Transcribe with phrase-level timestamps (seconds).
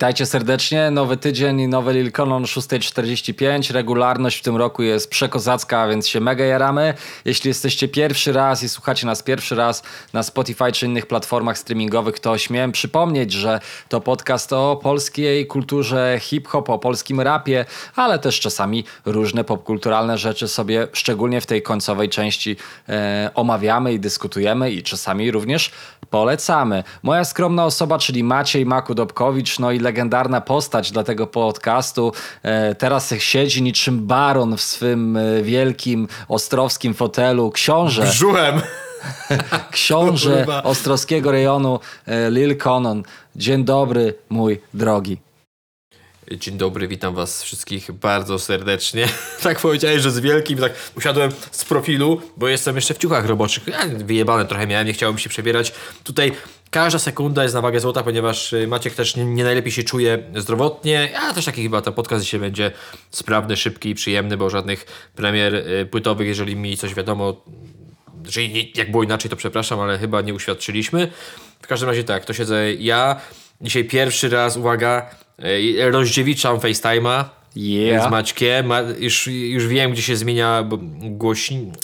[0.00, 0.90] Witajcie serdecznie.
[0.90, 3.72] Nowy tydzień, nowy Lil Conon 6.45.
[3.72, 6.94] Regularność w tym roku jest przekozacka, więc się mega jaramy.
[7.24, 9.82] Jeśli jesteście pierwszy raz i słuchacie nas pierwszy raz
[10.12, 16.18] na Spotify czy innych platformach streamingowych, to śmiem przypomnieć, że to podcast o polskiej kulturze
[16.20, 17.64] hip-hop, o polskim rapie,
[17.96, 22.56] ale też czasami różne popkulturalne rzeczy sobie, szczególnie w tej końcowej części,
[22.88, 25.70] e, omawiamy i dyskutujemy i czasami również
[26.10, 26.84] polecamy.
[27.02, 32.12] Moja skromna osoba, czyli Maciej Makudobkowicz, no i legendarna postać dla tego podcastu.
[32.42, 37.50] E, teraz siedzi niczym baron w swym e, wielkim ostrowskim fotelu.
[37.50, 38.02] Książę.
[38.02, 38.60] Brzułem.
[39.70, 43.02] Książę ostrowskiego rejonu e, Lil Conon.
[43.36, 45.29] Dzień dobry, mój drogi.
[46.36, 49.08] Dzień dobry, witam was wszystkich bardzo serdecznie.
[49.42, 53.66] tak powiedziałeś, że z wielkim, tak usiadłem z profilu, bo jestem jeszcze w ciuchach roboczych.
[53.66, 55.72] Ja wyjebane trochę miałem, nie chciałem się przebierać.
[56.04, 56.32] Tutaj
[56.70, 61.10] każda sekunda jest na wagę złota, ponieważ y, Maciek też nie, najlepiej się czuje zdrowotnie.
[61.12, 62.70] Ja też taki chyba ten podcast dzisiaj będzie
[63.10, 67.44] sprawny, szybki i przyjemny, bo żadnych premier y, płytowych, jeżeli mi coś wiadomo,
[68.28, 71.10] czyli jak było inaczej, to przepraszam, ale chyba nie uświadczyliśmy.
[71.62, 73.20] W każdym razie tak, to siedzę ja.
[73.60, 75.10] Dzisiaj pierwszy raz, uwaga,
[75.90, 77.24] rozdziewiczam FaceTime'a
[77.56, 78.08] yeah.
[78.08, 78.66] z Maćkiem.
[78.66, 80.68] Ma, już, już wiem, gdzie się zmienia
[81.00, 81.74] głośnik.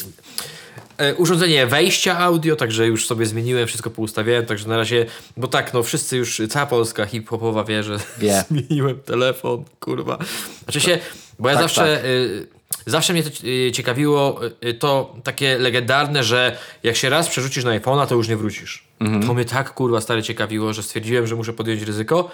[0.99, 5.75] E, urządzenie wejścia audio, także już sobie zmieniłem, wszystko poustawiałem, także na razie, bo tak,
[5.75, 8.45] no wszyscy już, cała Polska hip-hopowa wie, że wie.
[8.49, 10.19] zmieniłem telefon, kurwa.
[10.65, 10.99] Znaczy się,
[11.39, 11.97] bo ja tak, zawsze...
[11.97, 12.05] Tak.
[12.05, 12.56] Y,
[12.87, 17.81] Zawsze mnie to y, ciekawiło y, to takie legendarne, że jak się raz przerzucisz na
[17.81, 18.85] iPhone'a, to już nie wrócisz.
[19.01, 19.27] Mhm.
[19.27, 22.31] To mnie tak kurwa stare ciekawiło, że stwierdziłem, że muszę podjąć ryzyko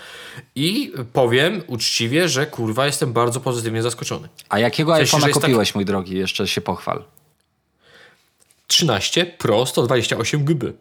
[0.55, 4.29] i powiem uczciwie, że kurwa jestem bardzo pozytywnie zaskoczony.
[4.49, 5.75] A jakiego w sensie, iPhone'a kupiłeś, tak...
[5.75, 6.17] mój drogi?
[6.17, 7.05] Jeszcze się pochwal.
[8.67, 10.73] 13 Pro 128 GB.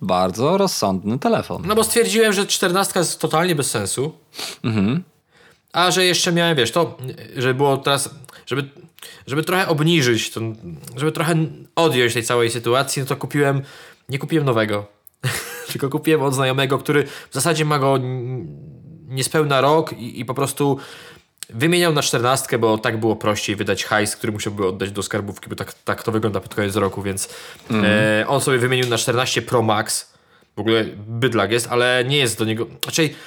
[0.00, 1.62] Bardzo rozsądny telefon.
[1.66, 4.12] No bo stwierdziłem, że 14 jest totalnie bez sensu.
[4.64, 5.02] Mhm.
[5.72, 6.98] A że jeszcze miałem, wiesz, to,
[7.36, 8.10] że było teraz,
[8.46, 8.68] żeby,
[9.26, 10.40] żeby trochę obniżyć, to,
[10.96, 11.34] żeby trochę
[11.76, 13.62] odjąć tej całej sytuacji, no to kupiłem,
[14.08, 14.86] nie kupiłem nowego,
[15.72, 17.98] tylko kupiłem od znajomego, który w zasadzie ma go
[19.08, 20.78] niespełna rok i, i po prostu
[21.50, 25.56] wymieniał na czternastkę, bo tak było prościej wydać hajs, który musiałby oddać do skarbówki, bo
[25.56, 27.28] tak, tak to wygląda pod koniec roku, więc
[27.70, 27.84] mm.
[27.84, 30.12] e, on sobie wymienił na 14 Pro Max.
[30.56, 32.66] W ogóle bydlak jest, ale nie jest do niego.
[32.86, 33.22] Raczej znaczy,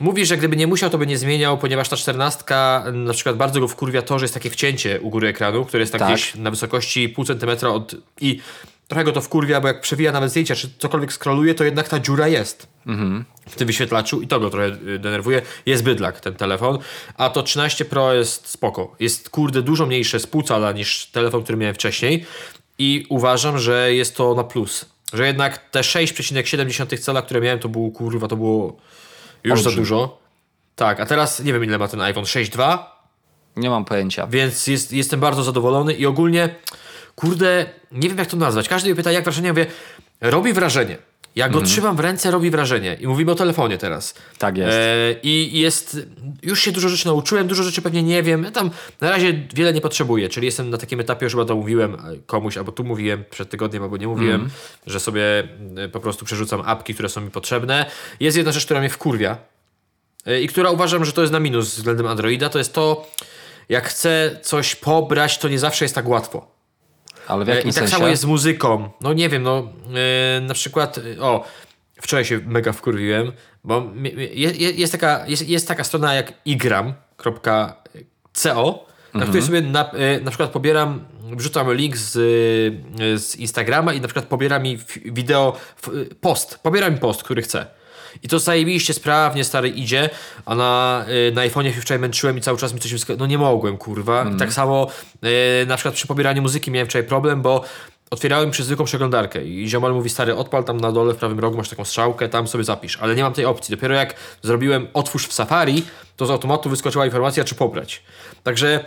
[0.00, 3.60] Mówi, że gdyby nie musiał, to by nie zmieniał, ponieważ ta czternastka na przykład bardzo
[3.60, 6.08] go wkurwia to, że jest takie wcięcie u góry ekranu, które jest tak, tak.
[6.10, 7.94] gdzieś na wysokości pół centymetra od...
[8.20, 8.40] i
[8.88, 12.00] trochę go to wkurwia, bo jak przewija nawet zdjęcia, czy cokolwiek skroluje, to jednak ta
[12.00, 13.24] dziura jest mhm.
[13.48, 15.42] w tym wyświetlaczu i to go trochę y, denerwuje.
[15.66, 16.78] Jest bydlak ten telefon,
[17.16, 18.94] a to 13 Pro jest spoko.
[19.00, 22.26] Jest kurde dużo mniejsze z pół cala niż telefon, który miałem wcześniej
[22.78, 24.86] i uważam, że jest to na plus.
[25.12, 28.76] Że jednak te 6,7 cala, które miałem, to było kurwa, to było
[29.44, 30.18] już za dużo.
[30.76, 32.78] Tak, a teraz nie wiem ile ma ten iPhone 6.2.
[33.56, 34.26] Nie mam pojęcia.
[34.26, 36.54] Więc jest, jestem bardzo zadowolony i ogólnie,
[37.14, 38.68] kurde, nie wiem jak to nazwać.
[38.68, 39.66] Każdy mnie pyta, jak wrażenie, ja mówię,
[40.20, 40.98] robi wrażenie.
[41.36, 41.70] Jak go mm.
[41.70, 42.96] trzymam w ręce, robi wrażenie.
[43.00, 44.14] I mówimy o telefonie teraz.
[44.38, 44.78] Tak jest.
[44.78, 46.06] E, I jest.
[46.42, 48.44] Już się dużo rzeczy nauczyłem, dużo rzeczy pewnie nie wiem.
[48.44, 48.70] Ja tam
[49.00, 51.96] na razie wiele nie potrzebuję, czyli jestem na takim etapie, już chyba to mówiłem
[52.26, 54.50] komuś, albo tu mówiłem przed tygodniem, albo nie mówiłem, mm.
[54.86, 57.86] że sobie e, po prostu przerzucam apki, które są mi potrzebne.
[58.20, 59.36] Jest jedna rzecz, która mnie wkurwia
[60.26, 63.06] e, i która uważam, że to jest na minus względem Androida, to jest to,
[63.68, 66.55] jak chcę coś pobrać, to nie zawsze jest tak łatwo.
[67.26, 67.96] Ale w jakim I tak sensie?
[67.96, 68.90] samo jest z muzyką.
[69.00, 69.72] No nie wiem, no
[70.36, 71.44] yy, na przykład, yy, o,
[72.00, 73.32] wczoraj się mega wkurwiłem,
[73.64, 73.90] bo
[74.34, 77.74] jest, jest, taka, jest, jest taka strona jak igram.co,
[79.14, 79.24] na mhm.
[79.24, 79.90] której sobie na,
[80.22, 81.04] na przykład pobieram,
[81.36, 82.12] wrzucam link z,
[83.22, 85.56] z Instagrama i na przykład pobiera mi wideo,
[86.20, 87.66] post, pobiera mi post, który chcę.
[88.22, 90.10] I to zajebiście sprawnie, stary, idzie,
[90.46, 92.92] a na, y, na iPhone'ie się wczoraj męczyłem i cały czas mi coś.
[93.18, 94.22] No nie mogłem, kurwa.
[94.22, 94.38] Mm.
[94.38, 94.88] tak samo
[95.62, 97.64] y, na przykład przy pobieraniu muzyki miałem wczoraj problem, bo
[98.10, 101.56] otwierałem przez zwykłą przeglądarkę i ziomal mówi, stary, odpal tam na dole w prawym rogu,
[101.56, 102.98] masz taką strzałkę, tam sobie zapisz.
[103.00, 103.76] Ale nie mam tej opcji.
[103.76, 105.84] Dopiero jak zrobiłem otwórz w Safari,
[106.16, 108.02] to z automatu wyskoczyła informacja, czy pobrać.
[108.42, 108.84] Także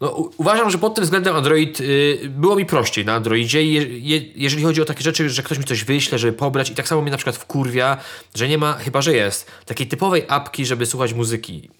[0.00, 3.64] no, uważam, że pod tym względem Android y, było mi prościej na Androidzie.
[3.64, 6.74] Je, je, jeżeli chodzi o takie rzeczy, że ktoś mi coś wyśle, żeby pobrać i
[6.74, 7.96] tak samo mnie na przykład wkurwia,
[8.34, 11.70] że nie ma, chyba że jest, takiej typowej apki, żeby słuchać muzyki.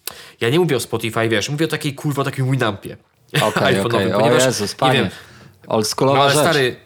[0.41, 2.97] Ja nie mówię o Spotify, wiesz, mówię o takiej kurwa, o takim Winampie.
[3.43, 4.17] Okay, okay.
[4.17, 4.99] O Jezus, panie.
[4.99, 5.11] Nie wiem,
[5.66, 6.42] Oldschoolowa no, ale rzecz.
[6.42, 6.76] stary,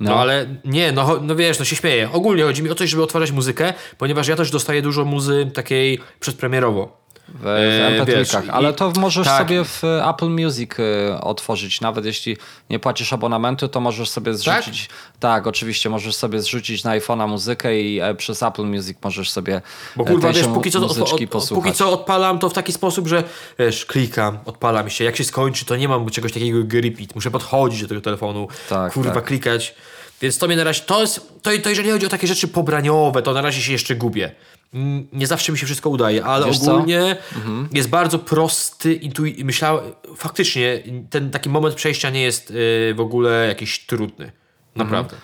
[0.00, 0.10] no.
[0.10, 0.16] no.
[0.16, 2.08] ale nie, no, no wiesz, no się śmieję.
[2.12, 6.00] Ogólnie chodzi mi o to, żeby otwarzać muzykę, ponieważ ja też dostaję dużo muzy takiej
[6.20, 7.05] przedpremierowo.
[7.28, 9.38] W, E, MP3, wiesz, ale to możesz tak.
[9.38, 12.36] sobie w Apple Music y, otworzyć, nawet jeśli
[12.70, 14.88] nie płacisz abonamentu, to możesz sobie zrzucić,
[15.20, 19.62] tak, oczywiście, możesz sobie zrzucić na iPhone'a muzykę i e, przez Apple Music możesz sobie
[19.96, 23.08] Bo e, kurwa, wiesz, póki co, od, od, póki co odpalam to w taki sposób,
[23.08, 23.24] że
[23.58, 25.04] wiesz, klikam, odpalam się.
[25.04, 27.14] Jak się skończy, to nie mam czegoś takiego jak repeat.
[27.14, 29.24] Muszę podchodzić do tego telefonu, Tak, kurwa, tak.
[29.24, 29.74] klikać.
[30.20, 33.22] Więc to mnie na razie, to jest, to, to jeżeli chodzi o takie rzeczy pobraniowe,
[33.22, 34.34] to na razie się jeszcze gubię.
[35.12, 37.16] Nie zawsze mi się wszystko udaje, ale Wiesz ogólnie
[37.72, 39.84] jest bardzo prosty, intui- myślałem,
[40.16, 44.32] faktycznie ten taki moment przejścia nie jest y, w ogóle jakiś trudny.
[44.76, 45.16] Naprawdę.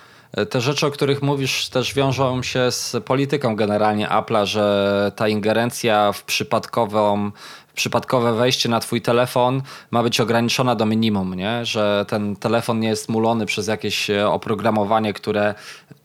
[0.50, 6.12] Te rzeczy, o których mówisz, też wiążą się z polityką generalnie Apple'a, że ta ingerencja
[6.12, 7.30] w przypadkową
[7.74, 11.66] przypadkowe wejście na twój telefon ma być ograniczona do minimum, nie?
[11.66, 15.54] że ten telefon nie jest mulony przez jakieś e, oprogramowanie, które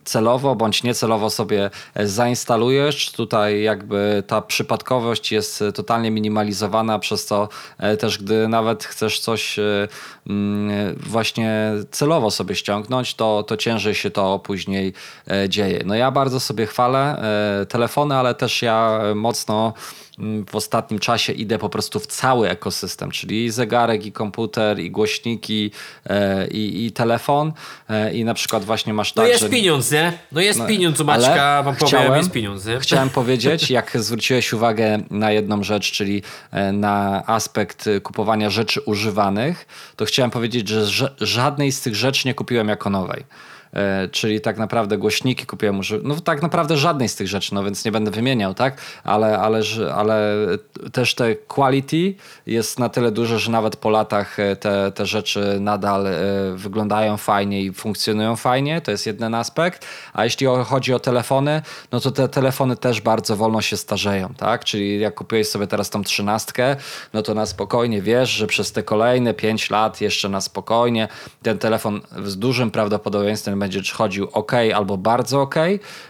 [0.04, 3.12] celowo bądź niecelowo sobie e, zainstalujesz.
[3.12, 7.48] Tutaj jakby ta przypadkowość jest e, totalnie minimalizowana, przez co
[7.98, 9.56] też gdy nawet chcesz coś
[10.26, 14.92] mm, właśnie celowo sobie ściągnąć, to, to ciężej się to później
[15.48, 15.82] dzieje.
[15.86, 17.22] No ja bardzo sobie chwalę
[17.68, 19.72] telefony, ale też ja mocno
[20.50, 24.90] w ostatnim czasie idę po prostu w cały ekosystem, czyli i zegarek, i komputer, i
[24.90, 25.70] głośniki,
[26.06, 27.52] e, i, i telefon.
[27.90, 29.48] E, I na przykład właśnie masz No tak, jest że...
[29.48, 30.12] pieniądz, nie?
[30.32, 32.80] No jest pieniądz u Maćka, wam powiem, chciałem- jest pieniądz, nie?
[32.80, 39.66] Chciałem powiedzieć, jak zwróciłeś uwagę na jedną rzecz, czyli e, na aspekt kupowania rzeczy używanych,
[39.96, 43.24] to chciałem powiedzieć, że ża- żadnej z tych rzeczy nie kupiłem jako nowej.
[43.72, 47.64] E, Czyli tak naprawdę głośniki kupiłem, uży- no tak naprawdę żadnej z tych rzeczy, no
[47.64, 48.80] więc nie będę wymieniał, tak?
[49.04, 49.60] Ale, ale,
[49.94, 50.36] ale
[50.92, 52.14] też te quality
[52.46, 56.12] jest na tyle duże, że nawet po latach e, te, te rzeczy nadal e,
[56.54, 59.86] wyglądają fajnie i funkcjonują fajnie, to jest jeden aspekt.
[60.12, 61.62] A jeśli chodzi o telefony,
[61.92, 64.64] no to te telefony też bardzo wolno się starzeją, tak?
[64.64, 66.76] Czyli jak kupiłeś sobie teraz tą trzynastkę,
[67.12, 71.08] no to na spokojnie wiesz, że przez te kolejne 5 lat jeszcze na spokojnie
[71.42, 75.54] ten telefon z dużym prawdopodobieństwem będzie chodził ok albo bardzo ok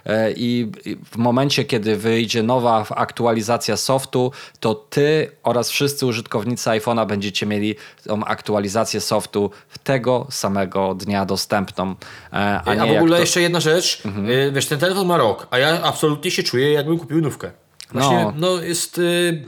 [0.04, 0.72] E, i
[1.12, 7.74] w momencie, kiedy wyjdzie nowa aktualizacja softu, to ty oraz wszyscy użytkownicy iPhone'a będziecie mieli
[8.06, 11.90] tą aktualizację softu w tego samego dnia dostępną.
[12.32, 14.02] E, A, A, nie w ogóle to- jeszcze jedna rzecz.
[14.48, 17.50] Y, Wiesz, ten telefon ma rok, a ja absolutnie się czuję, jakbym kupił nówkę.
[17.92, 18.32] Właśnie, No.
[18.36, 18.98] no, jest...
[18.98, 19.44] Y,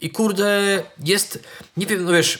[0.00, 1.44] I kurde, jest...
[1.76, 2.38] Nie wiem, no wiesz...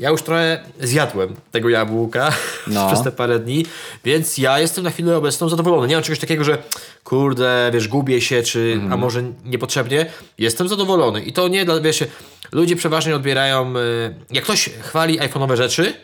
[0.00, 2.32] Ja już trochę zjadłem tego jabłka
[2.66, 2.86] No.
[2.86, 3.66] przez te parę dni,
[4.04, 5.88] więc ja jestem na chwilę obecną zadowolony.
[5.88, 6.58] Nie mam czegoś takiego, że
[7.04, 8.92] kurde, wiesz, gubię się, czy Mhm.
[8.92, 10.06] a może niepotrzebnie.
[10.38, 11.22] Jestem zadowolony.
[11.22, 12.04] I to nie wiesz,
[12.52, 15.94] ludzie przeważnie odbierają, y, jak ktoś chwali iPhone'owe rzeczy,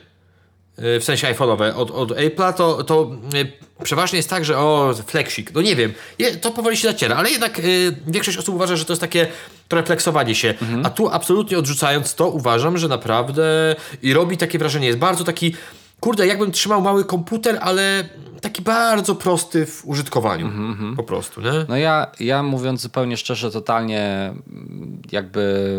[0.79, 5.55] w sensie iPhone'owe od, od Apple'a, to, to y, przeważnie jest tak, że o, flexik,
[5.55, 8.85] no nie wiem, je, to powoli się zaciera, ale jednak y, większość osób uważa, że
[8.85, 9.27] to jest takie
[9.69, 14.87] trochę flexowanie się, a tu absolutnie odrzucając to, uważam, że naprawdę i robi takie wrażenie,
[14.87, 15.55] jest bardzo taki,
[16.01, 18.09] kurde, jakbym trzymał mały komputer, ale
[18.41, 20.53] taki bardzo prosty w użytkowaniu,
[20.97, 21.53] po prostu, nie?
[21.69, 25.79] No ja, ja mówiąc zupełnie szczerze, totalnie mm, jakby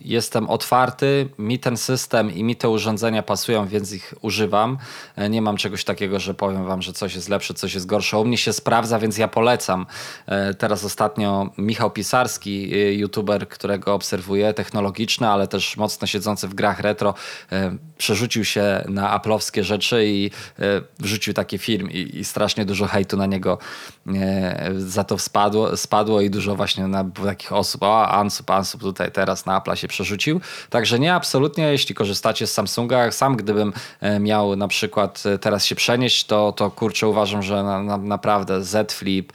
[0.00, 4.78] jestem otwarty, mi ten system i mi te urządzenia pasują, więc ich używam.
[5.16, 8.18] E, Nie mam czegoś takiego, że powiem wam, że coś jest lepsze, coś jest gorsze.
[8.18, 9.86] U mnie się sprawdza, więc ja polecam.
[10.26, 16.54] E, Teraz ostatnio Michał Pisarski, y, youtuber, którego obserwuję, technologiczny, ale też mocno siedzący w
[16.54, 17.14] grach retro,
[17.52, 20.62] e, przerzucił się na aplowskie rzeczy i e,
[20.98, 23.58] wrzucił taki film i, i strasznie dużo hejtu na niego
[24.06, 29.12] e, za to spadło, spadło i dużo właśnie na takich osób, o Ansup, Ansup tutaj
[29.12, 30.40] teraz na Apple'a się przerzucił.
[30.70, 35.74] Także nie, absolutnie, jeśli korzystacie z Samsunga, sam gdybym e, miał na przykład teraz się
[35.74, 39.32] przenieść, to, to kurczę uważam, że na, na, naprawdę Z Flip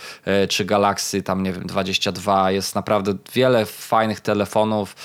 [0.49, 4.95] czy Galaxy tam nie wiem 22 jest naprawdę wiele fajnych telefonów,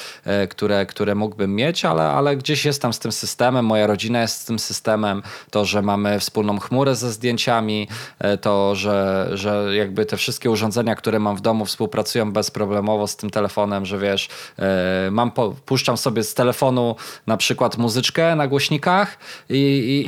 [0.51, 4.45] które, które mógłbym mieć, ale, ale gdzieś jestem z tym systemem, moja rodzina jest z
[4.45, 7.89] tym systemem, to, że mamy wspólną chmurę ze zdjęciami,
[8.19, 13.17] e, to, że, że jakby te wszystkie urządzenia, które mam w domu współpracują bezproblemowo z
[13.17, 14.29] tym telefonem, że wiesz,
[14.59, 15.31] e, mam
[15.67, 19.19] puszczam sobie z telefonu na przykład muzyczkę na głośnikach
[19.51, 19.57] i,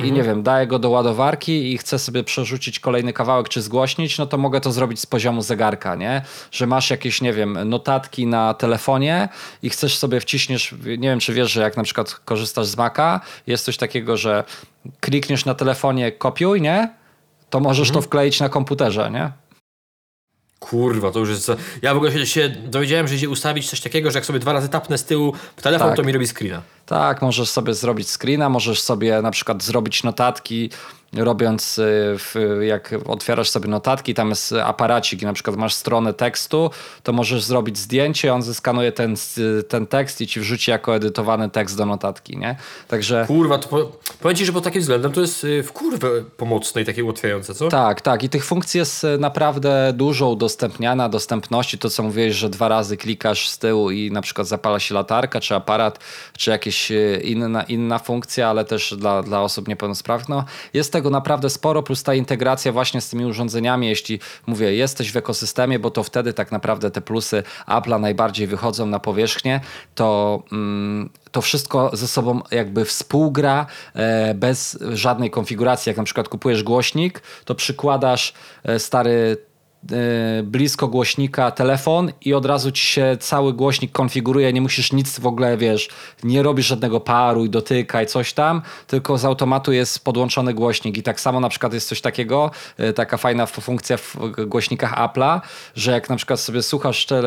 [0.01, 3.61] i, i nie wiem, daję go do ładowarki i chcę sobie przerzucić kolejny kawałek czy
[3.61, 6.21] zgłośnić, no to mogę to zrobić z poziomu zegarka, nie?
[6.51, 9.29] Że masz jakieś, nie wiem, notatki na telefonie
[9.63, 13.21] i chcesz sobie wciśniesz, nie wiem czy wiesz, że jak na przykład korzystasz z Maca,
[13.47, 14.43] jest coś takiego, że
[14.99, 16.89] klikniesz na telefonie kopiuj, nie?
[17.49, 19.31] To możesz to wkleić na komputerze, nie?
[20.59, 21.51] Kurwa, to już jest.
[21.81, 24.53] Ja w ogóle się, się dowiedziałem, że idzie ustawić coś takiego, że jak sobie dwa
[24.53, 25.97] razy tapnę z tyłu w telefon, Tak.
[25.97, 26.61] to mi robi screena.
[26.85, 30.69] Tak, możesz sobie zrobić screena, możesz sobie na przykład zrobić notatki
[31.15, 36.69] robiąc, y, jak otwierasz sobie notatki, tam jest aparacik i na przykład masz stronę tekstu,
[37.03, 39.15] to możesz zrobić zdjęcie, on zeskanuje ten,
[39.67, 42.55] ten tekst i ci wrzuci jako edytowany tekst do notatki, nie?
[42.87, 43.25] Także...
[43.27, 46.81] Kurwa, to po, powiem ci, że pod takim względem to jest y, w kurwę pomocne
[46.81, 47.67] i takie ułatwiające, co?
[47.67, 52.49] Tak, tak i tych funkcji jest y, naprawdę dużo udostępniana, dostępności, to co mówiłeś, że
[52.49, 55.99] dwa razy klikasz z tyłu i na przykład zapala się latarka, czy aparat,
[56.37, 56.91] czy jakieś
[57.23, 60.29] inna, inna funkcja, ale też dla, dla osób niepełnosprawnych.
[60.29, 65.11] No, jest tego naprawdę sporo, plus ta integracja właśnie z tymi urządzeniami, jeśli mówię, jesteś
[65.11, 69.61] w ekosystemie, bo to wtedy tak naprawdę te plusy Apple'a najbardziej wychodzą na powierzchnię,
[69.95, 75.89] to, mm, to wszystko ze sobą jakby współgra e, bez żadnej konfiguracji.
[75.89, 78.33] Jak na przykład kupujesz głośnik, to przykładasz
[78.63, 79.37] e, stary
[80.43, 85.25] blisko głośnika telefon i od razu ci się cały głośnik konfiguruje, nie musisz nic w
[85.25, 85.89] ogóle, wiesz,
[86.23, 90.97] nie robisz żadnego paru i dotykaj coś tam, tylko z automatu jest podłączony głośnik.
[90.97, 95.41] I tak samo na przykład jest coś takiego, e, taka fajna funkcja w głośnikach Apple'a,
[95.75, 97.23] że jak na przykład sobie słuchasz, e,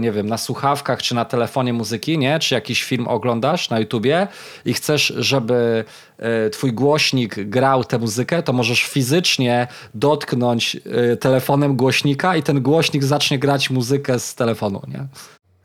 [0.00, 4.28] nie wiem, na słuchawkach czy na telefonie muzyki, nie, czy jakiś film oglądasz na YouTubie
[4.64, 5.84] i chcesz, żeby E,
[6.52, 13.04] twój głośnik grał tę muzykę, to możesz fizycznie dotknąć e, telefonem głośnika i ten głośnik
[13.04, 15.06] zacznie grać muzykę z telefonu, nie?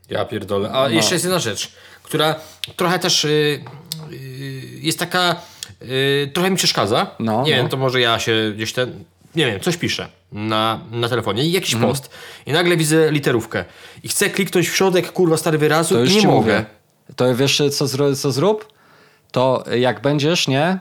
[0.09, 0.71] Ja pierdolę.
[0.71, 0.89] A no.
[0.89, 1.71] jeszcze jest jedna rzecz,
[2.03, 2.35] która
[2.75, 4.19] trochę też yy, yy,
[4.81, 5.35] jest taka,
[5.81, 7.15] yy, trochę mi przeszkadza.
[7.19, 7.57] No, nie no.
[7.57, 9.03] wiem, to może ja się gdzieś ten,
[9.35, 11.91] nie wiem, coś piszę na, na telefonie i jakiś mhm.
[11.91, 12.09] post
[12.45, 13.65] i nagle widzę literówkę
[14.03, 16.53] i chcę kliknąć w środek, kurwa, stary wyrazu i nie mogę.
[16.53, 16.65] Mówię.
[17.15, 18.80] To wiesz, co, zro, co zrób?
[19.31, 20.79] To jak będziesz, nie,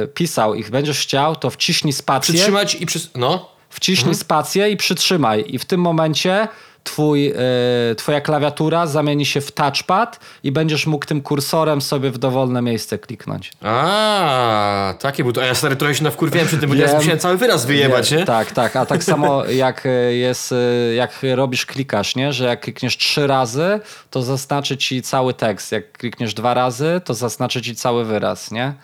[0.00, 2.34] yy, pisał i będziesz chciał, to wciśnij spację.
[2.34, 3.00] Przytrzymać i przy...
[3.14, 3.56] no.
[3.70, 4.14] Wciśnij mhm.
[4.14, 5.44] spację i przytrzymaj.
[5.48, 6.48] I w tym momencie
[6.86, 12.18] twój, e, twoja klawiatura zamieni się w touchpad i będziesz mógł tym kursorem sobie w
[12.18, 13.52] dowolne miejsce kliknąć.
[13.62, 15.42] A, takie był to.
[15.42, 18.24] A ja stary trochę się nawkurwiałem przy tym, bo teraz musiałem cały wyraz wyjebać, nie?
[18.24, 18.76] Tak, tak.
[18.76, 22.32] A tak samo jak e, jest, e, jak robisz, klikasz, nie?
[22.32, 25.72] Że jak klikniesz trzy razy, to zaznaczy ci cały tekst.
[25.72, 28.74] Jak klikniesz dwa razy, to zaznaczy ci cały wyraz, nie?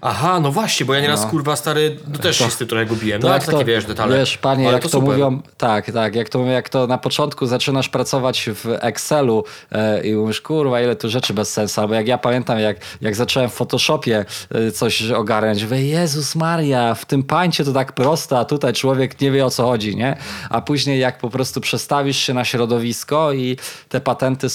[0.00, 1.30] Aha, no właśnie, bo ja nieraz no.
[1.30, 3.22] kurwa stary, no też to, się z tym trochę gubiłem.
[3.22, 4.18] No tak, takie wiesz detale.
[4.18, 7.46] Wiesz, panie, Ale jak to, to mówią, tak, tak, jak to, jak to na początku
[7.46, 11.80] zaczynasz pracować w Excelu e, i mówisz, kurwa, ile tu rzeczy bez sensu.
[11.80, 16.94] Albo jak ja pamiętam, jak, jak zacząłem w Photoshopie e, coś ogarniać, mówię, Jezus Maria,
[16.94, 20.16] w tym pańcie to tak prosto, a tutaj człowiek nie wie o co chodzi, nie?
[20.50, 23.56] A później jak po prostu przestawisz się na środowisko i
[23.88, 24.50] te patenty e,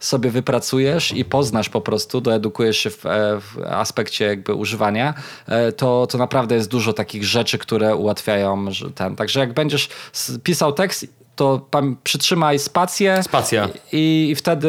[0.00, 5.14] sobie wypracujesz i poznasz po prostu, doedukujesz się w, e, w aspekcie jakby używania,
[5.46, 9.16] e, to, to naprawdę jest dużo takich rzeczy, które ułatwiają ten.
[9.16, 9.88] Także jak będziesz
[10.42, 11.68] pisał tekst to
[12.04, 13.68] przytrzymaj spację Spacja.
[13.92, 14.68] I, i, wtedy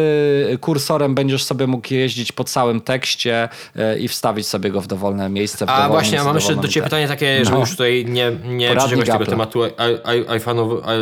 [0.62, 5.30] kursorem będziesz sobie mógł jeździć po całym tekście e, i wstawić sobie go w dowolne
[5.30, 5.66] miejsce.
[5.66, 7.60] W a właśnie, a mam jeszcze do Ciebie pytanie takie, że no.
[7.60, 9.62] już tutaj nie, nie przeciągać tego tematu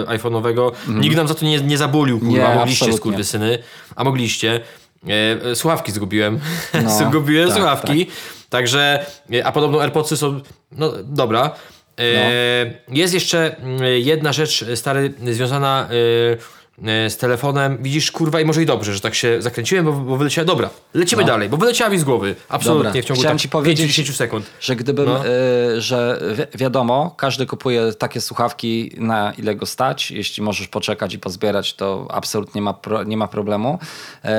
[0.08, 0.72] iPhone'owego.
[0.88, 1.02] Mm.
[1.02, 3.58] Nikt nam za to nie, nie zabulił, kurwa, nie, mogliście, skurwysyny,
[3.96, 4.62] a mogliście.
[5.08, 6.40] E, słuchawki zgubiłem.
[6.84, 8.06] No, zgubiłem tak, słuchawki.
[8.06, 8.16] Tak.
[8.50, 11.56] Także, e, a podobno AirPodsy są, no dobra.
[11.98, 12.96] E, no.
[12.96, 18.66] Jest jeszcze mm, jedna rzecz, stary, związana E, z telefonem, widzisz, kurwa, i może i
[18.66, 20.46] dobrze, że tak się zakręciłem, bo, bo wyleciała.
[20.46, 21.28] Dobra, lecimy no.
[21.28, 22.36] dalej, bo wyleciała mi z głowy.
[22.50, 23.02] Absolutnie Dobra.
[23.02, 24.46] w ciągu Chciałem tak ci powiedzieć, 10 sekund.
[24.60, 25.28] Że gdybym, no.
[25.28, 30.12] y, że wi wiadomo, każdy kupuje takie słuchawki, na ile go stać.
[30.12, 33.80] Jeśli możesz poczekać i pozbierać, to absolutnie ma pro, nie ma problemu.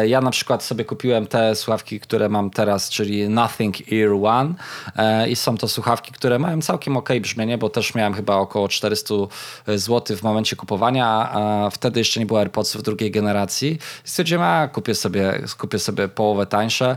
[0.03, 4.55] Y, ja na przykład sobie kupiłem te słuchawki, które mam teraz, czyli Nothing Ear One
[5.25, 8.69] y, i są to słuchawki, które mają całkiem ok brzmienie, bo też miałem chyba około
[8.69, 9.15] 400
[9.67, 13.73] zł w momencie kupowania, a wtedy jeszcze nie nie było AirPodsów drugiej generacji.
[14.05, 16.97] I stwierdziłem, a kupię sobie, kupię sobie połowę tańsze.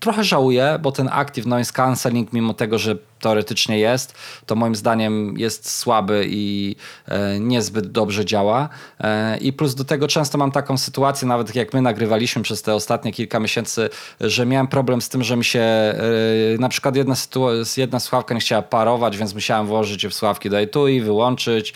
[0.00, 4.14] Trochę żałuję, bo ten Active Noise Cancelling, mimo tego, że teoretycznie jest,
[4.46, 6.76] to moim zdaniem jest słaby i
[7.08, 8.68] e, niezbyt dobrze działa.
[9.00, 12.74] E, I plus do tego często mam taką sytuację, nawet jak my nagrywaliśmy przez te
[12.74, 15.94] ostatnie kilka miesięcy, że miałem problem z tym, że mi się e,
[16.58, 17.14] na przykład jedna,
[17.76, 21.74] jedna słuchawka nie chciała parować, więc musiałem włożyć je w słuchawki do etui, wyłączyć,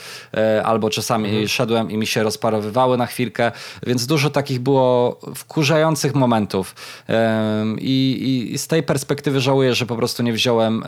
[0.65, 1.49] albo czasami mhm.
[1.49, 3.53] szedłem i mi się rozparowywały na chwilkę,
[3.87, 6.75] więc dużo takich było wkurzających momentów.
[7.79, 10.85] I, i z tej perspektywy żałuję, że po prostu nie wziąłem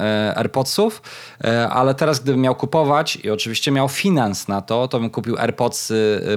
[0.49, 1.03] AirPodsów,
[1.45, 5.39] e, ale teraz gdybym miał kupować i oczywiście miał finans na to, to bym kupił
[5.39, 5.93] AirPods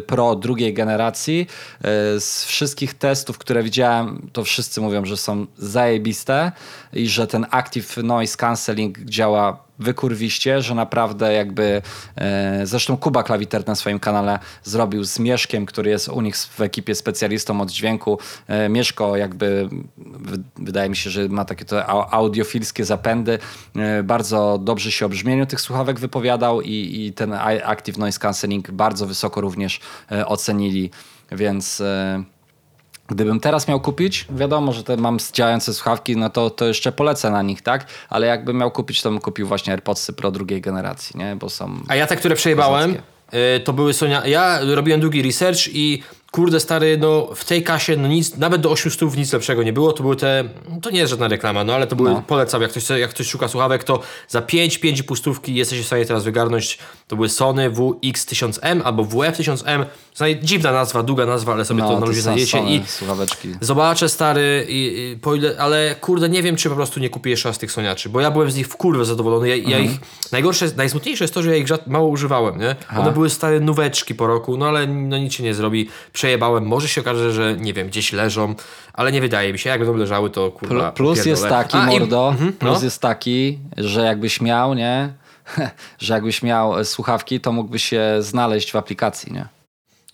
[0.07, 1.47] Pro drugiej generacji.
[1.81, 6.51] E, z wszystkich testów, które widziałem, to wszyscy mówią, że są zajebiste
[6.93, 11.81] i że ten Active Noise Cancelling działa wykurwiście, że naprawdę jakby
[12.15, 16.61] e, zresztą Kuba Klawiter na swoim kanale zrobił z Mieszkiem, który jest u nich w
[16.61, 18.19] ekipie specjalistą od dźwięku.
[18.47, 19.69] E, Mieszko jakby
[20.55, 23.39] wydaje mi się, że ma takie to au- audiofilskie zapędy.
[23.75, 27.33] E, bardzo dobrze się o brzmieniu tych słuchawek wypowiadał i, i ten
[27.63, 29.79] Active Noise Cancelling bardzo wysoko również
[30.25, 30.91] ocenili,
[31.31, 31.83] więc...
[33.11, 37.29] Gdybym teraz miał kupić, wiadomo, że te mam działające słuchawki, no to, to jeszcze polecę
[37.29, 37.85] na nich, tak?
[38.09, 41.35] Ale jakbym miał kupić, to bym kupił właśnie AirPodsy Pro drugiej generacji, nie?
[41.35, 41.79] Bo są...
[41.87, 42.95] A ja te, które przejebałem,
[43.57, 44.27] y, to były Sonia.
[44.27, 48.71] Ja robiłem długi research i kurde stary, no w tej kasie no nic, nawet do
[48.71, 49.93] 800 nic lepszego nie było.
[49.93, 50.43] To były te,
[50.81, 52.23] to nie jest żadna reklama, no ale to były, No.
[52.27, 56.05] polecam, jak ktoś, jak ktoś szuka słuchawek, to za 5, 5,5 stówki jesteście w stanie
[56.05, 56.77] teraz wygarnąć.
[57.11, 59.85] To były Sony WX1000M albo WF1000M.
[60.15, 62.75] Znaj- Dziwna nazwa, długa nazwa, ale sobie to na No, to luzie są znajdziecie Sony
[62.75, 63.49] i słuchaweczki.
[63.61, 67.29] Zobaczę stary, i, i, po ile, ale kurde, nie wiem, czy po prostu nie kupię
[67.29, 69.49] jeszcze raz tych soniaczy, bo ja byłem z nich w kurwę zadowolony.
[69.49, 69.91] Ja, ja ich,
[70.31, 72.75] najgorsze, najsmutniejsze jest to, że ja ich mało używałem, nie?
[72.97, 75.89] One były stare nóweczki po roku, no ale no, nic się nie zrobi.
[76.13, 78.55] Przejebałem, może się okaże, że nie wiem, gdzieś leżą,
[78.93, 81.49] ale nie wydaje mi się, jak będą leżały, to kurwa Pl- Plus jest pierdolę.
[81.49, 82.83] taki, A, i- mordo, Mhm, plus no.
[82.83, 85.13] jest taki, że jakbyś miał, nie?
[85.99, 89.45] że jakbyś miał e, słuchawki, to mógłbyś się znaleźć w aplikacji, nie?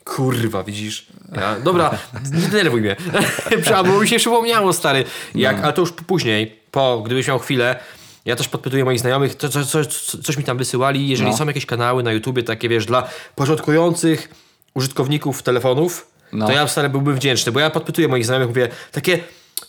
[0.04, 1.08] Kurwa, widzisz?
[1.36, 1.92] Ja, dobra,
[2.42, 2.96] nie denerwuj mnie.
[3.76, 5.04] Albo mi się przypomniało, stary.
[5.36, 7.80] Jak, Ale to już później, po, gdybyś miał chwilę,
[8.26, 11.08] ja też podpytuję moich znajomych, co, co, co, co, coś mi tam wysyłali.
[11.08, 11.38] Jeżeli No.
[11.38, 14.30] są jakieś kanały na YouTubie takie, wiesz, dla początkujących
[14.74, 16.48] użytkowników telefonów, No.
[16.48, 19.20] to ja stary byłbym wdzięczny, bo ja podpytuję moich znajomych, mówię, takie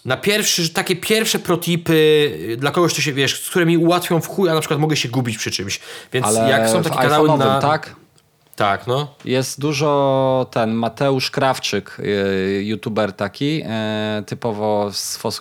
[0.04, 4.48] na pierwszy, takie pierwsze protipy dla kogoś, kto się, wiesz, które mi ułatwią w chuj,
[4.48, 5.80] a na przykład mogę się gubić przy czymś.
[6.12, 7.60] Więc Ale jak są takie kanały na...
[7.60, 7.96] tak?
[8.58, 9.08] Tak, no.
[9.24, 14.90] Jest dużo ten Mateusz Krawczyk, y, youtuber taki, y, typowo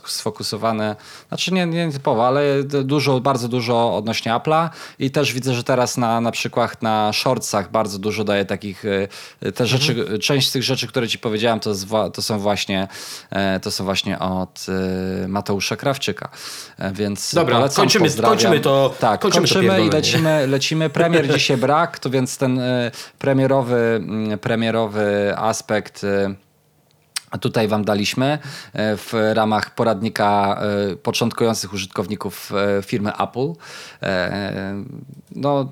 [0.06, 0.96] sfokusowany,
[1.28, 4.70] znaczy nie, nie typowo, ale dużo, bardzo dużo odnośnie Apple'a
[5.00, 9.08] i też widzę, że teraz na, na przykład na shortsach bardzo dużo daje takich, y,
[9.56, 11.74] te rzeczy, część z tych rzeczy, które ci powiedziałem, to,
[12.14, 12.88] to są właśnie
[13.30, 14.66] e, to są właśnie od
[15.28, 16.30] Mateusza Krawczyka,
[16.78, 18.38] E, więc Dobra, polecam, kończymy- pozdrawiam.
[18.38, 19.92] kończymy to- tak, kończymy to kończymy, i pierdolenie.
[19.98, 20.90] lecimy lecimy.
[20.90, 26.06] Premier dzisiaj brak, to więc ten e, premierowy, mm, premierowy aspekt.
[27.32, 28.40] a tutaj Wam daliśmy
[28.74, 30.60] e, w ramach poradnika
[30.92, 32.52] e, początkujących użytkowników
[32.86, 33.54] firmy Apple.
[35.36, 35.72] No,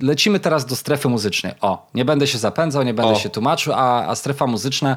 [0.00, 1.52] lecimy teraz do strefy muzycznej.
[1.60, 3.18] O, nie będę się zapędzał, nie będę O.
[3.18, 4.96] się tłumaczył, a, a strefa muzyczna e,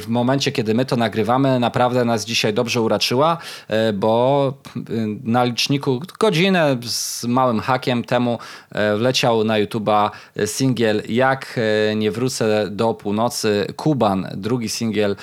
[0.00, 3.38] w momencie, kiedy my to nagrywamy, naprawdę nas dzisiaj dobrze uraczyła,
[3.68, 4.80] e, bo e,
[5.24, 8.38] na liczniku godzinę z małym hakiem temu
[8.96, 10.10] wleciał na YouTube'a
[10.46, 11.60] singiel Jak
[11.96, 15.16] nie wrócę do północy, Kuban, drugi singiel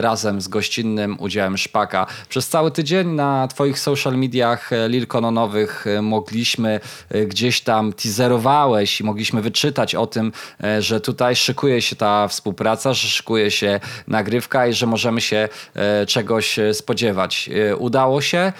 [0.00, 2.06] razem z gościnnym udziałem Szpaka.
[2.28, 6.80] Przez cały tydzień na twoich social mediach lilkononowych e, mogliśmy
[7.26, 7.92] gdzieś tam
[8.40, 10.32] teaserowałeś i mogliśmy wyczytać o tym,
[10.64, 15.48] e, że tutaj szykuje się ta współpraca, że szykuje się nagrywka i że możemy się
[15.74, 17.50] e, czegoś e, spodziewać.
[17.78, 18.52] Udało się,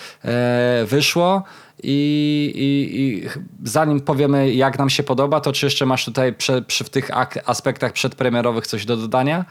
[0.85, 1.43] wyszło.
[1.83, 3.29] I, i, I
[3.65, 7.11] zanim powiemy, jak nam się podoba, to czy jeszcze masz tutaj prze, przy w tych
[7.47, 9.45] aspektach przedpremierowych coś do dodania?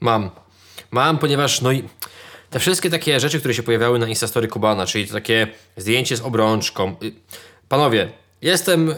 [0.00, 0.30] Mam.
[0.90, 1.84] Mam, ponieważ no i
[2.50, 6.20] te wszystkie takie rzeczy, które się pojawiały na Instastory Kubana, czyli to takie zdjęcie z
[6.20, 6.96] obrączką.
[7.02, 7.12] Y,
[7.68, 8.08] Panowie,
[8.42, 8.94] jestem y,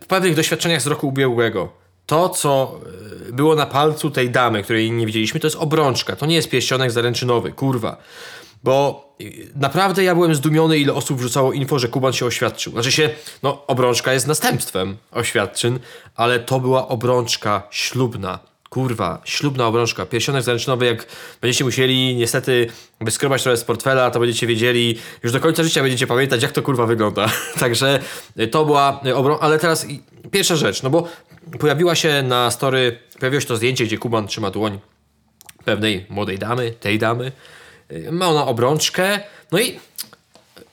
[0.00, 1.72] w pewnych doświadczeniach z roku ubiegłego.
[2.06, 2.80] To, co
[3.28, 6.16] y, było na palcu tej damy, której nie widzieliśmy, to jest obrączka.
[6.16, 7.96] To nie jest pierścionek zaręczynowy, kurwa.
[8.64, 12.72] Bo y, naprawdę ja byłem zdumiony, ile osób wrzucało info, że Kuban się oświadczył.
[12.72, 13.10] Znaczy się,
[13.42, 15.78] no obrączka jest następstwem oświadczyn,
[16.16, 18.49] ale to była obrączka ślubna.
[18.70, 21.06] Kurwa, ślubna obrączka, pierścionek zaręczynowy, jak
[21.40, 22.66] będziecie musieli niestety
[23.00, 26.62] wyskrobać trochę z portfela, to będziecie wiedzieli, już do końca życia będziecie pamiętać, jak to
[26.62, 27.30] kurwa wygląda.
[27.60, 28.00] Także
[28.38, 29.86] y, to była obrączka, ale teraz
[30.30, 31.08] pierwsza rzecz, no bo
[31.58, 34.78] pojawiła się na story, pojawiło się to zdjęcie, gdzie Kuban trzyma dłoń
[35.64, 37.32] pewnej młodej damy, tej damy.
[37.92, 39.20] Y, Ma ona obrączkę,
[39.52, 39.78] no i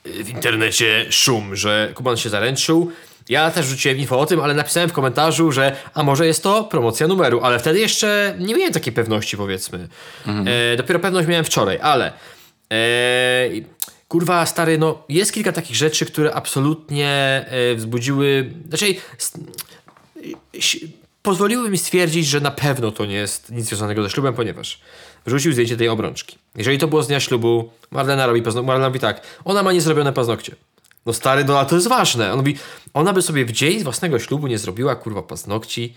[0.05, 2.91] y, w internecie szum, że Kuban się zaręczył.
[3.29, 6.63] Ja też rzuciłem info o tym, ale napisałem w komentarzu, że a może jest to
[6.63, 9.87] promocja numeru, ale wtedy jeszcze nie miałem takiej pewności, powiedzmy.
[10.73, 12.13] E, dopiero pewność miałem wczoraj, ale
[12.71, 12.77] e,
[14.07, 17.09] kurwa stary, no jest kilka takich rzeczy, które absolutnie
[17.49, 18.85] e, wzbudziły, znaczy
[19.19, 19.33] s-
[20.59, 24.79] si- pozwoliły mi stwierdzić, że na pewno to nie jest nic związanego ze ślubem, ponieważ
[25.25, 26.37] wrzucił zdjęcie tej obrączki.
[26.55, 28.67] Jeżeli to było z dnia ślubu, Marlena robi paznokcie.
[28.67, 30.55] Marlena mówi tak, ona ma niezrobione paznokcie.
[31.07, 32.31] No stary, no a to jest ważne.
[32.31, 32.57] On mówi,
[32.93, 35.93] ona by sobie w dzień własnego ślubu nie zrobiła kurwa paznokci.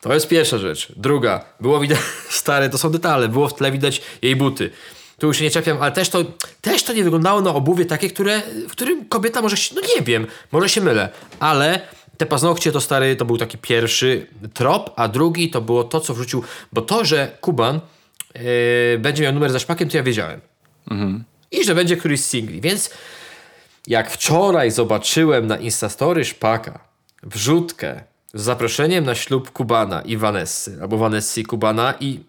[0.00, 0.92] To jest pierwsza rzecz.
[0.96, 1.98] Druga, było widać,
[2.30, 4.70] stary, to są detale, było w tle widać jej buty.
[5.18, 6.24] tu już się nie czepiam, ale też to,
[6.60, 10.02] też to nie wyglądało na obuwie takie, które, w którym kobieta może się, no nie
[10.02, 11.08] wiem, może się mylę,
[11.40, 11.80] ale
[12.16, 16.14] te paznokcie to stary, to był taki pierwszy trop, a drugi to było to, co
[16.14, 17.80] wrzucił, bo to, że Kuban
[18.34, 18.40] yy,
[18.98, 20.40] będzie miał numer za szpakiem, to ja wiedziałem.
[21.50, 22.90] I że będzie któryś z singli, więc
[23.86, 26.78] jak wczoraj zobaczyłem na Instastory Szpaka
[27.22, 28.02] wrzutkę
[28.34, 32.20] z zaproszeniem na ślub Kubana i Vanessy, albo Vanessy i Kubana i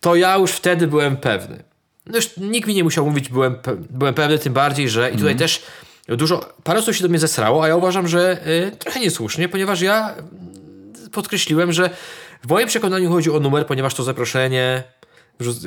[0.00, 1.62] to ja już wtedy byłem pewny.
[2.06, 5.16] No już nikt mi nie musiał mówić, byłem, pe byłem pewny, tym bardziej, że i
[5.16, 5.62] tutaj też
[6.08, 9.80] dużo, parę osób się do mnie zesrało, a ja uważam, że y, trochę niesłusznie, ponieważ
[9.80, 10.14] ja
[11.12, 11.90] podkreśliłem, że
[12.44, 14.82] w moim przekonaniu chodzi o numer, ponieważ to zaproszenie,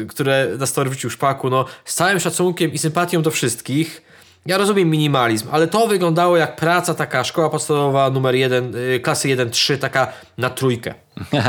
[0.10, 4.02] które na story wrzucił Szpaku, no z całym szacunkiem i sympatią do wszystkich,
[4.46, 9.28] ja rozumiem minimalizm, ale to wyglądało jak praca taka, szkoła podstawowa numer 1, y, klasy
[9.28, 10.94] 1-3, taka na trójkę.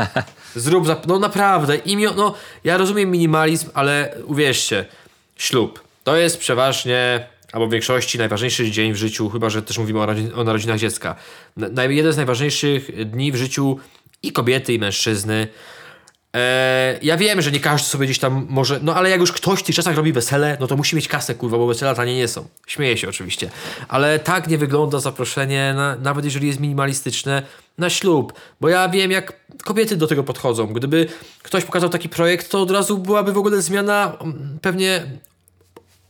[0.55, 4.85] Zrób, zap- no naprawdę, imio, no ja rozumiem minimalizm, ale uwierzcie,
[5.35, 9.99] ślub to jest przeważnie, albo w większości najważniejszy dzień w życiu, chyba że też mówimy
[9.99, 11.15] o, o narodzinach dziecka.
[11.89, 13.79] Jeden z najważniejszych dni w życiu
[14.23, 15.47] i kobiety, i mężczyzny.
[16.35, 19.59] E, ja wiem, że nie każdy sobie gdzieś tam może, no ale jak już ktoś
[19.59, 22.27] w tych czasach robi wesele, no to musi mieć kasę, kurwa, bo wesela tanie nie
[22.27, 22.47] są.
[22.67, 23.49] Śmieję się oczywiście.
[23.87, 27.43] Ale tak nie wygląda zaproszenie, na, nawet jeżeli jest minimalistyczne,
[27.77, 28.33] na ślub.
[28.61, 30.67] Bo ja wiem, jak kobiety do tego podchodzą.
[30.67, 31.07] Gdyby
[31.43, 35.05] ktoś pokazał taki projekt, to od razu byłaby w ogóle zmiana mm, pewnie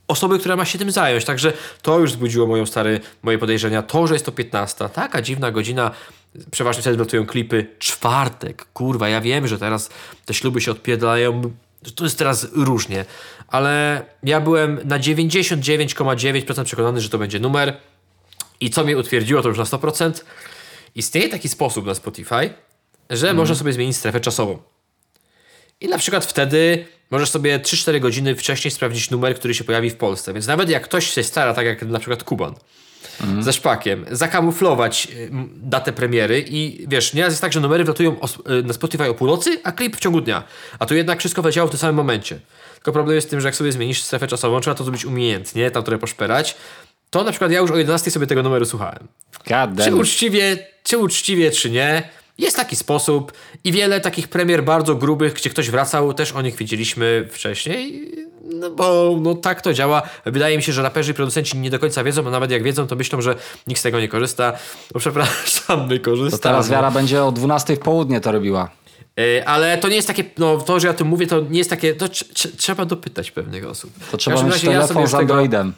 [0.07, 1.25] osoby, która ma się tym zająć.
[1.25, 3.81] Także to już wzbudziło moją stary, moje podejrzenia.
[3.81, 5.91] To, że jest to 15, taka dziwna godzina,
[6.51, 7.67] przeważnie wtedy latują klipy.
[7.79, 9.89] Czwartek, kurwa, ja wiem, że teraz
[10.25, 11.41] te śluby się odpiedlają.
[11.95, 13.05] To jest teraz różnie,
[13.47, 17.77] ale ja byłem na 99,9% przekonany, że to będzie numer.
[18.59, 20.23] I co mnie utwierdziło, to już na 100%.
[20.95, 22.49] Istnieje taki sposób na Spotify,
[23.09, 24.59] że można sobie zmienić strefę czasową.
[25.81, 29.95] I na przykład wtedy możesz sobie 3-4 godziny wcześniej sprawdzić numer, który się pojawi w
[29.95, 30.33] Polsce.
[30.33, 32.55] Więc nawet jak ktoś się stara, tak jak na przykład Kuban,
[33.39, 38.15] ze szpakiem, zakamuflować y, datę premiery i wiesz, nieraz jest tak, że numery wlatują
[38.59, 40.43] y, na Spotify o północy, a klip w ciągu dnia.
[40.79, 42.39] A tu jednak wszystko wleciało w tym samym momencie.
[42.75, 45.71] Tylko problem jest w tym, że jak sobie zmienisz strefę czasową, trzeba to zrobić umiejętnie,
[45.71, 46.55] tam trochę poszperać,
[47.09, 49.07] to na przykład ja już o 11 sobie tego numeru słuchałem.
[49.47, 49.99] God Czy damn.
[49.99, 52.09] uczciwie, czy uczciwie, czy nie.
[52.37, 56.55] Jest taki sposób i wiele takich premier bardzo grubych, gdzie ktoś wracał, też o nich
[56.55, 58.11] widzieliśmy wcześniej.
[58.53, 60.01] No bo no, tak to działa.
[60.25, 62.87] Wydaje mi się, że raperzy i producenci nie do końca wiedzą, a nawet jak wiedzą,
[62.87, 63.35] to myślą, że
[63.67, 64.53] nikt z tego nie korzysta.
[64.93, 66.31] No przepraszam, my korzystamy.
[66.41, 68.69] To teraz Wiara będzie o 12 w południe to robiła.
[69.19, 71.57] Y, Ale to nie jest takie, no to, że ja o tym mówię, to nie
[71.57, 73.91] jest takie, to tr- tr- trzeba dopytać pewnych osób.
[74.11, 75.73] To trzeba mieć ja telefon już z tego- Androidem.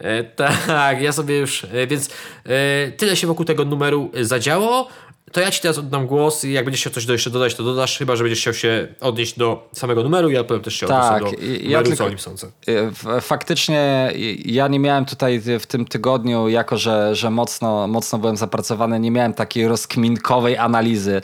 [0.00, 0.24] E,
[0.66, 2.08] tak, ja sobie już, e, więc
[2.46, 4.88] e, tyle się wokół tego numeru zadziało.
[5.32, 7.62] To ja ci teraz oddam głos i jak będziesz chciał coś do, jeszcze dodać, to
[7.62, 11.22] dodasz, chyba że będziesz chciał się odnieść do samego numeru, ja powiem też się Tak,
[11.22, 12.46] odniosę do i- ja numeru, tylko- co o nim sądzę.
[12.68, 14.12] Y, Faktycznie
[14.44, 19.10] ja nie miałem tutaj w tym tygodniu, jako że, że mocno, mocno byłem zapracowany, nie
[19.10, 21.20] miałem takiej rozkminkowej analizy.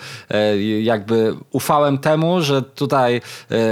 [0.57, 3.21] Y, Jakby ufałem temu, że tutaj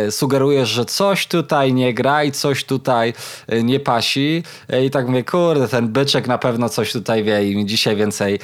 [0.07, 3.15] y, sugerujesz, że coś tutaj nie gra i coś tutaj
[3.63, 4.43] nie pasi.
[4.87, 8.39] I tak mówię, kurde, ten byczek na pewno coś tutaj wie i mi dzisiaj więcej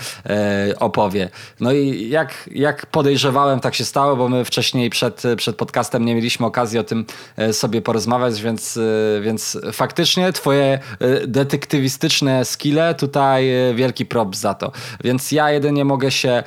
[0.80, 1.28] opowie.
[1.60, 6.14] No i jak, jak podejrzewałem, tak się stało, bo my wcześniej przed, przed podcastem nie
[6.14, 7.04] mieliśmy okazji o tym
[7.36, 14.54] e, sobie porozmawiać, więc, e, więc faktycznie twoje e, detektywistyczne skille tutaj wielki prop za
[14.54, 14.72] to.
[15.04, 16.42] Więc ja jedynie mogę się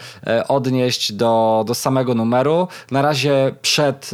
[0.48, 2.68] odnieść do, do samego numeru.
[2.92, 4.12] Na razie przed...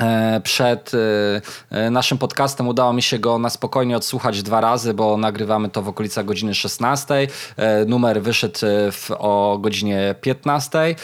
[0.00, 4.94] e, Przed e, e, naszym podcastem udało mi się go na spokojnie odsłuchać dwa razy,
[4.94, 7.14] bo nagrywamy to w okolicach godziny 16.
[7.56, 8.58] E, Numer wyszedł
[8.92, 10.94] w, o godzinie 15.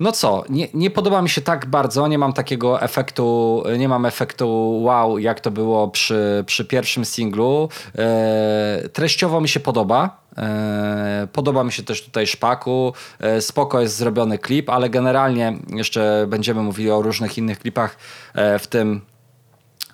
[0.00, 4.06] No co, nie, nie podoba mi się tak bardzo, nie mam takiego efektu, nie mam
[4.06, 7.68] efektu wow, jak to było przy, przy pierwszym singlu.
[7.98, 10.22] E, Treściowo mi się podoba.
[10.38, 12.92] E, Podoba mi się też tutaj szpaku.
[13.20, 17.96] E, Spoko jest zrobiony klip, ale generalnie jeszcze będziemy mówili o różnych innych klipach
[18.34, 19.00] e, w tym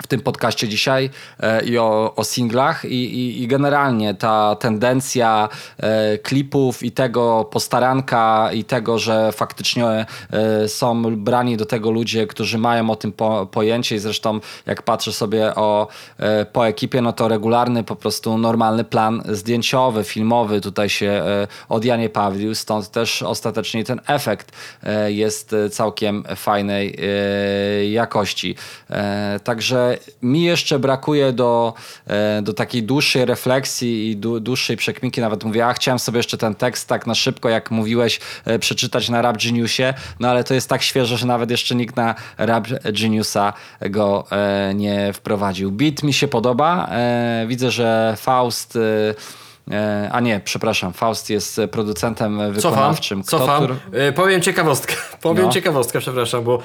[0.03, 2.85] w tym podcaście dzisiaj e, i o, o singlach.
[2.85, 9.87] I, i, i generalnie ta tendencja e, klipów i tego postaranka i tego, że faktycznie
[9.87, 13.97] e, są brani do tego ludzie, którzy mają o tym po, pojęcie.
[13.97, 15.89] I zresztą jak patrzę sobie o,
[16.53, 21.23] po ekipie, no to regularny po prostu normalny plan zdjęciowy, filmowy tutaj się
[21.69, 24.53] od Janie Pawlił, stąd też ostatecznie ten efekt
[25.07, 26.99] jest całkiem fajnej
[27.91, 28.55] jakości.
[29.45, 31.75] Także że mi jeszcze brakuje do,
[32.07, 35.21] e, do takiej dłuższej refleksji i dłuższej przekminki.
[35.21, 39.09] Nawet mówię, a chciałem sobie jeszcze ten tekst tak na szybko, jak mówiłeś, e, przeczytać
[39.09, 42.69] na Rap Geniusie, no ale to jest tak świeże, że nawet jeszcze nikt na Rap
[43.03, 43.53] Geniusa
[43.91, 45.73] go e, nie wprowadził.
[45.73, 46.91] Beat mi się podoba.
[47.47, 48.79] Widzę, że Faust
[50.11, 53.23] a nie, przepraszam, Faust jest producentem wykonawczym.
[53.23, 53.65] Kto, Cofam.
[53.65, 54.13] Który...
[54.13, 54.95] Powiem ciekawostkę.
[55.23, 55.53] Powiem no.
[55.53, 56.63] ciekawostkę, przepraszam, bo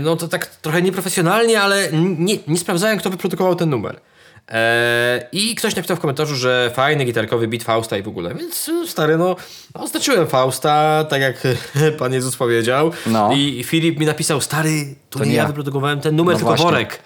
[0.00, 4.00] no to tak trochę nieprofesjonalnie, ale nie, nie sprawdzałem, kto wyprodukował ten numer.
[4.48, 8.34] Eee, I ktoś napisał w komentarzu, że fajny gitarkowy beat Fausta i w ogóle.
[8.34, 9.36] Więc y, stary, no,
[9.74, 11.42] oznaczyłem Fausta, tak jak
[11.98, 12.92] Pan Jezus powiedział.
[13.06, 13.30] No.
[13.34, 16.64] I Filip mi napisał, stary, to, to nie, ja wyprodukowałem ten numer, no tylko właśnie.
[16.64, 17.00] worek.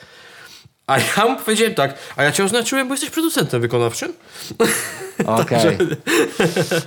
[0.87, 4.12] A ja mu powiedziałem tak, a ja cię oznaczyłem, bo jesteś producentem wykonawczym.
[5.26, 5.76] Okej.
[5.80, 5.96] Okay.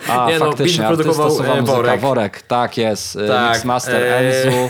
[0.08, 2.02] A, nie, faktycznie, no, wyprodukował e, worek.
[2.02, 2.42] worek.
[2.42, 3.16] Tak jest.
[3.16, 4.18] E, tak, Mixmaster e...
[4.18, 4.70] Enzu.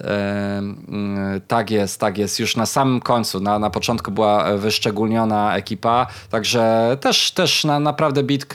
[0.00, 2.40] Mm, tak jest, tak jest.
[2.40, 8.22] Już na samym końcu, na, na początku była wyszczególniona ekipa, także też, też na, naprawdę
[8.22, 8.46] beat,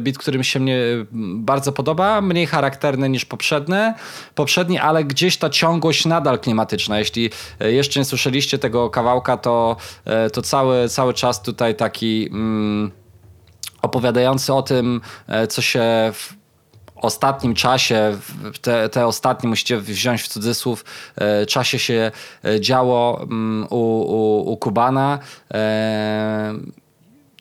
[0.00, 0.78] beat, który mi się mnie
[1.34, 3.76] bardzo podoba, mniej charakterny niż poprzedni,
[4.34, 6.98] poprzedni, ale gdzieś ta ciągłość nadal klimatyczna.
[6.98, 12.90] Jeśli jeszcze nie słyszeliście tego kawałka, to, e, to cały, cały czas tutaj taki mm,
[13.82, 16.12] opowiadający o tym, e, co się
[16.96, 18.18] ostatnim czasie,
[18.60, 20.84] te, te ostatnie musicie wziąć w cudzysłów,
[21.16, 22.12] e, czasie się
[22.44, 25.18] e, działo mm, u, u, u Kubana.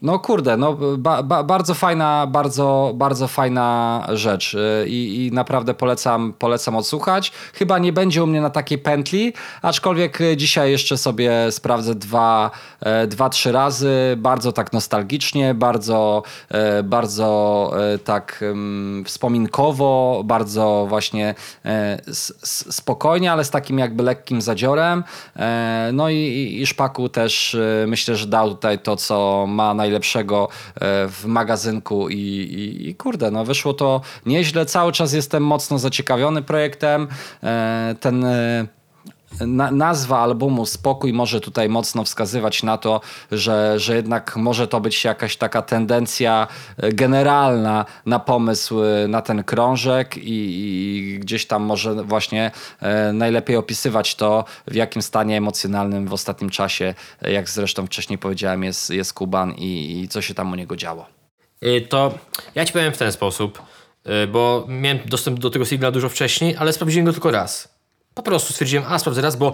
[0.06, 5.74] No kurde, no ba, ba, bardzo fajna, bardzo, bardzo fajna rzecz y, I, i naprawdę
[5.74, 7.32] polecam, polecam odsłuchać.
[7.54, 13.08] Chyba nie będzie u mnie na takiej pętli, aczkolwiek dzisiaj jeszcze sobie sprawdzę dwa, e,
[13.08, 18.44] dwa trzy razy, bardzo tak nostalgicznie, bardzo, e, bardzo e, tak
[19.06, 21.36] wspominkowo, bardzo właśnie
[22.70, 25.04] spokojnie, ale z takim jakby lekkim zadziorem.
[25.94, 31.08] No i, i Szpaku też myślę, że dał tutaj to, co ma najlepiej najlepszego e,
[31.08, 34.65] w magazynku i, i, i kurde, no wyszło to nieźle.
[34.65, 37.08] Cały czas jestem mocno zaciekawiony projektem.
[37.43, 38.67] E, ten e,
[39.39, 44.82] na, nazwa albumu Spokój może tutaj mocno wskazywać na to, że, że jednak może to
[44.82, 48.76] być jakaś taka tendencja generalna na pomysł
[49.08, 55.02] na ten krążek i, i gdzieś tam może właśnie e, najlepiej opisywać to, w jakim
[55.02, 60.21] stanie emocjonalnym w ostatnim czasie, jak zresztą wcześniej powiedziałem, jest, jest Kuban i, i co
[60.21, 61.06] się tam u niego działo.
[61.89, 62.13] To
[62.56, 63.62] ja ci powiem w ten sposób,
[64.32, 67.75] bo miałem dostęp do tego singla dużo wcześniej, ale sprawdziłem go tylko raz.
[68.15, 69.54] Po prostu stwierdziłem, a sprawdzę raz, bo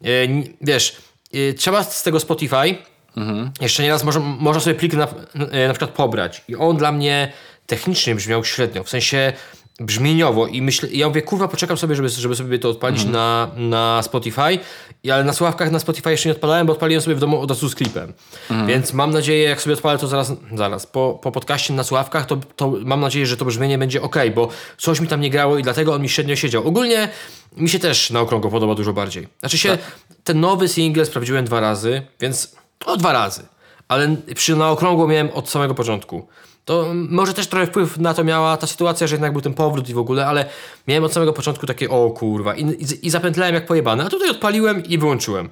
[0.00, 0.28] yy,
[0.60, 0.96] wiesz,
[1.32, 2.76] yy, trzeba z tego Spotify
[3.16, 3.50] mhm.
[3.60, 7.32] jeszcze nieraz może, można sobie plik na, yy, na przykład pobrać i on dla mnie
[7.66, 9.32] technicznie brzmiał średnio, w sensie
[9.80, 13.12] brzmieniowo i myślę, ja mówię, kurwa, poczekam sobie, żeby, żeby sobie to odpalić mhm.
[13.12, 14.58] na, na Spotify,
[15.12, 17.68] ale na słuchawkach na Spotify jeszcze nie odpalałem, bo odpaliłem sobie w domu od razu
[17.68, 18.12] z klipem.
[18.50, 18.68] Mhm.
[18.68, 22.36] Więc mam nadzieję, jak sobie odpalę to zaraz, zaraz po, po podcaście na słuchawkach, to,
[22.56, 25.62] to mam nadzieję, że to brzmienie będzie ok, bo coś mi tam nie grało i
[25.62, 26.68] dlatego on mi średnio siedział.
[26.68, 27.08] Ogólnie
[27.56, 29.28] mi się też na okrągło podoba dużo bardziej.
[29.40, 29.80] Znaczy się, tak.
[30.24, 33.42] ten nowy single sprawdziłem dwa razy, więc o dwa razy.
[33.88, 36.28] Ale przy na okrągło miałem od samego początku.
[36.68, 39.88] To może też trochę wpływ na to miała ta sytuacja, że jednak był ten powrót
[39.88, 40.46] i w ogóle, ale
[40.88, 44.30] miałem od samego początku takie o kurwa i, i, i zapętlałem jak pojebany, a tutaj
[44.30, 45.48] odpaliłem i wyłączyłem.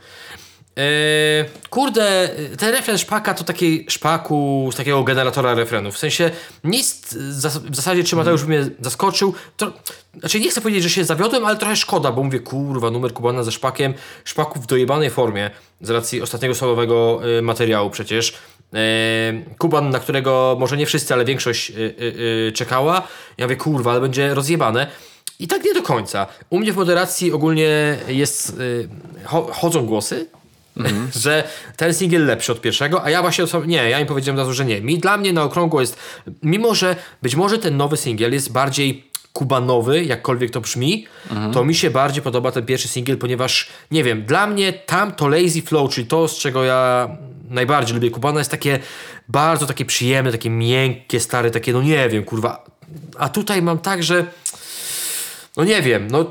[0.76, 5.94] Eee, kurde, ten refren szpaka to taki szpaku z takiego generatora refrenów.
[5.94, 6.30] W sensie
[6.64, 9.34] nic w zasadzie czy Mateusz by mnie zaskoczył.
[9.56, 9.72] To,
[10.20, 13.42] znaczy nie chcę powiedzieć, że się zawiodłem, ale trochę szkoda, bo mówię, kurwa, numer Kubana
[13.42, 15.50] ze szpakiem, szpaku w dojebanej formie
[15.80, 18.34] z racji ostatniego solowego y, materiału przecież.
[18.76, 21.74] Eee, Kuban, na którego może nie wszyscy, ale większość y,
[22.48, 23.02] y, czekała.
[23.38, 24.86] Ja mówię, kurwa, ale będzie rozjebane.
[25.38, 26.26] I tak nie do końca.
[26.50, 28.56] U mnie w moderacji ogólnie jest,
[29.52, 30.26] chodzą głosy,
[30.76, 31.08] Mm.
[31.24, 34.64] że ten singiel lepszy od pierwszego, a ja właśnie nie, ja im powiedziałem razu, że
[34.64, 34.80] nie.
[34.80, 35.98] Mi, dla mnie na okrągło jest,
[36.42, 41.52] mimo że być może ten nowy singiel jest bardziej kubanowy, jakkolwiek to brzmi, mhm.
[41.52, 45.28] to mi się bardziej podoba ten pierwszy singiel, ponieważ, nie wiem, dla mnie tam to
[45.28, 47.08] Lazy Flow, czyli to, z czego ja
[47.50, 48.78] najbardziej lubię Kubana, jest takie
[49.28, 52.64] bardzo takie przyjemne, takie miękkie, stare, takie, no nie wiem, kurwa.
[53.18, 54.26] A tutaj mam tak, że
[55.56, 56.30] no nie wiem, no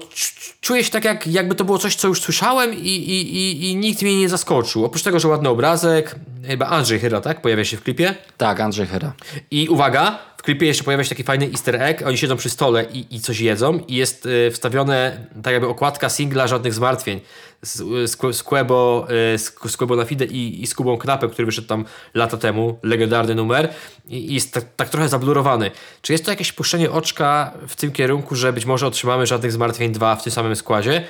[0.61, 3.75] czuję się tak, jak, jakby to było coś, co już słyszałem i, i, i, i
[3.75, 4.85] nikt mnie nie zaskoczył.
[4.85, 6.15] Oprócz tego, że ładny obrazek,
[6.47, 7.41] chyba Andrzej Hyra, tak?
[7.41, 8.15] Pojawia się w klipie.
[8.37, 9.13] Tak, Andrzej Hyra.
[9.51, 13.15] I uwaga, klipie jeszcze pojawia się taki fajny easter egg, oni siedzą przy stole i,
[13.15, 17.21] i coś jedzą i jest y, wstawione tak jakby okładka singla Żadnych Zmartwień
[17.61, 17.75] z,
[18.09, 21.45] z, z, Quebo, y, z, z Quebo na Fide i, i z Kubą Knapem, który
[21.45, 23.73] wyszedł tam lata temu, legendarny numer
[24.09, 25.71] i, i jest tak, tak, trochę zablurowany.
[26.01, 29.91] Czy jest to jakieś puszczenie oczka w tym kierunku, że być może otrzymamy Żadnych Zmartwień
[29.91, 31.03] 2 w tym samym składzie?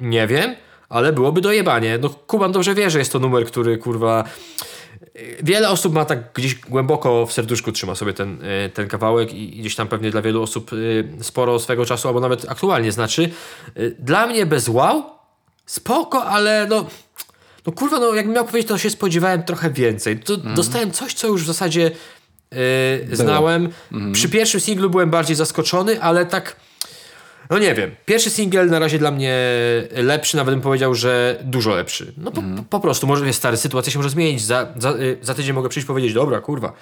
[0.00, 0.54] Nie wiem,
[0.88, 1.98] ale byłoby dojebanie.
[2.02, 4.24] No Kuban dobrze wie, że jest to numer, który kurwa...
[5.42, 9.48] Wiele osób ma tak gdzieś głęboko w serduszku trzyma sobie ten, e, ten kawałek i
[9.48, 10.70] gdzieś tam pewnie dla wielu osób
[11.20, 13.30] e, sporo swego czasu, albo nawet aktualnie znaczy.
[13.74, 15.04] E, Dla mnie bez wow,
[15.66, 16.86] spoko, ale no...
[17.66, 20.20] No kurwa, no jakbym miał powiedzieć, to się spodziewałem trochę więcej.
[20.20, 21.90] To Dostałem coś, co już w zasadzie
[23.12, 23.68] e, znałem.
[24.12, 26.56] Przy pierwszym singlu byłem bardziej zaskoczony, ale tak...
[27.50, 27.90] No nie wiem.
[28.06, 29.34] Pierwszy singiel na razie dla mnie
[29.92, 32.12] lepszy, nawet bym powiedział, że dużo lepszy.
[32.16, 34.42] No po, po prostu, może jest stary, sytuacja się może zmienić.
[34.44, 36.72] Za, za, y, za tydzień mogę przyjść powiedzieć, dobra, kurwa.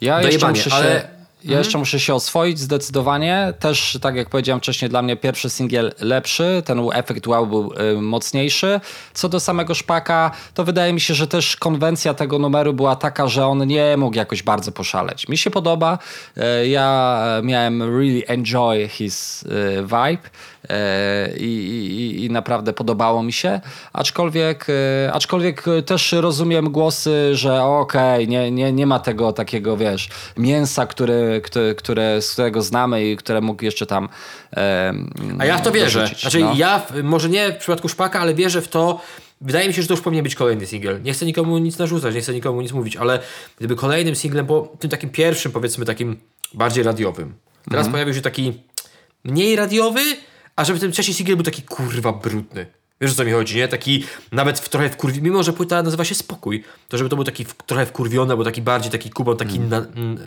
[0.00, 1.52] Ja jeszcze, Dojebanie, muszę się, ale- Mhm.
[1.52, 3.54] ja jeszcze muszę się oswoić zdecydowanie.
[3.58, 8.00] Też, tak jak powiedziałem wcześniej, dla mnie pierwszy singiel lepszy, ten efekt wow był y,
[8.02, 8.80] mocniejszy.
[9.14, 13.28] Co do samego szpaka, to wydaje mi się, że też konwencja tego numeru była taka,
[13.28, 15.28] że on nie mógł jakoś bardzo poszaleć.
[15.28, 15.98] Mi się podoba.
[16.62, 20.30] Y, ja miałem really enjoy his y, vibe.
[20.70, 23.60] Y, I, i, naprawdę podobało mi się,
[23.92, 24.72] aczkolwiek, y,
[25.12, 31.40] aczkolwiek też rozumiem głosy, że okej, nie, nie, nie ma tego takiego, wiesz, mięsa, które,
[31.40, 34.08] które, które, z którego znamy i które mógł jeszcze tam
[34.56, 34.92] e,
[35.38, 36.00] A ja w to wierzę.
[36.00, 36.52] dorzucić, Znaczy, no.
[36.56, 39.00] ja, w- może nie w przypadku Szpaka, ale wierzę w to.
[39.40, 41.02] Wydaje mi się, że to już powinien być kolejny singiel.
[41.02, 43.18] Nie chcę nikomu nic narzucać, nie chcę nikomu nic mówić, ale
[43.58, 46.16] gdyby kolejnym singlem, bo tym takim pierwszym, powiedzmy takim
[46.54, 47.34] bardziej radiowym.
[47.70, 48.52] Teraz pojawił się taki
[49.24, 50.00] mniej radiowy,
[50.56, 52.66] a żeby ten trzeci singiel był taki kurwa brudny.
[53.00, 53.68] Wiesz o co mi chodzi, nie?
[53.68, 55.22] Taki nawet w trochę wkurwi...
[55.22, 58.44] Mimo, że płyta nazywa się Spokój, to żeby to był taki w, trochę wkurwiony, albo
[58.44, 60.18] taki bardziej taki kubon, taki na, mm,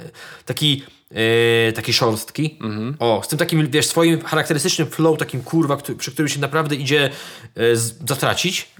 [0.45, 2.59] taki e, taki szorstki.
[2.99, 6.75] O, z tym takim, wiesz, swoim charakterystycznym flow, takim kurwa, który, przy którym się naprawdę
[6.75, 7.09] idzie
[7.55, 8.71] e, z, zatracić,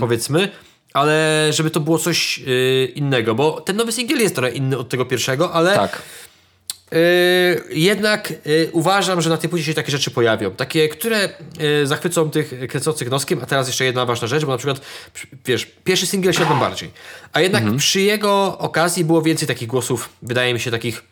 [0.00, 0.48] powiedzmy.
[0.92, 4.88] Ale żeby to było coś e, innego, bo ten nowy singiel jest trochę inny od
[4.88, 6.02] tego pierwszego, ale Tak.
[6.92, 6.98] Yy,
[7.70, 10.50] jednak yy, uważam, że na tej płycie się takie rzeczy pojawią.
[10.50, 13.40] Takie, które yy, zachwycą tych kręcących noskiem.
[13.42, 14.80] A teraz jeszcze jedna ważna rzecz, bo na przykład,
[15.14, 16.90] przy- wiesz, pierwszy singiel siadł nam bardziej.
[17.32, 21.02] A jednak przy jego okazji było więcej takich głosów, wydaje mi się, takich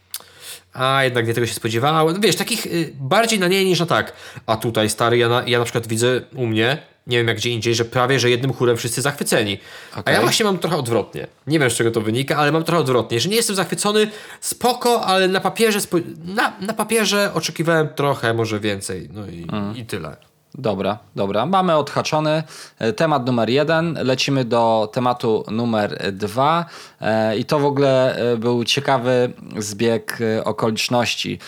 [0.72, 2.14] a jednak nie tego się spodziewałem.
[2.14, 4.12] No wiesz, takich y, bardziej na nie niż na tak.
[4.46, 7.50] A tutaj stary, ja na, ja na przykład widzę u mnie, nie wiem jak gdzie
[7.50, 9.58] indziej, że prawie, że jednym chórem wszyscy zachwyceni.
[9.94, 10.14] A Okej.
[10.14, 11.26] ja właśnie mam trochę odwrotnie.
[11.46, 15.04] Nie wiem z czego to wynika, ale mam trochę odwrotnie, że nie jestem zachwycony, spoko,
[15.04, 15.78] ale na papierze,
[16.24, 19.08] na, na papierze oczekiwałem trochę, może więcej.
[19.12, 19.46] No i,
[19.80, 20.16] i tyle.
[20.58, 21.46] Dobra, dobra.
[21.46, 22.42] Mamy odhaczony
[22.78, 23.98] e, temat numer jeden.
[24.02, 26.64] Lecimy do tematu numer dwa.
[27.00, 31.38] E, I to w ogóle e, był ciekawy zbieg okoliczności.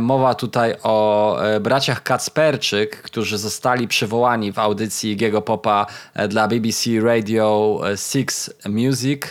[0.00, 5.86] Mowa tutaj o braciach Kacperczyk, którzy zostali przywołani w audycji Giego Popa
[6.28, 8.28] dla BBC Radio 6
[8.68, 9.22] Music.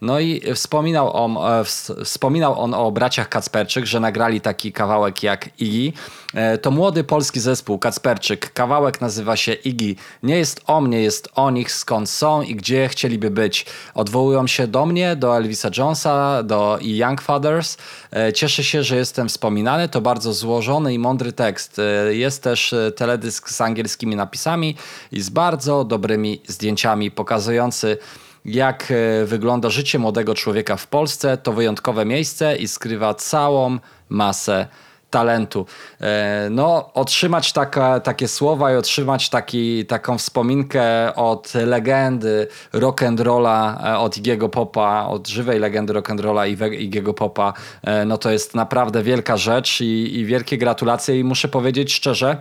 [0.00, 5.60] No i wspominał on, ws- wspominał on o braciach Kacperczyk, że nagrali taki kawałek jak
[5.60, 5.92] Iggy.
[6.34, 8.52] E, To młody polski zespół Kacperczyk.
[8.52, 9.94] Kawałek nazywa się Iggy.
[10.22, 13.66] Nie jest o mnie, jest o nich, skąd są i gdzie chcieliby być.
[13.94, 17.76] Odwołują się do mnie, do Elvisa Jonesa, do i Young Fathers.
[18.12, 19.88] E, Cieszę się, że jestem wspominany.
[19.88, 21.78] To bardzo złożony i mądry tekst.
[21.78, 24.76] E, Jest też teledysk z angielskimi napisami
[25.12, 27.98] i z bardzo dobrymi zdjęciami pokazujący
[28.44, 28.92] jak
[29.24, 31.36] wygląda życie młodego człowieka w Polsce.
[31.36, 34.66] To wyjątkowe miejsce i skrywa całą masę
[35.10, 35.66] talentu.
[36.00, 43.98] E, No, otrzymać taka, takie słowa i otrzymać taki, taką wspominkę od legendy rock'n'rolla, e,
[43.98, 46.56] od Iggy'ego Popa, od żywej legendy rock'n'rolla i
[46.90, 51.48] Iggy'ego Popa, e, no to jest naprawdę wielka rzecz i, i wielkie gratulacje i muszę
[51.48, 52.36] powiedzieć szczerze,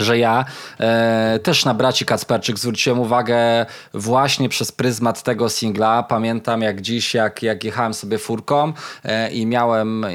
[0.00, 0.44] że ja
[0.80, 6.02] e, też na braci Kacperczyk zwróciłem uwagę właśnie przez pryzmat tego singla.
[6.02, 8.72] Pamiętam jak dziś, jak, jak jechałem sobie furką
[9.04, 10.10] e, i miałem e,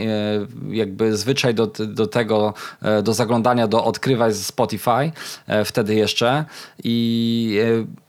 [0.70, 5.12] jakby zwyczaj do, do tego, e, do zaglądania, do odkrywać z Spotify,
[5.48, 6.46] e, wtedy jeszcze
[6.84, 7.60] i
[7.92, 8.05] e,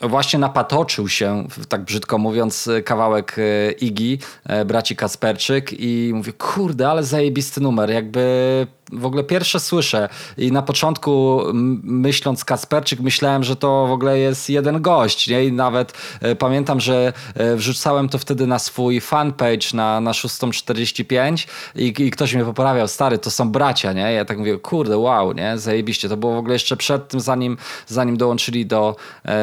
[0.00, 6.88] właśnie napatoczył się, tak brzydko mówiąc, kawałek e, Igi, e, braci Kasperczyk i mówię, kurde,
[6.88, 11.42] ale zajebisty numer, jakby w ogóle pierwsze słyszę i na początku
[11.82, 15.44] myśląc Kasperczyk myślałem, że to w ogóle jest jeden gość, nie?
[15.44, 17.12] I nawet e, pamiętam, że
[17.56, 23.18] wrzucałem to wtedy na swój fanpage na, na 645 i, i ktoś mnie poprawiał, stary,
[23.18, 24.12] to są bracia, nie?
[24.12, 25.58] Ja tak mówię, kurde, wow, nie?
[25.58, 26.08] Zajebiście.
[26.08, 27.56] To było w ogóle jeszcze przed tym, zanim,
[27.86, 28.96] zanim dołączyli do,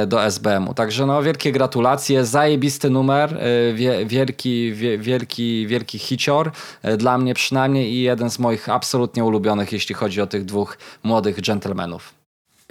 [0.07, 0.73] do SBM-u.
[0.73, 6.51] Także no, wielkie gratulacje, zajebisty numer, e, wie, wielki, wie, wielki, wielki hicior,
[6.83, 10.77] e, dla mnie przynajmniej i jeden z moich absolutnie ulubionych, jeśli chodzi o tych dwóch
[11.03, 12.13] młodych dżentelmenów.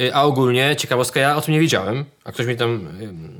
[0.00, 2.88] Y, A ogólnie, ciekawostka, ja o tym nie wiedziałem, a ktoś mi tam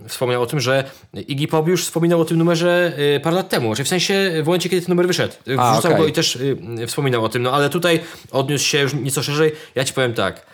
[0.05, 0.85] y, wspomniał o tym, że
[1.29, 4.47] Iggy Pop już wspominał o tym numerze y, parę lat temu, znaczy w sensie w
[4.47, 5.35] momencie, kiedy ten numer wyszedł.
[5.35, 5.97] Y, Wrzucał okej.
[5.97, 9.23] go i też y, y, wspominał o tym, no ale tutaj odniósł się już nieco
[9.23, 9.53] szerzej.
[9.75, 10.47] Ja ci powiem tak,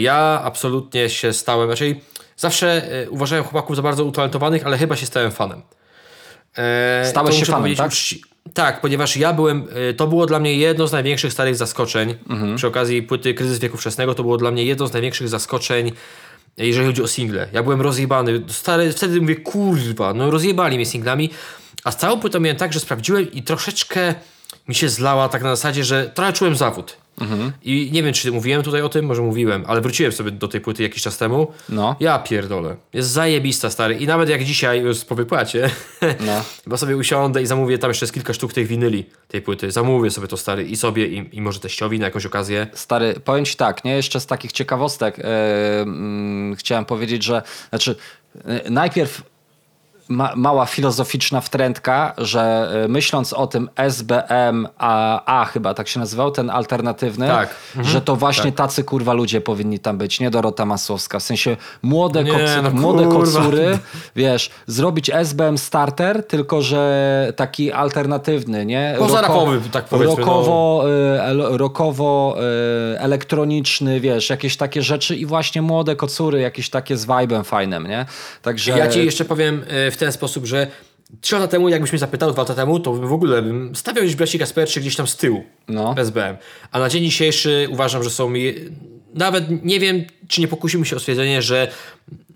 [0.00, 2.00] Ja absolutnie się stałem, raczej
[2.36, 5.62] zawsze e, uważałem chłopaków za bardzo utalentowanych, ale chyba się stałem fanem.
[6.58, 7.90] E, Stałeś się fanem, tak?
[7.90, 8.18] uczci-
[8.54, 12.14] Tak, ponieważ ja byłem, e, to było dla mnie jedno z największych starych zaskoczeń.
[12.30, 12.56] Mhm.
[12.56, 15.92] Przy okazji płyty Kryzys Wieku Wczesnego to było dla mnie jedno z największych zaskoczeń,
[16.58, 17.48] e, jeżeli chodzi o single.
[17.52, 18.42] Ja byłem rozjebany.
[18.48, 21.30] Stary, wtedy mówię, kurwa, no rozjebali mnie singlami.
[21.84, 24.14] A z całą płytą miałem tak, że sprawdziłem i troszeczkę
[24.68, 26.96] mi się zlała tak na zasadzie, że trochę czułem zawód.
[27.20, 27.52] Mhm.
[27.62, 30.60] I nie wiem, czy mówiłem tutaj o tym, może mówiłem, ale wróciłem sobie do tej
[30.60, 31.52] płyty jakiś czas temu.
[31.68, 31.96] No.
[32.00, 32.76] Ja pierdolę.
[32.92, 33.94] Jest zajebista, stary.
[33.94, 35.70] I nawet jak dzisiaj, już po wypłacie,
[36.26, 36.44] No.
[36.64, 39.70] chyba sobie usiądę i zamówię tam jeszcze z kilka sztuk tych winyli tej płyty.
[39.70, 42.66] Zamówię sobie to, stary, i sobie, i, i może teściowi na jakąś okazję.
[42.74, 43.94] Stary, powiem ci tak, nie?
[43.96, 47.96] Jeszcze z takich ciekawostek yy, mm, chciałem powiedzieć, że znaczy
[48.44, 49.22] yy, najpierw
[50.12, 56.00] ma, mała filozoficzna wtrętka, że yy, myśląc o tym SBM A, A chyba tak się
[56.00, 57.54] nazywał, ten alternatywny, Tak.
[57.82, 61.18] że to właśnie tacy kurwa ludzie powinni tam być, nie Dorota Masłowska.
[61.18, 62.32] W sensie młode, Nie,
[62.62, 63.78] no młode kocury,
[64.16, 68.94] wiesz, zrobić SBM starter, tylko że taki alternatywny, nie?
[68.98, 70.20] Pozarapowy, tak powiedzmy, no.
[70.26, 70.84] Rokowo,
[71.16, 72.36] y, el- rokowo
[72.94, 77.86] y, elektroniczny, wiesz, jakieś takie rzeczy i właśnie młode kocury, jakieś takie z vibe'em fajnym,
[77.86, 78.06] nie?
[78.42, 80.66] Także Ja ci jeszcze powiem w ten sposób, że
[81.20, 84.16] trzy lata temu, jakbyś mnie zapytał, dwa lata temu, to w ogóle bym stawiał gdzieś
[84.16, 85.44] Braci Kasperczy gdzieś tam z tyłu.
[85.68, 85.94] No.
[85.98, 86.36] SBM.
[86.72, 88.54] A na dzień dzisiejszy uważam, że są mi...
[89.14, 91.68] Nawet nie wiem, czy nie pokusimy się o stwierdzenie, że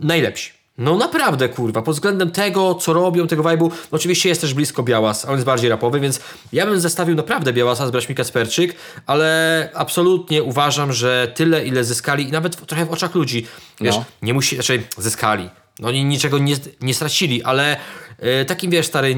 [0.01, 0.57] najlepsi.
[0.79, 4.83] No naprawdę, kurwa, pod względem tego, co robią, tego vibe'u, no oczywiście jest też blisko
[4.83, 6.21] Białas, on jest bardziej rapowy, więc
[6.53, 8.75] ja bym zestawił naprawdę Białasa z braćmi Kasperczyk,
[9.07, 13.47] ale absolutnie uważam, że tyle, ile zyskali i nawet trochę w oczach ludzi,
[13.81, 14.05] wiesz, No.
[14.23, 15.51] nie musi, znaczy zyskali,
[15.83, 17.77] oni niczego nie, nie stracili, ale
[18.19, 19.17] e, takim, wiesz, stary,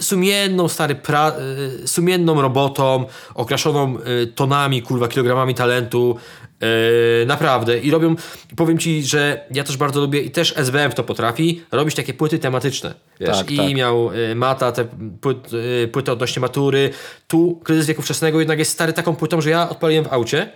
[0.00, 1.32] sumienną, stary, pra,
[1.84, 6.16] y, sumienną robotą, okraszoną y, tonami, kurwa, kilogramami talentu.
[7.22, 7.78] y, naprawdę.
[7.78, 8.16] I robią,
[8.56, 12.38] powiem ci, że ja też bardzo lubię i też SBM to potrafi robić takie płyty
[12.38, 12.94] tematyczne.
[13.20, 13.74] Wiesz, Tak, i tak.
[13.74, 14.84] miał y, Mata te
[15.20, 15.52] płyt,
[15.84, 16.90] y, płyty odnośnie matury.
[17.28, 20.52] Tu kryzys wieku wczesnego jednak jest stary taką płytą, że ja odpaliłem w aucie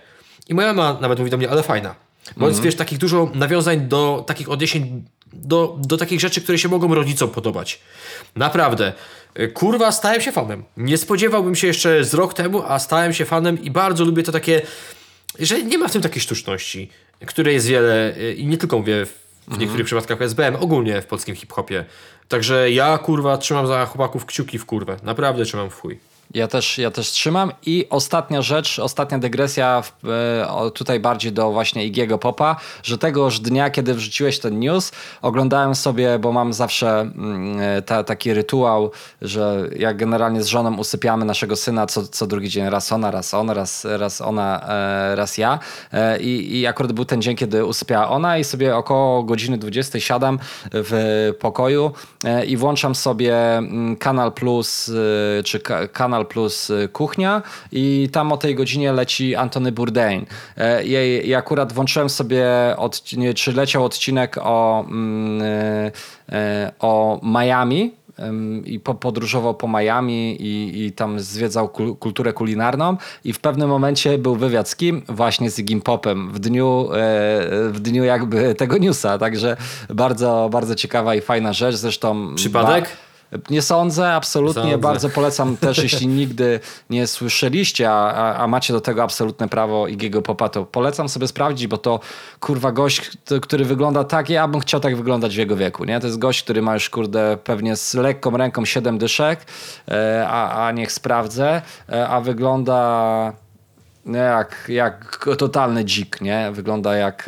[0.49, 1.95] i moja mama nawet mówi do mnie, ale fajna.
[2.37, 5.03] Bo jest, wiesz, takich dużo nawiązań do takich odniesień,
[5.33, 7.79] do, do takich rzeczy, które się mogą rodzicom podobać.
[8.35, 8.93] Naprawdę.
[9.39, 10.63] Y, Kurwa, stałem się fanem.
[10.77, 14.31] Nie spodziewałbym się jeszcze z rok temu, a stałem się fanem i bardzo lubię to
[14.31, 14.61] takie,
[15.39, 16.89] że nie ma w tym takiej sztuczności,
[17.25, 21.05] której jest wiele y, i nie tylko mówię w, w niektórych przypadkach SBM, ogólnie w
[21.05, 21.85] polskim hip-hopie.
[22.27, 24.97] Także ja, kurwa, trzymam za chłopaków kciuki w kurwę.
[25.03, 25.99] Naprawdę trzymam w chuj.
[26.33, 27.51] Ja też, ja też trzymam.
[27.65, 33.39] I ostatnia rzecz, ostatnia dygresja w, e, tutaj bardziej do właśnie Igiego Popa, że tegoż
[33.39, 38.91] dnia, kiedy wrzuciłeś ten news, oglądałem sobie, bo mam zawsze mm, e, ta, taki rytuał,
[39.21, 43.33] że jak generalnie z żoną usypiamy naszego syna co, co drugi dzień, raz ona, raz
[43.33, 45.59] on, raz, raz ona, e, raz ja.
[46.19, 50.39] I, I akurat był ten dzień, kiedy usypiała ona i sobie około godziny 20 siadam
[50.73, 51.91] w pokoju
[52.47, 54.91] i włączam sobie mm, Kanal Plus,
[55.43, 55.87] czy ka-
[56.21, 57.41] Kanal Plus e, Kuchnia
[57.71, 60.25] i tam o tej godzinie leci Antony Bourdain.
[60.57, 62.45] E, I, i akurat włączyłem sobie,
[62.77, 65.91] odci- czy leciał odcinek o, mm, e,
[66.29, 68.01] e, o Miami,
[68.65, 73.69] i po, podróżował po Miami i, i tam zwiedzał kul, kulturę kulinarną i w pewnym
[73.69, 75.01] momencie był wywiad z kim?
[75.09, 76.89] Właśnie z Igim Popem w dniu,
[77.71, 79.57] w dniu jakby tego newsa, także
[79.89, 82.35] bardzo, bardzo ciekawa i fajna rzecz, zresztą...
[82.35, 82.83] Przypadek?
[82.83, 83.10] Ba-
[83.49, 84.61] nie sądzę, absolutnie.
[84.61, 84.77] Sądzę.
[84.77, 86.59] Bardzo polecam też, jeśli nigdy
[86.89, 91.67] nie słyszeliście, a, a, macie do tego absolutne prawo Igiego Popa, to polecam sobie sprawdzić,
[91.67, 91.99] bo to
[92.39, 93.11] kurwa gość,
[93.41, 95.99] który wygląda tak, ja bym chciał tak wyglądać w jego wieku, nie?
[95.99, 99.45] To jest gość, który ma już kurde pewnie z lekką ręką 7 dyszek,
[99.87, 103.33] e, a, a niech sprawdzę, e, a wygląda
[104.05, 106.49] jak, jak totalny dzik, nie?
[106.53, 107.25] Wygląda jak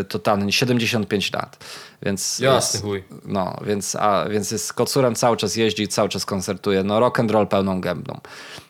[0.00, 1.56] e, totalny, 75 lat.
[2.02, 3.04] Więc Jasny chuj.
[3.24, 6.82] No, więc, a, więc jest kocurem, cały czas jeździ, cały czas koncertuje.
[6.82, 8.20] No, rock and roll pełną gębą.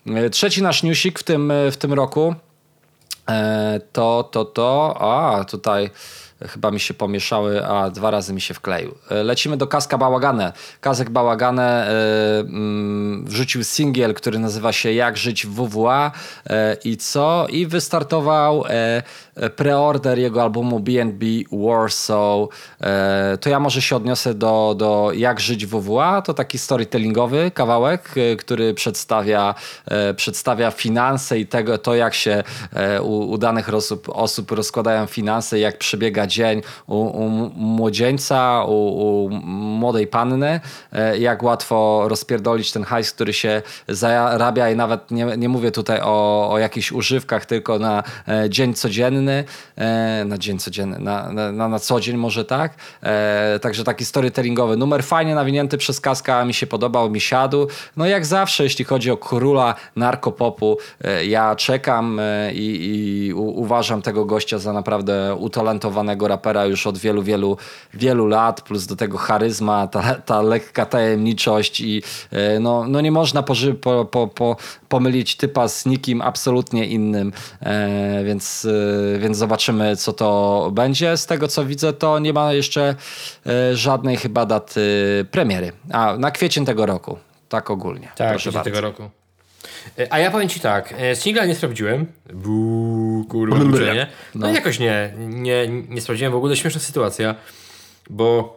[0.06, 2.34] E, Trzeci nasz newsik w tym, e, w tym roku
[3.28, 5.90] e, to, to, to, a tutaj
[6.48, 8.94] chyba mi się pomieszały, a dwa razy mi się wkleił.
[9.10, 10.52] Lecimy do Kaska Bałagane.
[10.80, 11.88] Kazek Bałagane
[12.40, 16.12] mm, wrzucił singiel, który nazywa się Jak żyć w WWA
[16.84, 17.46] i co?
[17.48, 18.64] I wystartował
[19.56, 22.48] preorder jego albumu B&B Warsaw.
[22.80, 26.22] E, to ja może się odniosę do, do Jak żyć WWA.
[26.22, 29.54] To taki storytellingowy kawałek, e, który przedstawia,
[29.86, 32.42] e, przedstawia finanse i tego, to jak się
[33.02, 39.30] u, u danych osób, osób rozkładają finanse, jak przebiega dzień u, u młodzieńca, u, u
[39.50, 40.60] młodej panny,
[41.18, 46.48] jak łatwo rozpierdolić ten hajs, który się zarabia i nawet nie, nie mówię tutaj o,
[46.50, 48.02] o jakichś używkach, tylko na
[48.48, 49.44] dzień codzienny codzienny,
[49.76, 52.74] e, na dzień codzienny, na, na, na, co dzień może tak.
[53.02, 57.68] E, także taki storytellingowy numer, fajnie nawinięty przez Kaska, mi się podobał, mi siadł.
[57.96, 62.20] No jak zawsze, jeśli chodzi o króla narkopopu, e, ja czekam
[62.52, 62.78] i,
[63.28, 67.56] i uważam tego gościa za naprawdę utalentowanego rapera już od wielu, wielu,
[67.94, 72.02] wielu lat, plus do tego charyzma, ta, ta lekka tajemniczość i
[72.60, 73.54] no, no nie można po,
[74.10, 74.56] po, po,
[74.88, 78.68] pomylić typa z nikim absolutnie innym, e, więc,
[79.14, 81.16] e, więc zobaczymy co to będzie.
[81.16, 82.94] Z tego co widzę to nie ma jeszcze
[83.46, 84.80] e, żadnej chyba daty
[85.30, 87.18] premiery, a na kwiecień tego roku,
[87.48, 88.08] tak ogólnie.
[88.16, 88.70] Tak, Proszę bardzo.
[88.70, 89.10] tego roku.
[90.10, 92.06] A ja powiem ci tak, singla nie sprawdziłem.
[92.34, 94.06] Buu, kurwa, burzenie.
[94.34, 96.32] No, jakoś nie, nie, nie sprawdziłem.
[96.32, 97.34] W ogóle śmieszna sytuacja,
[98.10, 98.56] bo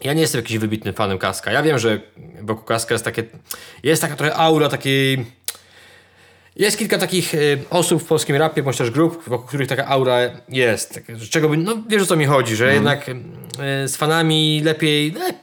[0.00, 1.52] ja nie jestem jakimś wybitnym fanem Kaska.
[1.52, 2.00] Ja wiem, że
[2.42, 3.24] wokół Kaska jest takie,
[3.82, 5.26] jest taka trochę aura takiej...
[6.60, 7.38] Jest kilka takich e,
[7.70, 11.00] osób w polskim rapie, bądź też grup, wokół których taka aura jest.
[11.30, 15.34] Czego by, no wiesz o co mi chodzi, że jednak e, z fanami lepiej, le,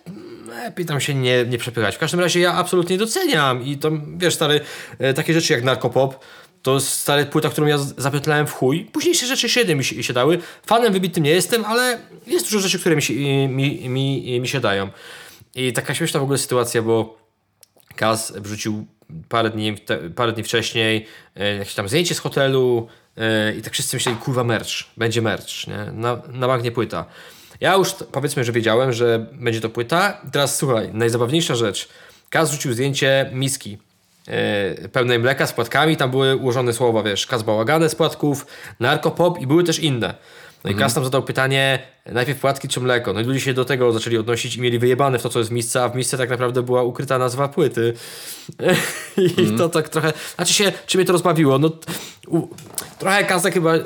[0.63, 1.95] lepiej tam się nie, nie przepychać.
[1.95, 4.59] W każdym razie ja absolutnie doceniam i to, wiesz stary,
[4.99, 6.25] e, takie rzeczy jak narkopop,
[6.61, 8.85] to stary płyta, którą ja zapytlałem w chuj.
[8.93, 10.39] Późniejsze rzeczy średnio mi się, się dały.
[10.65, 13.13] Fanem wybitnym nie jestem, ale jest dużo rzeczy, które mi się,
[13.47, 14.89] mi, mi, mi się dają.
[15.55, 17.17] I taka śmieszna w ogóle sytuacja, bo
[17.95, 18.87] Kaz wrzucił
[19.29, 19.75] parę dni,
[20.15, 21.05] parę dni wcześniej
[21.35, 22.87] e, jakieś tam zdjęcie z hotelu
[23.17, 25.91] e, i tak wszyscy myśleli, kurwa merch, będzie merch, nie?
[25.93, 27.05] Na, na bagnie płyta.
[27.61, 30.21] Ja już powiedzmy, że wiedziałem, że będzie to płyta.
[30.31, 31.89] Teraz słuchaj, najzabawniejsza rzecz.
[32.29, 33.77] Kaz wrzucił zdjęcie miski
[34.27, 38.47] e, pełnej mleka z płatkami, tam były ułożone słowa, wiesz, Kaz bałagane z płatków,
[38.79, 40.13] narkopop i były też inne.
[40.67, 43.13] No i Kaz tam zadał pytanie, najpierw płatki czy mleko?
[43.13, 45.51] No i ludzie się do tego zaczęli odnosić i mieli wyjebane w to, co jest
[45.51, 47.93] w misce, a w misce tak naprawdę była ukryta nazwa płyty.
[49.37, 51.59] I to tak trochę, znaczy się, czy mnie to rozbawiło?
[51.59, 51.71] No,
[52.27, 52.47] u,
[52.99, 53.81] trochę Kazak chyba e, e,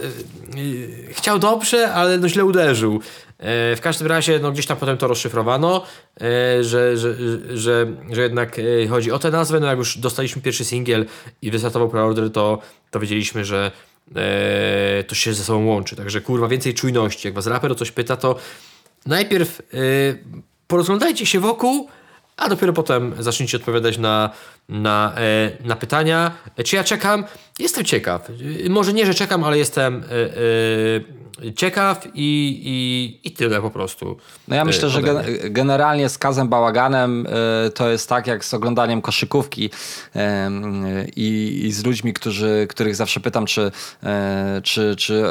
[1.09, 2.99] chciał dobrze, ale no źle uderzył.
[3.39, 5.83] E, w każdym razie, no gdzieś tam potem to rozszyfrowano,
[6.61, 7.15] że, że,
[7.57, 9.59] że, że jednak chodzi o tę nazwę.
[9.59, 11.05] No jak już dostaliśmy pierwszy singiel
[11.41, 12.59] i wystartował preorder, to,
[12.91, 13.71] to wiedzieliśmy, że
[15.07, 15.95] to się ze sobą łączy.
[15.95, 17.27] Także kurwa, więcej czujności.
[17.27, 18.35] Jak was raper o coś pyta, to
[19.05, 19.63] najpierw e,
[20.67, 21.89] porozglądajcie się wokół,
[22.37, 24.29] a dopiero potem zacznijcie odpowiadać na,
[24.69, 26.31] na, e, na pytania.
[26.57, 27.23] E, Czy ja czekam?
[27.59, 28.29] Jestem ciekaw.
[28.65, 30.31] E, Może nie, że czekam, ale jestem e, e,
[31.55, 34.17] ciekaw i, i, i tyle po prostu.
[34.47, 37.27] No ja myślę, e, że ode gen- generalnie z Kazem Bałaganem
[37.67, 39.65] y, to jest tak jak z oglądaniem koszykówki
[40.15, 40.19] y,
[41.15, 43.71] i, i z ludźmi, którzy, których zawsze pytam, czy,
[44.03, 45.23] e, czy, czy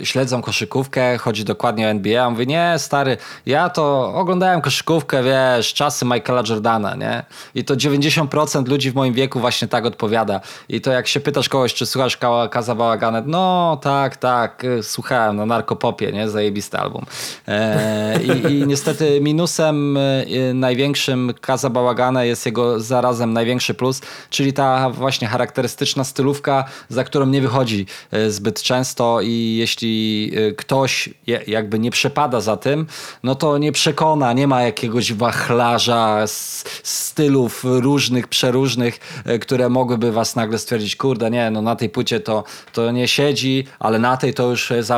[0.00, 2.12] y, śledzą koszykówkę, chodzi dokładnie o NBA.
[2.12, 3.16] Ja mówię, nie stary,
[3.46, 7.24] ja to oglądałem koszykówkę, wiesz, czasy Michaela Jordana, nie?
[7.54, 10.40] I to 90% ludzi w moim wieku właśnie tak odpowiada.
[10.68, 14.82] I to jak się pytasz kogoś, czy słuchasz Ka- Kaza Bałaganet, no tak, tak, y,
[15.16, 16.28] słuchałem na Narkopopie, nie?
[16.28, 17.04] Zajebisty album.
[17.48, 24.00] E, i, I niestety minusem y, największym Kaza Bałagana jest jego zarazem największy plus,
[24.30, 30.54] czyli ta właśnie charakterystyczna stylówka, za którą nie wychodzi y, zbyt często i jeśli y,
[30.54, 31.08] ktoś
[31.46, 32.86] jakby nie przepada za tym,
[33.22, 36.24] no to nie przekona, nie ma jakiegoś wachlarza
[36.82, 38.98] stylów różnych, przeróżnych,
[39.40, 43.64] które mogłyby was nagle stwierdzić, kurde, nie, no na tej płycie to, to nie siedzi,
[43.78, 44.90] ale na tej to już jest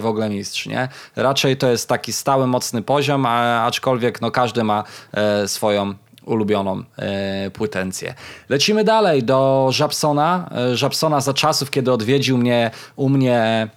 [0.00, 0.88] w ogóle mistrz, nie?
[1.16, 5.94] Raczej to jest taki stały, mocny poziom, a, aczkolwiek no każdy ma e, swoją
[6.24, 8.14] ulubioną e, płytencję.
[8.48, 10.50] Lecimy dalej do Żabsona.
[10.72, 13.68] E, Żabsona za czasów, kiedy odwiedził mnie u mnie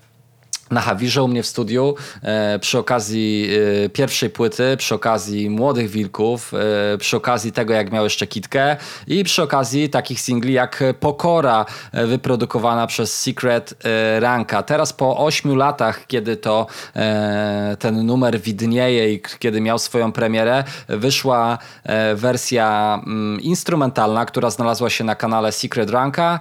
[0.71, 3.49] na Hawirze u mnie w studiu e, przy okazji
[3.85, 6.53] e, pierwszej płyty, przy okazji Młodych Wilków,
[6.93, 11.65] e, przy okazji tego jak miał jeszcze kitkę i przy okazji takich singli jak Pokora
[11.93, 13.73] wyprodukowana przez Secret
[14.19, 14.63] Ranka.
[14.63, 16.67] Teraz po ośmiu latach, kiedy to
[17.79, 21.57] ten numer widnieje i kiedy miał swoją premierę, wyszła
[22.15, 26.39] wersja mm, instrumentalna, która znalazła się na kanale Secret Ranka,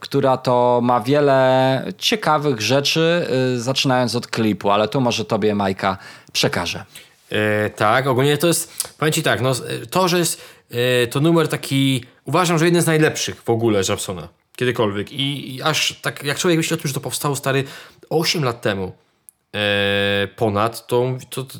[0.00, 5.98] która to ma wiele ciekawych rzeczy, zaczynając od klipu, ale tu może tobie Majka
[6.32, 6.84] przekażę.
[7.30, 11.20] E, tak, ogólnie to jest, powiem ci tak, no, e, to, że jest e, to
[11.20, 15.12] numer taki, uważam, że jeden z najlepszych w ogóle Japsona, kiedykolwiek.
[15.12, 17.64] I, I aż tak, jak człowiek myśli o tym, że to powstało stary
[18.10, 18.92] 8 lat temu
[19.56, 21.54] e, ponad, to, to, to,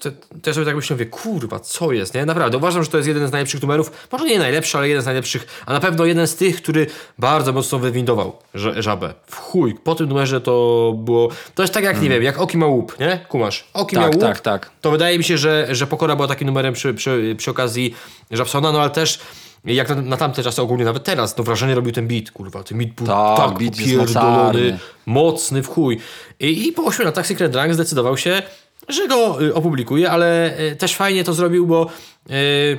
[0.00, 2.26] to, to ja sobie tak myślę, mówię, kurwa, co jest, nie?
[2.26, 5.06] Naprawdę, uważam, że to jest jeden z najlepszych numerów, może nie najlepszy, ale jeden z
[5.06, 6.86] najlepszych, a na pewno jeden z tych, który
[7.18, 9.14] bardzo mocno wywindował żabę.
[9.26, 12.58] W chuj, po tym numerze to było, to jest tak jak, nie wiem, jak Oki
[12.58, 13.20] ma łup, nie?
[13.28, 14.70] Kumasz, Oki Tak, miał łup, tak, tak.
[14.80, 17.94] to wydaje mi się, że, że Pokora była takim numerem przy, przy, przy okazji
[18.30, 19.18] Żabsona, no ale też
[19.66, 22.62] Jak na, na tamte czasy ogólnie, nawet teraz, no wrażenie robił ten beat, kurwa.
[22.62, 24.78] Ten beat był Tak, tak, beat mocarny.
[25.06, 25.98] mocny w chuj.
[26.40, 28.42] I, I po 8 latach Secret Drunk zdecydował się,
[28.88, 31.86] że go y, opublikuje, ale y, też fajnie to zrobił, bo
[32.30, 32.78] y,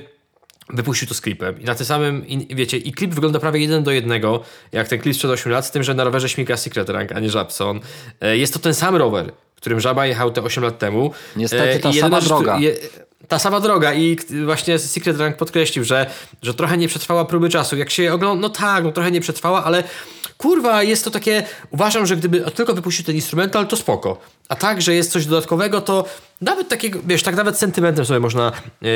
[0.69, 1.61] wypuścił to z klipem.
[1.61, 4.99] I na tym samym, i, wiecie, i klip wygląda prawie jeden do jednego, jak ten
[4.99, 7.79] klip sprzed 8 lat, z tym, że na rowerze śmiga Secret Rank, a nie Żabson.
[8.21, 11.11] E, Jest to ten sam rower, którym Żaba jechał te 8 lat temu.
[11.35, 12.57] Niestety E, ta sama rzecz, droga.
[12.59, 12.75] je-
[13.27, 16.05] ta sama droga i właśnie Secret Rank podkreślił, że,
[16.41, 17.77] że trochę nie przetrwała próby czasu.
[17.77, 19.83] Jak się ogląda, no tak, no trochę nie przetrwała, ale
[20.37, 24.17] kurwa, jest to takie, uważam, że gdyby tylko wypuścił ten instrumental, to spoko.
[24.49, 26.05] A tak, że jest coś dodatkowego, to
[26.41, 28.51] nawet takiego, wiesz, tak nawet sentymentem sobie można
[28.83, 28.87] y,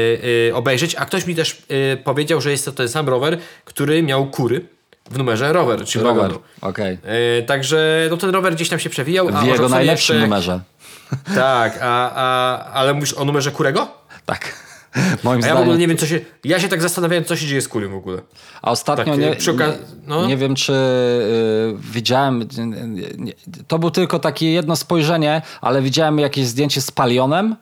[0.49, 0.95] y, obejrzeć.
[0.95, 1.57] A ktoś mi też
[1.93, 4.65] y, powiedział, że jest to ten sam rower, który miał kury
[5.11, 6.39] w numerze rower, czyli Rower, wagonu.
[6.61, 6.97] okej.
[7.39, 9.27] Y, także no ten rower gdzieś tam się przewijał.
[9.27, 10.59] a W o jego najlepszym jeszcze- numerze.
[11.35, 14.00] Tak, a, a, ale mówisz o numerze kurego?
[14.25, 14.53] Tak.
[15.23, 15.79] Moim A ja w ogóle zdaniem.
[15.79, 16.19] nie wiem, co się.
[16.43, 18.21] Ja się tak zastanawiałem, co się dzieje z kurym w ogóle.
[18.61, 20.25] A ostatnio Tak, nie, przy okaz- no.
[20.27, 22.47] nie wiem, czy y, widziałem.
[22.87, 23.33] nie- nie-
[23.67, 27.55] To był tylko takie jedno spojrzenie, ale widziałem jakieś zdjęcie z palionem.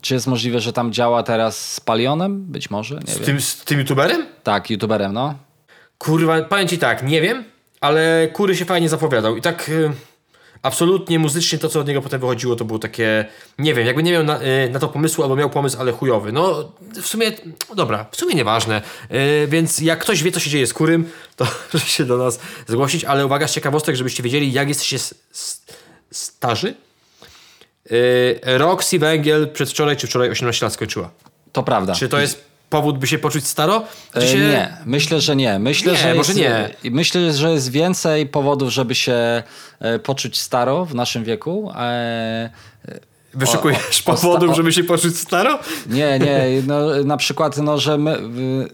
[0.00, 2.42] Czy jest możliwe, że tam działa teraz z palionem?
[2.44, 3.24] Być może, nie Z wiem.
[3.26, 4.26] tym, z tym youtuberem?
[4.42, 5.34] Tak, youtuberem, no.
[5.98, 7.44] Kurwa, powiem ci tak, nie wiem,
[7.80, 9.36] ale kury się fajnie zapowiadał.
[9.36, 9.90] I tak y,
[10.62, 13.24] absolutnie muzycznie to, co od niego potem wychodziło, to było takie.
[13.58, 16.32] Nie wiem, jakby nie miał na, y, na to pomysłu, albo miał pomysł, ale chujowy.
[16.32, 17.32] No, w sumie,
[17.76, 18.82] dobra, w sumie nieważne.
[19.44, 22.40] Y, więc jak ktoś wie, co się dzieje z kurym, to proszę się do nas
[22.66, 23.04] zgłosić.
[23.04, 24.98] Ale uwaga, z ciekawostek, żebyście wiedzieli, jak jesteście
[26.10, 26.74] starzy.
[27.92, 31.10] Y, Roxy Węgiel przedwczoraj czy wczoraj 18 lat skończyła.
[31.52, 31.94] To prawda.
[31.94, 33.82] Czy to jest powód, by się poczuć staro?
[34.12, 34.38] Czy E, się...
[34.38, 35.58] Nie, myślę, że nie.
[35.58, 36.40] Myślę, Nie, że może jest,
[36.84, 36.90] nie.
[36.90, 39.42] Myślę, że jest więcej powodów, żeby się
[39.80, 41.72] e, poczuć staro w naszym wieku.
[43.34, 45.58] E, Wyszukujesz o- o- powodów, żeby się poczuć staro?
[45.86, 48.18] Nie, nie, no, na przykład, no, że my,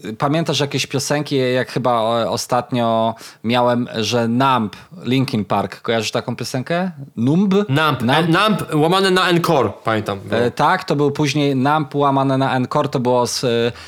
[0.05, 6.35] y, pamiętasz jakieś piosenki, jak chyba o, ostatnio miałem, że Numb, Linkin Park, kojarzysz taką
[6.35, 6.91] piosenkę?
[7.15, 7.53] Numb?
[7.53, 8.01] Nump, Numb?
[8.01, 8.29] Nump.
[8.29, 10.19] Nump łamane na Encore, pamiętam.
[10.31, 13.47] E, tak, to był później Numb łamane na Encore, to było z e,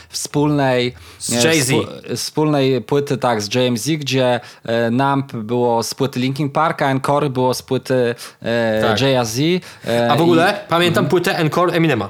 [0.09, 1.69] wspólnej Z e, Jay-Z.
[1.71, 6.91] współ- wspólnej płyty, tak, z JMZ, gdzie e, Numb było z płyty Linkin Park, a
[6.91, 9.01] Encore było z płyty e, Tak.
[9.01, 9.39] Jay-Z.
[9.87, 12.09] E, A w ogóle pamiętam płytę Encore Eminema.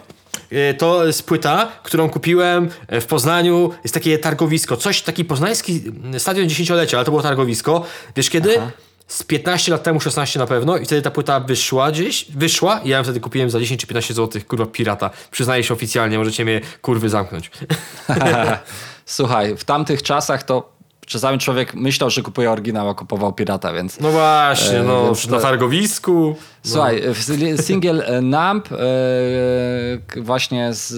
[0.51, 3.71] E, To jest płyta, którą kupiłem e, w Poznaniu.
[3.83, 4.77] Jest takie targowisko.
[4.77, 7.85] Coś, taki poznański mm, stadion dziesięciolecia, ale to było targowisko.
[8.15, 8.61] Wiesz kiedy?
[9.07, 12.89] Z 15 lat temu, 16 na pewno i wtedy ta płyta wyszła gdzieś, wyszła i
[12.89, 15.09] ja ją wtedy kupiłem za 10 czy 15 zł, kurwa pirata.
[15.31, 17.51] Przyznaję się oficjalnie, możecie mnie kurwy zamknąć.
[19.05, 20.78] Słuchaj, w tamtych czasach to
[21.09, 23.99] czasami człowiek myślał, że kupuje oryginał, a kupował pirata, więc...
[23.99, 26.35] No właśnie, no, więc na targowisku.
[26.63, 28.77] Słuchaj, w- singiel e, Numb e,
[30.21, 30.91] właśnie z,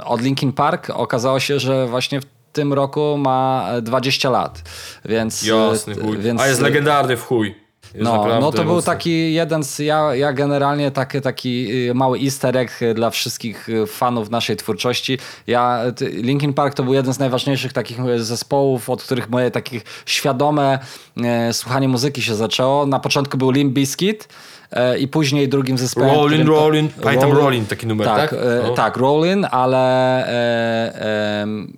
[0.00, 4.62] e, od Linkin Park okazało się, że właśnie w tym roku ma e, 20 lat,
[5.04, 5.42] więc...
[5.42, 6.18] Jasny e, chuj.
[6.18, 7.65] Więc, A jest legendarny w chuj.
[7.94, 8.86] Jest No, no to był mocny.
[8.92, 13.68] taki jeden z, ja, ja generalnie taki, taki y, mały easter egg y, dla wszystkich
[13.68, 15.18] y, fanów naszej twórczości.
[15.46, 20.78] Ja, Linkin Park to był jeden z najważniejszych takich zespołów, od których moje takie świadome
[21.24, 22.86] e, słuchanie muzyki się zaczęło.
[22.86, 24.28] Na początku był Limp Bizkit
[24.72, 26.10] e, i później drugim zespołem...
[26.10, 26.88] Rollin', którym to- Rollin'.
[27.02, 28.32] Pamiętam Rollin', taki numer, tak?
[28.32, 28.36] e,
[28.68, 28.74] No.
[28.74, 30.26] Tak, Rollin', ale...
[30.28, 31.72] E, em,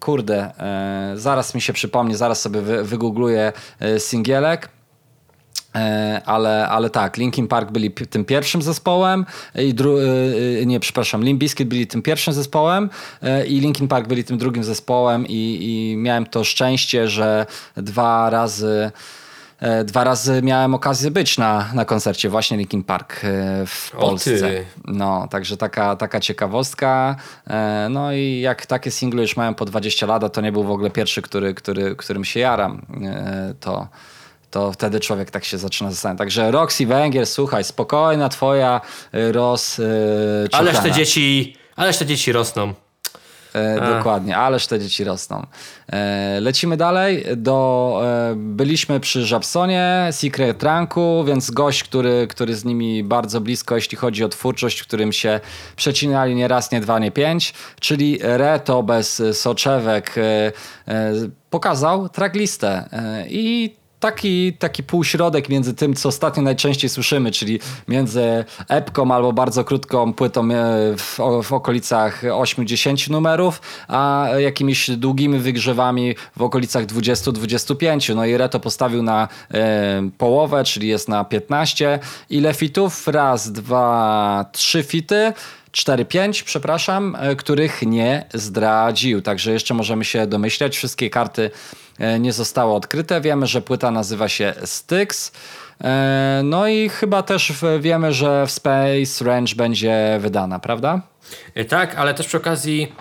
[0.00, 4.68] Kurde, e, zaraz mi się przypomni, zaraz sobie wy, wygoogluję e, singielek.
[5.74, 11.24] E, ale, ale tak, Linkin Park byli tym pierwszym zespołem i e, e, nie, przepraszam,
[11.24, 12.90] Limp Bizkit byli tym pierwszym zespołem
[13.48, 17.46] i Linkin Park byli tym drugim zespołem i, i miałem to szczęście, że
[17.76, 18.90] dwa razy
[19.84, 23.20] Dwa razy miałem okazję być na, na koncercie właśnie Linkin Park
[23.66, 24.50] w Polsce.
[24.84, 27.16] No, także taka, taka ciekawostka.
[27.90, 30.90] No i jak takie single już mają po 20 lat, to nie był w ogóle
[30.90, 32.82] pierwszy, który, który, którym się jaram.
[33.60, 33.88] To,
[34.50, 36.18] to wtedy człowiek tak się zaczyna zastanawiać.
[36.18, 38.80] Także Roxy Węgier, słuchaj, spokojna twoja
[39.12, 39.80] e, roz...
[39.80, 39.84] e,
[40.52, 42.74] Ależ te dzieci, ależ te dzieci rosną.
[43.54, 45.46] E, dokładnie, ależ te dzieci rosną.
[45.92, 47.24] E, lecimy dalej.
[47.36, 53.74] Do, e, byliśmy przy Żabsonie, Secret Ranku, więc gość, który, który z nimi bardzo blisko,
[53.74, 55.40] jeśli chodzi o twórczość, którym się
[55.76, 60.22] przecinali nie raz, nie dwa, nie pięć, czyli Reto bez soczewek e,
[60.88, 61.12] e,
[61.50, 68.44] pokazał tracklistę e, i taki, taki półśrodek między tym, co ostatnio najczęściej słyszymy, czyli między
[68.68, 70.56] epką albo bardzo krótką płytą e,
[70.96, 78.14] w, w okolicach 8-10 numerów, a jakimiś długimi wygrzewami w okolicach 20-25.
[78.14, 81.98] No i Reto postawił na e, połowę, czyli jest na 15.
[82.30, 83.08] Ile fitów?
[83.08, 85.32] Raz, dwa, trzy fity.
[85.72, 89.22] 4-5, przepraszam, e, których nie zdradził.
[89.22, 90.76] Także jeszcze możemy się domyślać.
[90.76, 91.50] Wszystkie karty
[91.98, 93.20] e, nie zostały odkryte.
[93.20, 95.32] Wiemy, że płyta nazywa się Styx.
[95.80, 101.02] E, No i chyba też wiemy, że w Space Range będzie wydana, prawda?
[101.68, 102.92] Tak, ale też przy okazji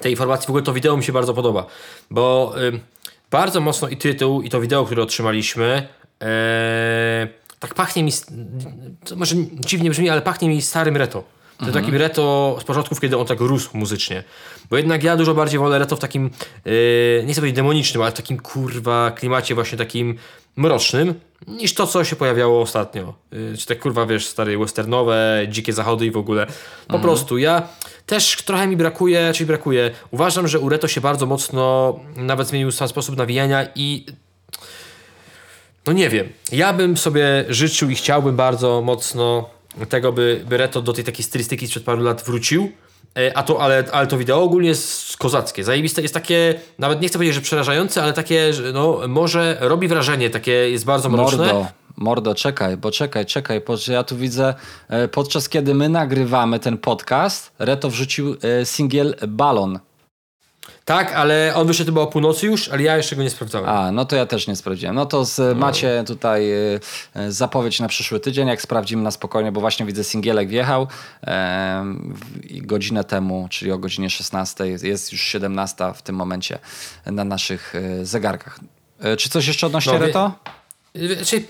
[0.00, 1.66] tej informacji w ogóle to wideo mi się bardzo podoba,
[2.10, 2.54] bo
[3.30, 5.88] bardzo mocno i tytuł, i to wideo, które otrzymaliśmy,
[6.22, 7.28] e,
[7.58, 8.12] tak pachnie mi,
[9.16, 11.37] może dziwnie brzmi, ale pachnie mi starym reto.
[11.58, 14.24] To takim reto z początków, kiedy on tak rósł muzycznie.
[14.70, 16.30] Bo jednak ja dużo bardziej wolę reto w takim,
[16.64, 20.18] yy, nie chcę powiedzieć demonicznym, ale w takim kurwa klimacie właśnie takim
[20.56, 21.14] mrocznym,
[21.46, 23.14] niż to, co się pojawiało ostatnio.
[23.32, 26.46] Yy, czy te kurwa, wiesz, stare westernowe, dzikie zachody i w ogóle.
[26.88, 27.68] Po prostu ja
[28.06, 29.90] też trochę mi brakuje, czyli brakuje.
[30.10, 34.06] Uważam, że u reto się bardzo mocno nawet zmienił sam sposób nawijania i
[35.86, 36.28] no nie wiem.
[36.52, 41.24] Ja bym sobie życzył i chciałbym bardzo mocno tego, by, by Reto do tej takiej
[41.24, 42.72] stylistyki sprzed paru lat wrócił.
[43.18, 45.64] E, A to, ale, ale to wideo ogólnie jest kozackie.
[45.64, 50.30] Zajebiste jest takie, nawet nie chcę powiedzieć, że przerażające, ale takie, no może robi wrażenie,
[50.30, 51.38] takie jest bardzo mroczne.
[51.38, 51.66] Mordo,
[51.96, 54.54] mordo, czekaj, bo czekaj, czekaj, bo ja tu widzę,
[54.88, 59.78] e, podczas kiedy my nagrywamy ten podcast, Reto wrzucił e, singiel Balon.
[60.88, 63.68] Tak, ale on wyszedł chyba o północy już, ale ja jeszcze go nie sprawdzałem.
[63.68, 64.94] A, no to ja też nie sprawdziłem.
[64.94, 66.80] No to z, macie tutaj y,
[67.16, 70.86] y, zapowiedź na przyszły tydzień, jak sprawdzimy na spokojnie, bo właśnie widzę singielek wjechał
[72.42, 76.58] i godzinę temu, czyli o godzinie 16, jest już 17 w tym momencie
[77.06, 78.60] na naszych zegarkach.
[79.12, 80.32] Y, Czy coś jeszcze odnośnie No, wie- Reto?
[80.96, 81.42] Y, Znaczy,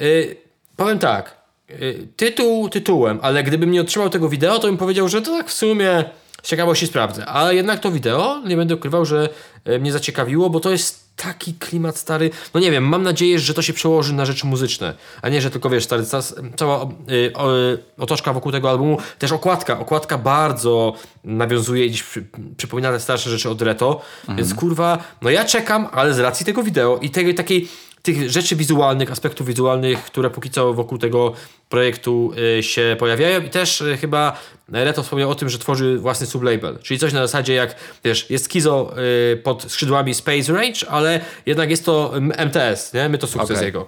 [0.00, 0.36] y,
[0.76, 1.36] powiem tak.
[1.70, 5.48] y, tytuł tytułem, ale gdybym nie otrzymał tego wideo, to bym powiedział, że to tak
[5.48, 6.04] w sumie
[6.42, 7.26] z ciekawości sprawdzę.
[7.26, 9.28] Ale jednak to wideo, nie będę ukrywał, że
[9.68, 12.30] y, mnie zaciekawiło, bo to jest taki klimat stary.
[12.54, 15.50] No nie wiem, mam nadzieję, że to się przełoży na rzeczy muzyczne, a nie, że
[15.50, 16.22] tylko wiesz, stary, ca-
[16.56, 19.78] cała y, o, y, otoczka wokół tego albumu, też okładka.
[19.78, 20.92] Okładka bardzo
[21.24, 22.24] nawiązuje i przy,
[22.56, 26.62] przypomina te starsze rzeczy od Reto, więc kurwa, no ja czekam, ale z racji tego
[26.62, 27.68] wideo i tej takiej
[28.14, 31.32] tych rzeczy wizualnych, aspektów wizualnych, które póki co wokół tego
[31.68, 36.26] projektu y, się pojawiają i też y, chyba Reto wspomniał o tym, że tworzy własny
[36.26, 38.94] sublabel, czyli coś na zasadzie jak, wiesz, jest Kizo
[39.32, 42.12] y, pod skrzydłami Space Range, ale jednak jest to
[42.46, 43.08] MTS, nie?
[43.08, 43.66] My to sukces Okej.
[43.66, 43.86] jego.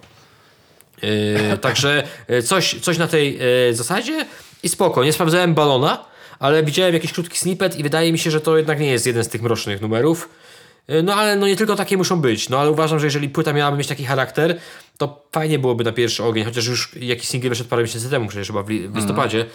[1.05, 2.03] Y, także
[2.45, 4.27] coś, coś na tej y, zasadzie
[4.63, 5.05] i spoko.
[5.05, 6.05] Nie sprawdzałem balona,
[6.39, 9.25] ale widziałem jakiś krótki snippet i wydaje mi się, że to jednak nie jest jeden
[9.25, 10.29] z tych mrocznych numerów.
[10.91, 12.49] Y, No ale no nie tylko takie muszą być.
[12.49, 14.59] No ale uważam, że jeżeli płyta miałaby mieć taki charakter,
[14.99, 18.47] to fajnie byłoby na pierwszy ogień, chociaż już jakiś singiel wyszedł parę miesięcy temu, przecież
[18.47, 19.47] chyba w, li- w listopadzie.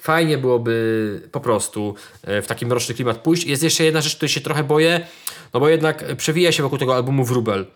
[0.00, 3.44] Fajnie byłoby po prostu e, w taki mroczny klimat pójść.
[3.44, 5.06] Jest jeszcze jedna rzecz, której się trochę boję,
[5.54, 7.66] no bo jednak przewija się wokół tego albumu wróbel.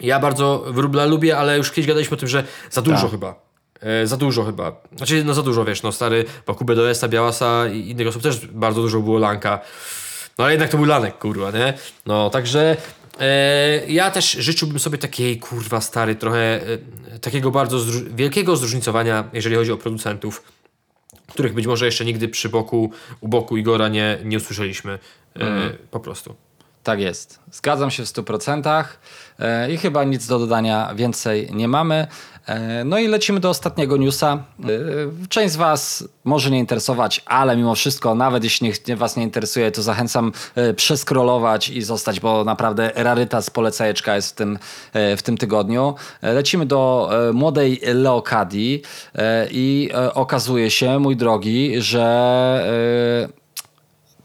[0.00, 3.10] Ja bardzo wróbla lubię, ale już kiedyś gadaliśmy o tym, że za dużo Tak.
[3.10, 3.34] chyba.
[3.80, 4.76] E, za dużo chyba.
[4.96, 8.82] Znaczy, no za dużo, wiesz, no stary, wokół BDS-a, Białasa i innych osób też bardzo
[8.82, 9.60] dużo było Lanka.
[10.38, 11.74] No ale jednak to był Lanek, kurwa, nie?
[12.06, 12.76] No, także
[13.20, 16.60] e, ja też życzyłbym sobie takiej, kurwa, stary, trochę
[17.14, 20.42] e, takiego bardzo zró- wielkiego zróżnicowania, jeżeli chodzi o producentów,
[21.28, 24.98] których być może jeszcze nigdy przy boku, u boku Igora nie, nie usłyszeliśmy.
[25.40, 26.34] E, Po prostu.
[26.82, 27.38] Tak jest.
[27.52, 28.84] Zgadzam się w 100%
[29.38, 32.06] e, i chyba nic do dodania więcej nie mamy.
[32.46, 34.44] E, No i lecimy do ostatniego newsa.
[35.22, 39.70] E, Część z Was może nie interesować, ale mimo wszystko, nawet jeśli Was nie interesuje,
[39.70, 40.32] to zachęcam
[40.76, 44.58] przeskrolować i zostać, bo naprawdę rarytas polecajeczka jest w tym,
[45.16, 45.94] w tym tygodniu.
[46.22, 48.82] Lecimy do młodej Leokadii
[49.50, 52.64] i okazuje się, mój drogi, że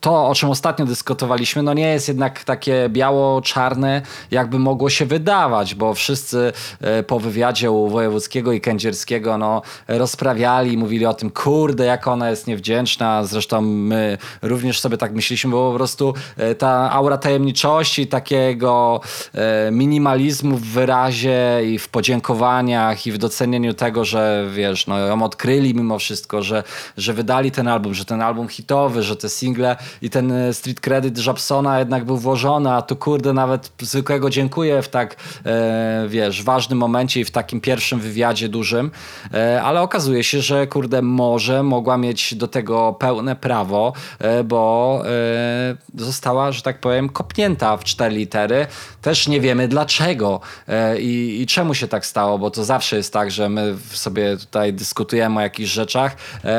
[0.07, 4.01] to, o czym ostatnio dyskutowaliśmy, no nie jest jednak takie biało-czarne,
[4.31, 10.77] jakby mogło się wydawać, bo wszyscy e, po wywiadzie u Wojewódzkiego i Kędzierskiego no, rozprawiali,
[10.77, 13.23] mówili o tym, kurde, jak ona jest niewdzięczna.
[13.23, 19.01] Zresztą my również sobie tak myśleliśmy, bo po prostu e, ta aura tajemniczości, takiego
[19.33, 25.23] e, minimalizmu w wyrazie i w podziękowaniach i w docenieniu tego, że wiesz, no ją
[25.23, 26.63] odkryli mimo wszystko, że,
[26.97, 30.79] że wydali ten album, że ten album hitowy, że te single i ten e, street
[30.79, 36.43] credit Japsona jednak był włożony, a tu kurde nawet zwykłego dziękuję w tak, e, wiesz,
[36.43, 38.91] ważnym momencie i w takim pierwszym wywiadzie dużym,
[39.33, 45.01] e, ale okazuje się, że kurde może mogła mieć do tego pełne prawo, e, bo
[45.05, 48.67] e, została, że tak powiem, kopnięta w cztery litery.
[49.01, 53.13] Też nie wiemy dlaczego e, i, i czemu się tak stało, bo to zawsze jest
[53.13, 56.15] tak, że my sobie tutaj dyskutujemy o jakichś rzeczach,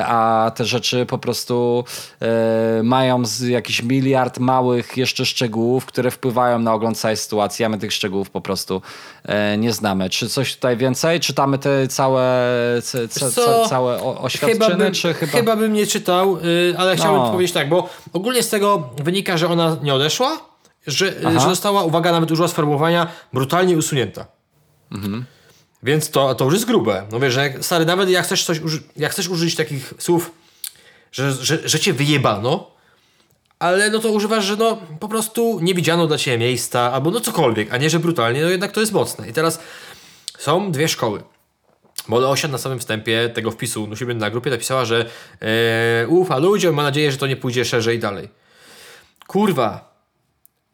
[0.07, 1.85] a te rzeczy po prostu
[2.83, 7.79] mają z jakiś miliard małych jeszcze szczegółów, które wpływają na ogląd całej sytuacji, a my
[7.79, 8.83] tych szczegółów po prostu
[9.25, 10.11] e, nie znamy.
[10.11, 11.21] Czy coś tutaj więcej?
[11.21, 12.23] Czytamy te całe,
[12.83, 15.33] ce, ce, ce, całe oświadczyny, Chyba bym, czy chyba...
[15.33, 17.31] chyba bym nie czytał, y, ale chciałbym No.
[17.33, 20.41] powiedzieć tak, bo ogólnie z tego wynika, że ona nie odeszła,
[20.87, 21.41] że, y, Aha.
[21.41, 24.27] że została, uwaga, nawet użyła sformułowania brutalnie usunięta.
[24.93, 25.25] Mhm.
[25.83, 27.07] Więc to, to już jest grube.
[27.13, 30.31] No wiesz, że stary, nawet jak chcesz coś uży- jak chcesz użyć takich słów,
[31.13, 32.71] że, że, że cię wyjebano,
[33.59, 37.21] ale no to używasz, że no po prostu nie widziano dla ciebie miejsca, albo no
[37.21, 39.29] cokolwiek, a nie, że brutalnie, no jednak to jest mocne.
[39.29, 39.61] I teraz
[40.39, 41.23] są dwie szkoły.
[42.09, 45.07] Bo Leosia na samym wstępie tego wpisu u siebie na grupie napisała, że
[45.41, 48.29] e, ufa ludziom, ma nadzieję, że to nie pójdzie szerzej dalej.
[49.27, 49.95] Kurwa,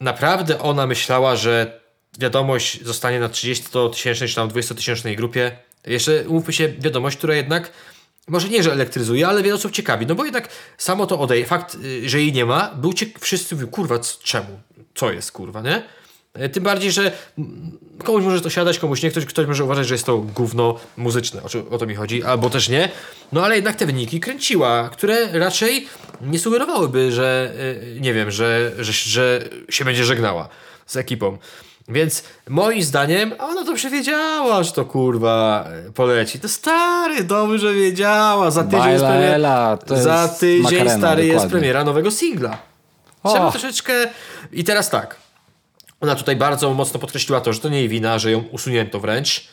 [0.01, 1.81] naprawdę ona myślała, że
[2.19, 5.57] wiadomość zostanie na 30-tysięcznej czy tam 20-tysięcznej grupie.
[5.87, 7.73] Jeszcze umówmy się, wiadomość, która jednak
[8.29, 10.07] może nie, że elektryzuje, ale wiele osób ciekawi.
[10.07, 10.49] No bo jednak
[10.79, 11.47] samo to odejdzie.
[11.47, 14.61] Fakt, y, że jej nie ma, był ciek- wszyscy mówią, kurwa, czemu?
[14.95, 15.83] Co jest, kurwa, nie?
[16.35, 17.13] E, Tym bardziej, że
[18.05, 19.11] komuś może to siadać, komuś nie.
[19.11, 21.43] Ktoś, ktoś może uważać, że jest to gówno muzyczne.
[21.43, 22.23] O, o to mi chodzi.
[22.23, 22.89] Albo też nie.
[23.33, 25.89] No ale jednak te wyniki kręciła, które raczej
[26.21, 27.53] nie sugerowałyby, że
[27.97, 30.49] y, nie wiem, że, że, że się będzie żegnała
[30.87, 31.39] z ekipą.
[31.89, 36.41] Więc moim zdaniem ona to przewiedziała, że to kurwa y, poleci.
[36.41, 38.51] To stary, dobrze wiedziała.
[38.51, 42.59] Za tydzień jest Baila premiera, Ela, za tydzień makarena, stary jest premiera nowego singla.
[43.25, 43.51] Trzeba O.
[43.51, 43.93] troszeczkę...
[44.53, 45.17] I teraz tak.
[46.01, 49.49] Ona tutaj bardzo mocno podkreśliła to, że to nie jej wina, że ją usunięto wręcz.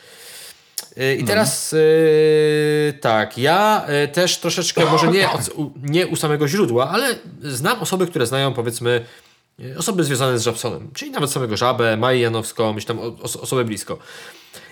[0.98, 6.16] Yy, I teraz yy, tak, ja yy, też troszeczkę, może nie, od, u, nie u
[6.16, 9.06] samego źródła, ale znam osoby, które znają powiedzmy
[9.78, 13.98] osoby związane z Żabsonem, czyli nawet samego Żabę, Maję Janowską, myślę tam osoby blisko.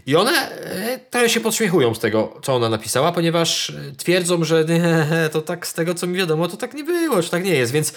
[0.06, 4.66] I one yy, trochę się podśmiechują z tego, co ona napisała, ponieważ yy, twierdzą, że
[4.70, 7.56] nie, to tak z tego, co mi wiadomo, to tak nie było, czy tak nie
[7.56, 7.94] jest, więc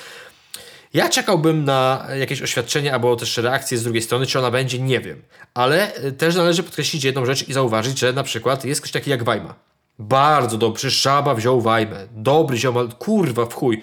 [0.94, 5.00] ja czekałbym na jakieś oświadczenie albo też reakcję z drugiej strony, czy ona będzie, nie
[5.00, 5.22] wiem.
[5.54, 9.24] Ale też należy podkreślić jedną rzecz i zauważyć, że na przykład jest ktoś taki jak
[9.24, 9.54] Wajma.
[9.98, 12.06] Bardzo dobry, Żaba wziął Wajmę.
[12.10, 13.82] Dobry ziomal, kurwa w chuj.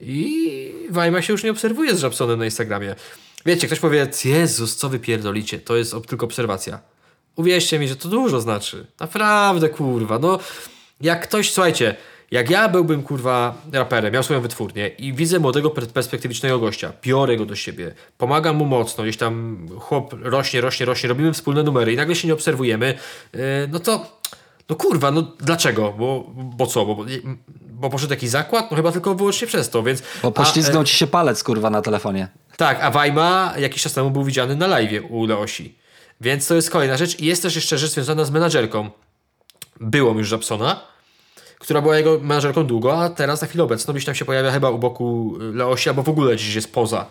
[0.00, 2.94] I Wajma się już nie obserwuje z Żabsonem na Instagramie.
[3.46, 6.80] Wiecie, ktoś powie, Jezus, co wy pierdolicie, to jest tylko obserwacja.
[7.36, 8.86] Uwierzcie mi, że to dużo znaczy.
[9.00, 10.18] Naprawdę, kurwa.
[10.18, 10.38] No,
[11.00, 11.96] jak ktoś, słuchajcie,
[12.30, 17.36] jak ja byłbym, kurwa, raperem, miał swoją wytwórnię i widzę młodego per- perspektywicznego gościa, biorę
[17.36, 21.92] go do siebie, pomagam mu mocno, gdzieś tam chłop rośnie, rośnie, rośnie, robimy wspólne numery
[21.92, 22.98] i nagle się nie obserwujemy,
[23.32, 24.20] yy, no to,
[24.68, 25.92] no kurwa, no dlaczego?
[25.98, 26.86] Bo, bo co?
[26.86, 27.04] Bo,
[27.80, 28.70] bo, poszedł jakiś zakład?
[28.70, 30.02] No chyba tylko wyłącznie przez to, więc...
[30.22, 32.28] Bo a, poślizgnął ci się palec, kurwa, na telefonie.
[32.56, 35.74] tak, a Wajma jakiś czas temu był widziany na live u Leosi.
[36.20, 37.20] Więc to jest kolejna rzecz.
[37.20, 38.90] I jest też jeszcze rzecz związana z menadżerką.
[39.80, 40.80] Było już Japsona,
[41.58, 44.70] która była jego menadżerką długo, a teraz na chwilę obecną gdzieś tam się pojawia chyba
[44.70, 47.06] u boku Leosi, albo w ogóle gdzieś jest poza.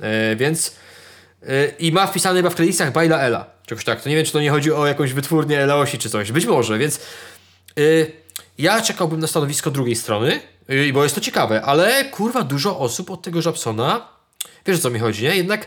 [0.00, 0.74] E, więc
[1.42, 3.46] e, i ma wpisane chyba w kredytach Baila Ela.
[3.66, 4.02] Czegoś tak.
[4.02, 6.32] To nie wiem, czy to nie chodzi o jakąś wytwórnię Leosi czy coś.
[6.32, 7.00] Być może, więc
[7.78, 8.12] y,
[8.58, 10.40] ja czekałbym na stanowisko drugiej strony,
[10.70, 14.08] y, bo jest to ciekawe, ale kurwa dużo osób od tego Japsona,
[14.66, 15.36] wiesz o co mi chodzi, nie?
[15.36, 15.66] Jednak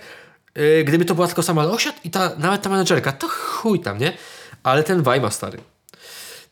[0.57, 3.97] y, gdyby to była tylko sama Leosia i ta, nawet ta menedżerka, to chuj tam,
[3.97, 4.13] nie?
[4.63, 5.57] Ale ten Wajma stary.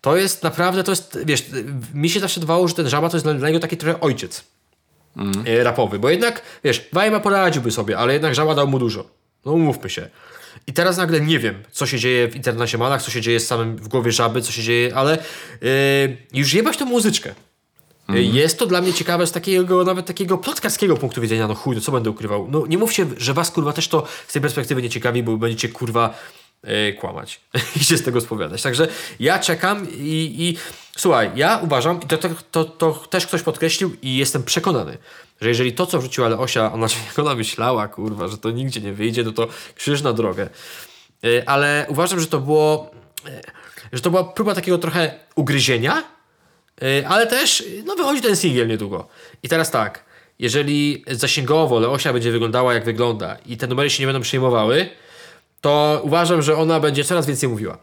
[0.01, 3.17] To jest naprawdę, to jest, wiesz, y, mi się zawsze wydawało, że ten Żaba to
[3.17, 4.43] jest dla, dla niego taki trochę ojciec
[5.47, 9.05] y, rapowy, bo jednak, wiesz, Wajma poradziłby sobie, ale jednak Żaba dał mu dużo.
[9.45, 10.09] No umówmy się.
[10.67, 13.75] I teraz nagle nie wiem, co się dzieje w internacjonalach, co się dzieje z samym
[13.75, 15.17] w głowie Żaby, co się dzieje, ale
[15.63, 17.35] y, już jebać tą muzyczkę.
[18.09, 21.75] Y, Jest to dla mnie ciekawe z takiego, nawet takiego plotkarskiego punktu widzenia, no chuj,
[21.75, 22.47] no co będę ukrywał.
[22.51, 25.69] No nie mówcie, że was kurwa też to z tej perspektywy nie ciekawi, bo będziecie
[25.69, 26.19] kurwa
[26.63, 27.41] y, kłamać
[27.75, 28.61] i się z tego spowiadać.
[28.61, 28.87] Także
[29.19, 30.57] ja czekam i, i
[30.97, 34.97] słuchaj, ja uważam, i to, to, to, to też ktoś podkreślił i jestem przekonany,
[35.41, 38.93] że jeżeli to, co wrzuciła Leosia, ona, jak ona myślała, kurwa, że to nigdzie nie
[38.93, 40.49] wyjdzie, no to krzyż na drogę.
[41.25, 42.91] Y, Ale uważam, że to było,
[43.27, 43.41] y,
[43.93, 46.03] że to była próba takiego trochę ugryzienia,
[46.83, 49.07] y, ale też, no wychodzi ten singiel niedługo.
[49.43, 50.05] I teraz tak,
[50.39, 54.89] jeżeli zasięgowo Leosia będzie wyglądała jak wygląda i te numery się nie będą przyjmowały,
[55.61, 57.77] to uważam, że ona będzie coraz więcej mówiła.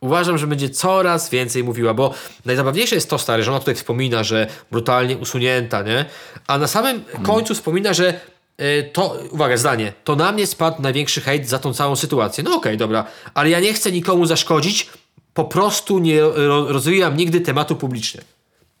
[0.00, 4.24] Uważam, że będzie coraz więcej mówiła, bo najzabawniejsze jest to, stary, że ona tutaj wspomina,
[4.24, 6.04] że brutalnie usunięta, nie?
[6.46, 8.20] A na samym końcu wspomina, że
[8.60, 12.44] y, to, uwaga, zdanie, to na mnie spadł największy hejt za tą całą sytuację.
[12.44, 14.90] No okej, dobra, ale ja nie chcę nikomu zaszkodzić,
[15.34, 18.20] po prostu nie ro, rozwijam nigdy tematu publicznie.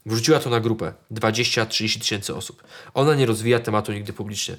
[0.06, 0.92] Wrzuciła to na grupę.
[1.12, 2.62] 20-30 tysięcy osób.
[2.94, 4.56] Ona nie rozwija tematu nigdy publicznie.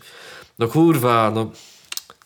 [0.59, 1.51] No kurwa, no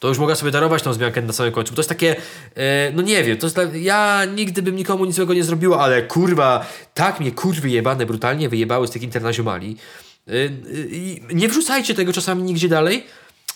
[0.03, 1.71] to już mogła sobie darować tą zmiankę na samym końcu.
[1.71, 2.15] Bo to jest takie,
[2.55, 6.01] e, no nie wiem, to jest ja nigdy bym nikomu nic złego nie zrobiła, ale
[6.01, 9.77] kurwa, tak mnie kurwy jebane brutalnie wyjebały z tych internazjonali,
[10.27, 13.03] Y, y, i nie wrzucajcie tego czasami nigdzie dalej.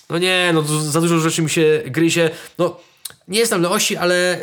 [0.10, 2.30] No nie, no za dużo rzeczy mi się gryzie.
[2.58, 2.80] No,
[3.28, 4.39] nie jestem na osi, ale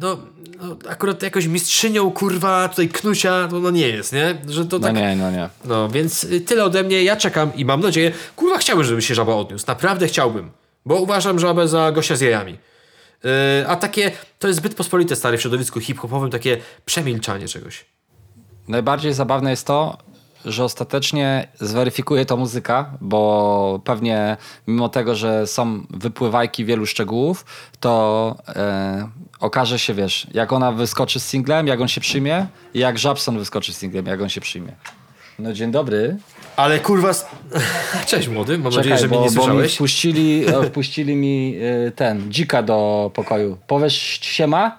[0.00, 0.18] no,
[0.60, 4.38] no, akurat jakoś mistrzynią, kurwa, tutaj knucia, to no nie jest, nie?
[4.48, 4.96] Że to No tak...
[4.96, 5.48] nie, no nie.
[5.64, 7.02] No, więc y, tyle ode mnie.
[7.04, 9.64] Ja czekam i mam nadzieję, kurwa, chciałbym, żeby się żaba odniósł.
[9.68, 10.50] Naprawdę chciałbym.
[10.86, 12.58] Bo uważam żabę za gościa z jajami.
[13.24, 13.30] Yy,
[13.68, 17.84] a takie, to jest zbyt pospolite, stary, w środowisku hip-hopowym, takie przemilczanie czegoś.
[18.68, 19.98] Najbardziej zabawne jest to,
[20.44, 27.44] że ostatecznie zweryfikuje to muzyka, bo pewnie mimo tego, że są wypływajki wielu szczegółów,
[27.80, 29.08] to e,
[29.40, 33.38] okaże się, wiesz, jak ona wyskoczy z singlem, jak on się przyjmie i jak Żabson
[33.38, 34.72] wyskoczy z singlem, jak on się przyjmie.
[35.38, 36.16] No dzień dobry.
[36.56, 37.12] Ale kurwa...
[38.06, 39.74] Cześć młody, mam nadzieję, Czekaj, że mnie bo, nie bo mi słyszałeś.
[39.74, 43.58] wpuścili, e, wpuścili mi e, ten, dzika do pokoju.
[43.66, 44.78] Powiesz siema?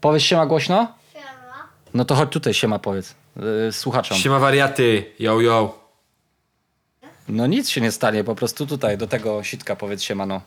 [0.00, 0.92] Powiesz siema głośno?
[1.12, 1.68] Siema.
[1.94, 3.14] No to chodź tutaj siema powiedz
[3.68, 4.18] e, słuchaczom.
[4.18, 5.86] Siema wariaty, yo yo.
[7.28, 10.40] No nic się nie stanie, po prostu tutaj do tego sitka powiedz siemano.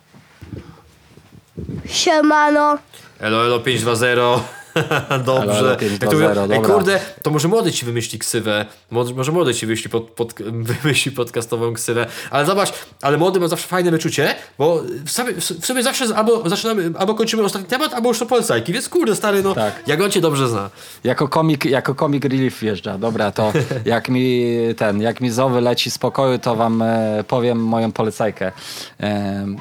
[1.86, 2.78] Siemano.
[3.20, 4.59] Elo, elo 520.
[5.26, 5.66] Dobrze.
[5.70, 8.66] Jak 520, to mówią, Ej, kurde, to może młody ci wymyśli ksywę.
[8.92, 12.06] Może, młody ci wymyśli, pod, pod, wymyśli podcastową ksywę.
[12.32, 16.50] Ale zobacz, ale młody ma zawsze fajne wyczucie, bo w sobie, w sobie zawsze albo
[16.50, 18.74] zaczynamy, albo kończymy ostatni temat, albo już to polecajki.
[18.74, 19.84] Więc kurde, stary, no, Tak.
[19.88, 20.70] jak on cię dobrze zna.
[21.04, 22.98] Jako komik, jako komik relief wjeżdża.
[22.98, 23.54] Dobra, to
[23.86, 24.46] jak mi
[24.78, 28.52] ten, jak mi zowy leci z pokoju, to wam e, powiem moją polecajkę.
[29.00, 29.58] Em,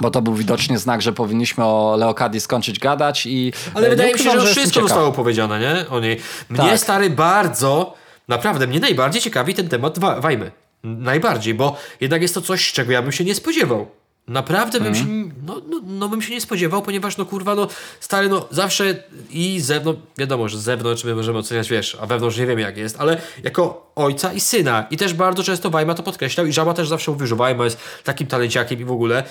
[0.00, 4.08] bo to był widocznie znak, że powinniśmy o Leokadii skończyć gadać i Ale e, wydaje
[4.08, 5.88] nie mi się, że jestem wszystko zostało powiedziane, nie?
[5.90, 6.20] O niej.
[6.48, 6.78] Mnie, Tak.
[6.78, 7.94] stary, bardzo,
[8.28, 10.50] naprawdę, mnie najbardziej ciekawi ten temat wa- Wajmy.
[10.84, 13.86] Najbardziej, bo jednak jest to coś, czego ja bym się nie spodziewał.
[14.28, 15.06] Naprawdę bym Mhm.
[15.06, 17.68] się, no, no, no bym się nie spodziewał, ponieważ no kurwa, no
[18.00, 22.06] stary, no zawsze i z zewnątrz, wiadomo, że z zewnątrz my możemy oceniać, wiesz, a
[22.06, 25.94] wewnątrz nie wiemy jak jest, ale jako ojca i syna i też bardzo często Wajma
[25.94, 29.24] to podkreślał i Żaba też zawsze mówił, że Wajma jest takim talenciakiem i w ogóle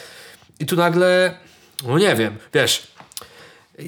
[0.59, 1.37] i tu nagle,
[1.87, 2.93] no nie wiem, wiesz,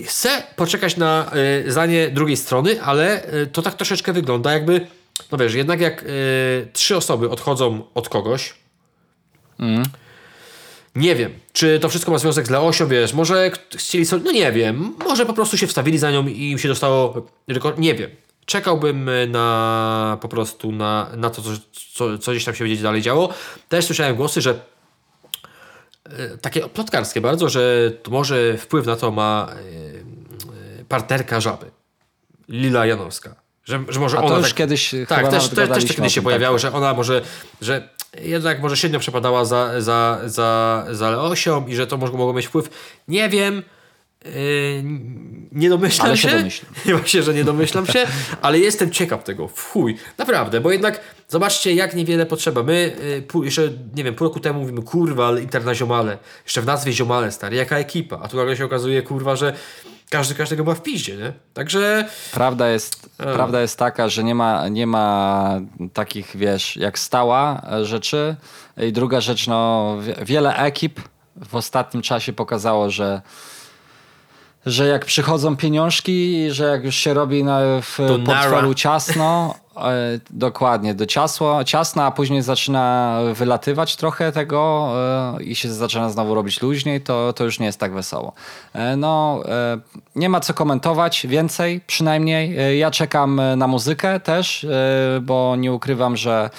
[0.05, 1.31] Chcę poczekać na
[1.65, 4.87] y, zdanie drugiej strony, ale y, to tak troszeczkę wygląda, jakby,
[5.31, 8.53] no wiesz, jednak jak y, trzy osoby odchodzą od kogoś,
[10.95, 14.51] nie wiem, czy to wszystko ma związek z Leosią, wiesz, może chcieli sobie, no nie
[14.51, 17.27] wiem, może po prostu się wstawili za nią i im się dostało,
[17.77, 18.09] nie wiem.
[18.45, 21.49] Czekałbym na po prostu na, na to, co,
[21.93, 23.33] co, co gdzieś tam się będzie dalej działo.
[23.69, 24.59] Też słyszałem głosy, że
[26.41, 29.55] takie plotkarskie bardzo, że może wpływ na to ma e,
[30.81, 31.71] e, partnerka żaby.
[32.49, 33.35] Lila Janowska.
[33.63, 36.13] Że, że może A to ona już tak, kiedyś tak, też, też, też to kiedyś
[36.13, 37.21] się tym, pojawiało, tak, że ona może,
[37.61, 37.89] że
[38.21, 42.47] jednak może średnio przepadała za, za, za, za Leosią i że to może mogło mieć
[42.47, 42.69] wpływ.
[43.07, 43.63] Nie wiem.
[44.25, 44.83] Yy,
[45.51, 46.29] nie domyślam Ale się.
[46.29, 46.71] się domyślam.
[46.99, 48.07] Właśnie, że nie domyślam się,
[48.41, 49.47] ale jestem ciekaw tego.
[49.47, 49.97] W chuj.
[50.17, 52.63] Naprawdę, bo jednak zobaczcie, jak niewiele potrzeba.
[52.63, 52.95] My
[53.27, 56.17] pół, jeszcze, nie wiem, pół roku temu mówimy, kurwa, ale interna ziomale.
[56.43, 58.19] Jeszcze w nazwie ziomale, stary, jaka ekipa.
[58.23, 59.53] A tu nagle się okazuje, kurwa, że
[60.09, 61.33] każdy każdego ma w piździe, nie?
[61.53, 65.49] Także Prawda jest, prawda jest taka, że nie ma, nie ma
[65.93, 68.35] takich, wiesz, jak stała rzeczy.
[68.77, 70.99] I druga rzecz, no, wie- wiele ekip
[71.47, 73.21] w ostatnim czasie pokazało, że
[74.65, 78.41] że jak przychodzą pieniążki że jak już się robi na, w To nara.
[78.41, 79.81] portfelu ciasno, e,
[80.29, 84.89] dokładnie, do ciasło, ciasno, a później zaczyna wylatywać trochę tego
[85.39, 88.33] e, i się zaczyna znowu robić luźniej, to, to już nie jest tak wesoło.
[88.73, 89.77] E, no, e,
[90.15, 92.57] nie ma co komentować więcej, przynajmniej.
[92.59, 94.67] E, ja czekam e, na muzykę też,
[95.21, 96.49] bo nie ukrywam, że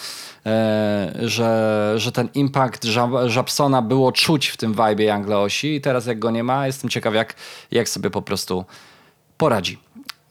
[1.22, 2.84] że, że ten impact
[3.26, 5.26] Żabsona było czuć w tym vibe Young
[5.62, 7.34] i teraz jak go nie ma, jestem ciekaw jak,
[7.70, 8.64] jak sobie po prostu
[9.36, 9.78] poradzi.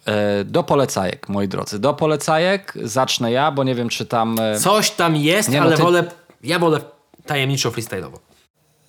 [0.05, 1.79] E, Do polecajek, moi drodzy.
[1.79, 4.39] Do polecajek zacznę ja, bo nie wiem, czy tam...
[4.39, 6.03] e, coś tam jest, Nie no, ale ty- wolę,
[6.43, 6.79] ja wolę
[7.25, 8.17] tajemniczo freestyle'owo.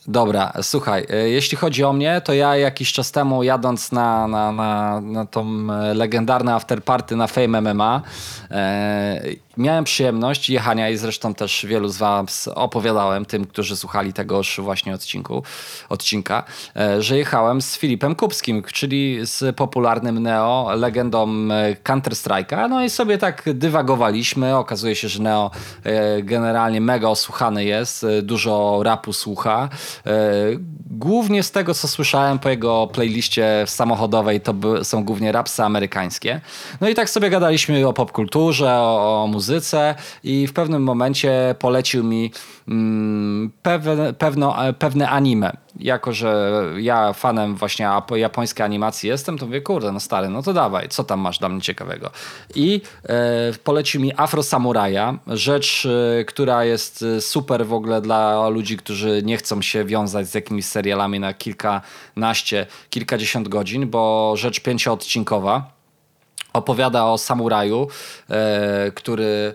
[0.09, 4.53] Dobra, słuchaj, e, jeśli chodzi o mnie, to ja jakiś czas temu jadąc na, na,
[4.53, 8.03] na, na tą e, legendarne afterparty na Fame MMA,
[8.51, 9.21] e,
[9.57, 14.95] miałem przyjemność jechania i zresztą też wielu z was opowiadałem, tym, którzy słuchali tegoż właśnie
[14.95, 15.43] odcinku,
[15.89, 16.45] odcinka,
[16.77, 22.91] e, że jechałem z Filipem Kubskim, czyli z popularnym Neo, legendą e, Counter-Strike'a, no i
[22.91, 25.51] sobie tak dywagowaliśmy, okazuje się, że Neo
[25.85, 29.69] e, generalnie mega osłuchany jest, dużo rapu słucha,
[30.91, 36.41] Głównie z tego, co słyszałem po jego playliście samochodowej, to są głównie rapsy amerykańskie.
[36.81, 39.95] No i tak sobie gadaliśmy o popkulturze, o, o muzyce
[40.25, 42.33] i w pewnym momencie polecił mi
[42.69, 44.15] mm, pewne,
[44.69, 45.57] e, pewne anime.
[45.81, 50.43] jako że ja fanem właśnie ap- japońskiej animacji jestem, to mówię, kurde, no stary, no
[50.43, 52.11] to dawaj, co tam masz dla mnie ciekawego?
[52.55, 55.89] I e, polecił mi Afro Samuraja, rzecz,
[56.21, 60.35] e, która jest e, super w ogóle dla ludzi, którzy nie chcą się wiązać z
[60.35, 65.76] jakimiś serialami na kilkanaście, kilkadziesiąt godzin, bo rzecz pięcioodcinkowa
[66.57, 67.89] opowiada o samuraju,
[68.31, 69.55] e, który,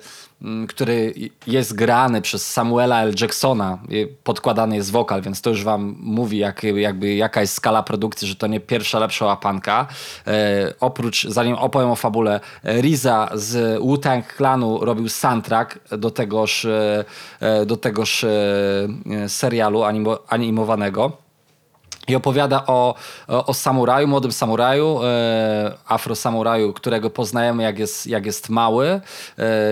[0.67, 1.13] który
[1.47, 3.13] jest grany przez Samuela L.
[3.21, 3.77] Jacksona.
[4.23, 8.35] Podkładany jest wokal, więc to już wam mówi, jak, jakby, jaka jest skala produkcji, że
[8.35, 9.87] to nie pierwsza lepsza łapanka.
[10.27, 17.65] E, oprócz, zanim opowiem o fabule, Riza z Wu-Tang Clanu robił soundtrack do tegoż, e,
[17.65, 18.29] do tegoż e,
[19.27, 21.30] serialu animo, animowanego.
[22.07, 22.95] I opowiada o,
[23.27, 28.87] o, o samuraju, młodym samuraju, e, afrosamuraju, którego poznajemy jak jest, jak jest mały.
[28.87, 29.01] E,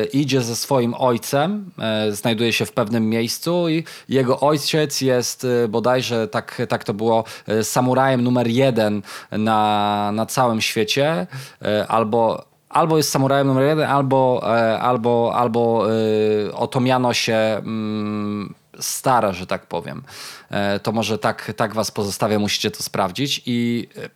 [0.04, 5.68] idzie ze swoim ojcem, e, znajduje się w pewnym miejscu i jego ojciec jest e,
[5.68, 9.02] bodajże, tak, tak to było, e, samurajem numer jeden
[9.32, 11.28] na, na całym świecie.
[11.62, 17.14] E, albo albo jest samurajem numer jeden, albo, e, albo, albo e, o to miano
[17.14, 20.04] się mm, stara, że tak powiem.
[20.52, 24.10] E, To może tak, tak was pozostawię, musicie to sprawdzić i e,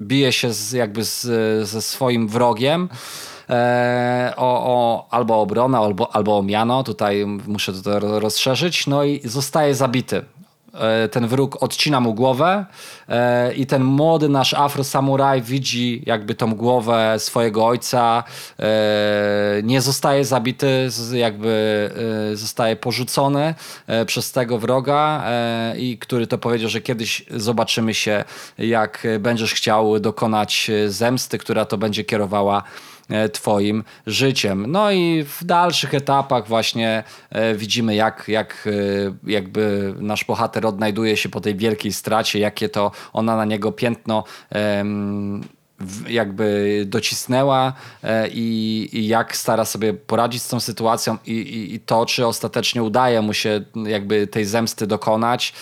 [0.00, 1.20] bije się z, jakby z,
[1.68, 2.88] ze swoim wrogiem
[3.50, 6.82] e, o, o albo o obronę, albo, albo o miano.
[6.84, 8.86] Tutaj muszę to ro- rozszerzyć.
[8.86, 10.24] No i zostaje zabity.
[10.74, 12.64] E, Ten wróg odcina mu głowę
[13.08, 18.24] e, i ten młody nasz afro-samuraj widzi jakby tą głowę swojego ojca.
[18.58, 18.64] e,
[19.62, 21.54] Nie zostaje zabity, jakby
[22.34, 23.54] zostaje porzucony
[24.06, 25.24] przez tego wroga
[25.76, 28.24] i który to powiedział, że kiedyś zobaczymy się,
[28.58, 32.62] jak będziesz chciał dokonać zemsty, która to będzie kierowała
[33.32, 34.66] twoim życiem.
[34.68, 38.68] No i w dalszych etapach właśnie e, widzimy jak, jak
[39.26, 43.72] e, jakby nasz bohater odnajduje się po tej wielkiej stracie, jakie to ona na niego
[43.72, 44.24] piętno
[46.08, 51.80] jakby docisnęła e, i, i jak stara sobie poradzić z tą sytuacją i, i, i
[51.80, 55.52] to, czy ostatecznie udaje mu się jakby tej zemsty dokonać,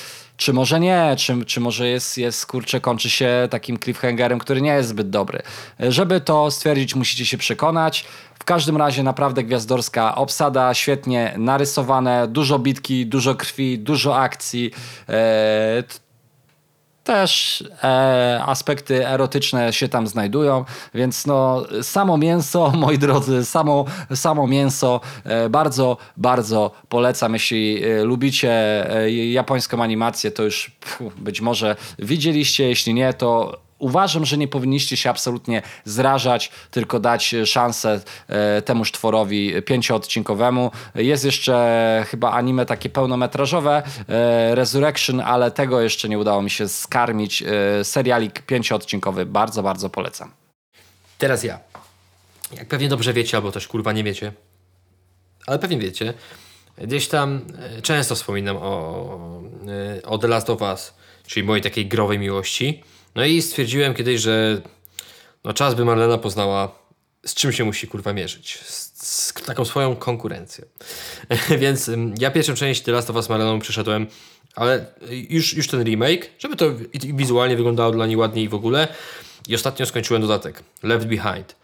[0.42, 4.70] czy może nie, czy, czy może jest, jest, kurczę, kończy się takim cliffhangerem, który nie
[4.70, 5.42] jest zbyt dobry.
[5.80, 8.04] E, Żeby to stwierdzić, musicie się przekonać.
[8.38, 14.70] W każdym razie naprawdę gwiazdorska obsada, świetnie narysowane, dużo bitki, dużo krwi, dużo akcji.
[17.04, 23.84] Też e, aspekty erotyczne się tam znajdują, więc no samo mięso, moi drodzy, samo,
[24.14, 27.32] samo mięso e, bardzo, bardzo polecam.
[27.32, 28.50] Jeśli e, lubicie
[28.96, 34.48] e, japońską animację, to już pfu, być może widzieliście, jeśli nie, to uważam, że nie
[34.48, 40.70] powinniście się absolutnie zrażać, tylko dać szansę e, temuż tworowi pięcioodcinkowemu.
[40.94, 46.68] Jest jeszcze chyba anime takie pełnometrażowe, e, Resurrection, ale tego jeszcze nie udało mi się
[46.68, 47.42] skarmić.
[47.42, 50.30] E, serialik pięcioodcinkowy, bardzo, bardzo polecam.
[51.18, 51.58] Teraz ja.
[52.52, 54.32] Jak pewnie dobrze wiecie, albo też kurwa nie wiecie,
[55.46, 56.14] ale pewnie wiecie,
[56.78, 57.40] gdzieś tam
[57.78, 59.42] e, często wspominam o,
[59.98, 60.94] e, o The Last of Us,
[61.26, 62.82] czyli mojej takiej growej miłości.
[63.14, 64.62] No i stwierdziłem kiedyś, że
[65.44, 66.74] no czas by Marlena poznała,
[67.26, 68.58] z czym się musi kurwa mierzyć.
[68.58, 70.64] Z, z taką swoją konkurencją.
[71.62, 74.06] Więc ja pierwszą część The Last of Us Marleną przeszedłem,
[74.54, 78.88] ale już, już ten remake, żeby to wizualnie wyglądało dla niej ładniej w ogóle.
[79.48, 81.56] I ostatnio skończyłem dodatek Left Behind.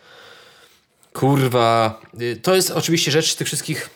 [1.12, 3.90] Kurwa, y, to jest oczywiście rzecz z tych wszystkich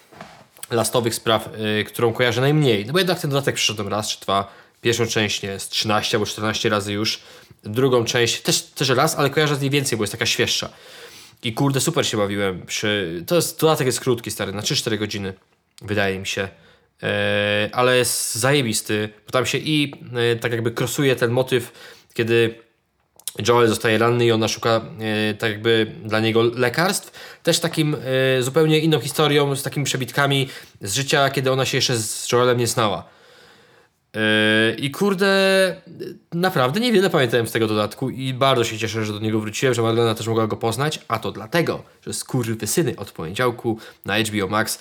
[0.70, 1.48] lastowych spraw,
[1.80, 2.86] y, którą kojarzę najmniej.
[2.86, 4.53] No bo jednak ten dodatek przyszedłem raz czy dwa.
[4.80, 7.20] Pierwszą część nie z 13 albo 14 razy już.
[7.62, 10.68] Drugą część też, też raz, ale kojarzę z niej więcej, bo jest taka świeższa.
[11.42, 12.66] I kurde, super się bawiłem.
[12.66, 13.22] Przy...
[13.26, 15.34] To jest, dodatek jest krótki, stary, na 3-4 godziny,
[15.82, 16.48] wydaje mi się.
[17.02, 21.72] E, ale jest zajebisty, bo tam się i e, tak jakby krosuje ten motyw,
[22.14, 22.54] kiedy
[23.48, 27.38] Joel zostaje ranny i ona szuka e, tak jakby dla niego lekarstw.
[27.42, 27.96] Też takim
[28.40, 30.48] zupełnie inną historią, z takimi przebitkami
[30.80, 33.04] z życia, kiedy ona się jeszcze z Joelem nie znała.
[34.16, 35.76] E, I kurde,
[36.32, 39.82] naprawdę niewiele pamiętałem z tego dodatku i bardzo się cieszę, że do niego wróciłem, że
[39.82, 44.78] Marlena też mogła go poznać, a to dlatego, że skurwysyny od poniedziałku na HBO Max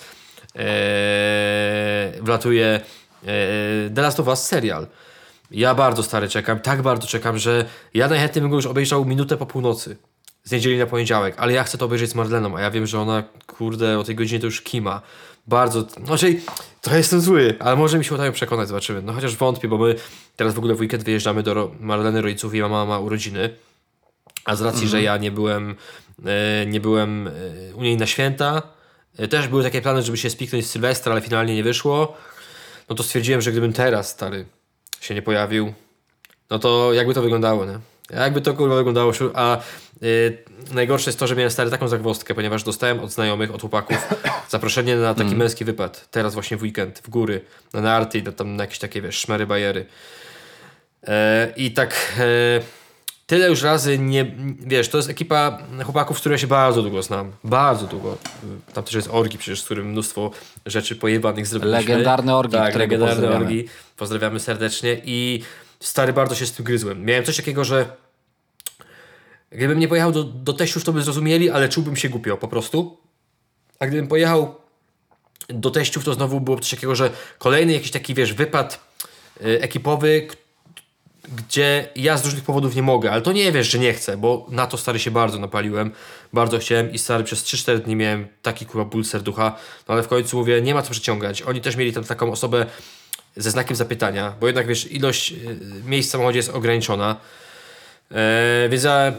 [0.56, 2.80] e, wlatuje e,
[3.94, 4.86] The Last of Us serial.
[5.50, 7.64] Ja bardzo stary czekam, tak bardzo czekam, że
[7.94, 9.96] ja najchętniej bym go już obejrzał minutę po północy.
[10.44, 13.00] Z niedzieli na poniedziałek, ale ja chcę to obejrzeć z Marleną, a ja wiem, że
[13.00, 15.02] ona, kurde, o tej godzinie to już kima.
[15.46, 16.40] Bardzo, znaczy,
[16.80, 19.02] trochę jestem zły, ale może mi się udaje przekonać, zobaczymy.
[19.02, 19.94] No chociaż wątpię, bo my
[20.36, 23.56] teraz w ogóle w weekend wyjeżdżamy do Marleny rodziców i mama ma urodziny.
[24.44, 25.76] A z racji, że ja nie byłem,
[26.24, 27.32] e, nie byłem e,
[27.74, 28.62] u niej na święta,
[29.18, 32.16] e, też były takie plany, żeby się spiknąć z Sylwestra, ale finalnie nie wyszło.
[32.88, 34.46] No to stwierdziłem, że gdybym teraz, stary,
[35.00, 35.72] się nie pojawił,
[36.50, 37.78] no to jakby to wyglądało, nie?
[38.10, 39.60] Jakby to kurwa wyglądało, a
[40.72, 43.96] najgorsze jest to, że miałem stary taką zagwozdkę, ponieważ dostałem od znajomych, od chłopaków
[44.48, 47.40] zaproszenie na taki męski wypad, teraz właśnie w weekend, w góry,
[47.72, 49.86] na narty, na, tam na jakieś takie, wiesz, szmery, bajery.
[51.06, 52.24] E, I tak e,
[53.26, 57.02] tyle już razy nie, wiesz, to jest ekipa chłopaków, z której ja się bardzo długo
[57.02, 58.18] znam, bardzo długo.
[58.74, 60.30] Tam też jest Orgi przecież, z którym mnóstwo
[60.66, 61.80] rzeczy pojebanych zrobiliśmy.
[61.80, 63.44] Legendarny Orgi, tak, którego legendarny pozdrawiamy.
[63.44, 63.68] Orgi.
[63.96, 65.42] Pozdrawiamy serdecznie i
[65.80, 67.04] stary, bardzo się z tym gryzłem.
[67.04, 67.86] Miałem coś takiego, że
[69.54, 72.98] gdybym nie pojechał do, do teściów, to by zrozumieli, ale czułbym się głupio po prostu.
[73.78, 74.54] A gdybym pojechał
[75.48, 78.80] do teściów, to znowu było coś takiego, że kolejny jakiś taki, wiesz, wypad
[79.40, 80.28] y, ekipowy,
[81.36, 84.46] gdzie ja z różnych powodów nie mogę, ale to nie wiesz, że nie chcę, bo
[84.50, 85.92] na to stary się bardzo napaliłem,
[86.32, 89.56] bardzo chciałem i stary przez 3-4 dni miałem taki kurwa ból serducha,
[89.88, 91.42] no ale w końcu mówię, nie ma co przeciągać.
[91.42, 92.66] Oni też mieli tam taką osobę
[93.36, 95.36] ze znakiem zapytania, bo jednak wiesz, ilość y,
[95.86, 97.16] miejsc w samochodzie jest ograniczona.
[98.14, 99.12] E, więc ja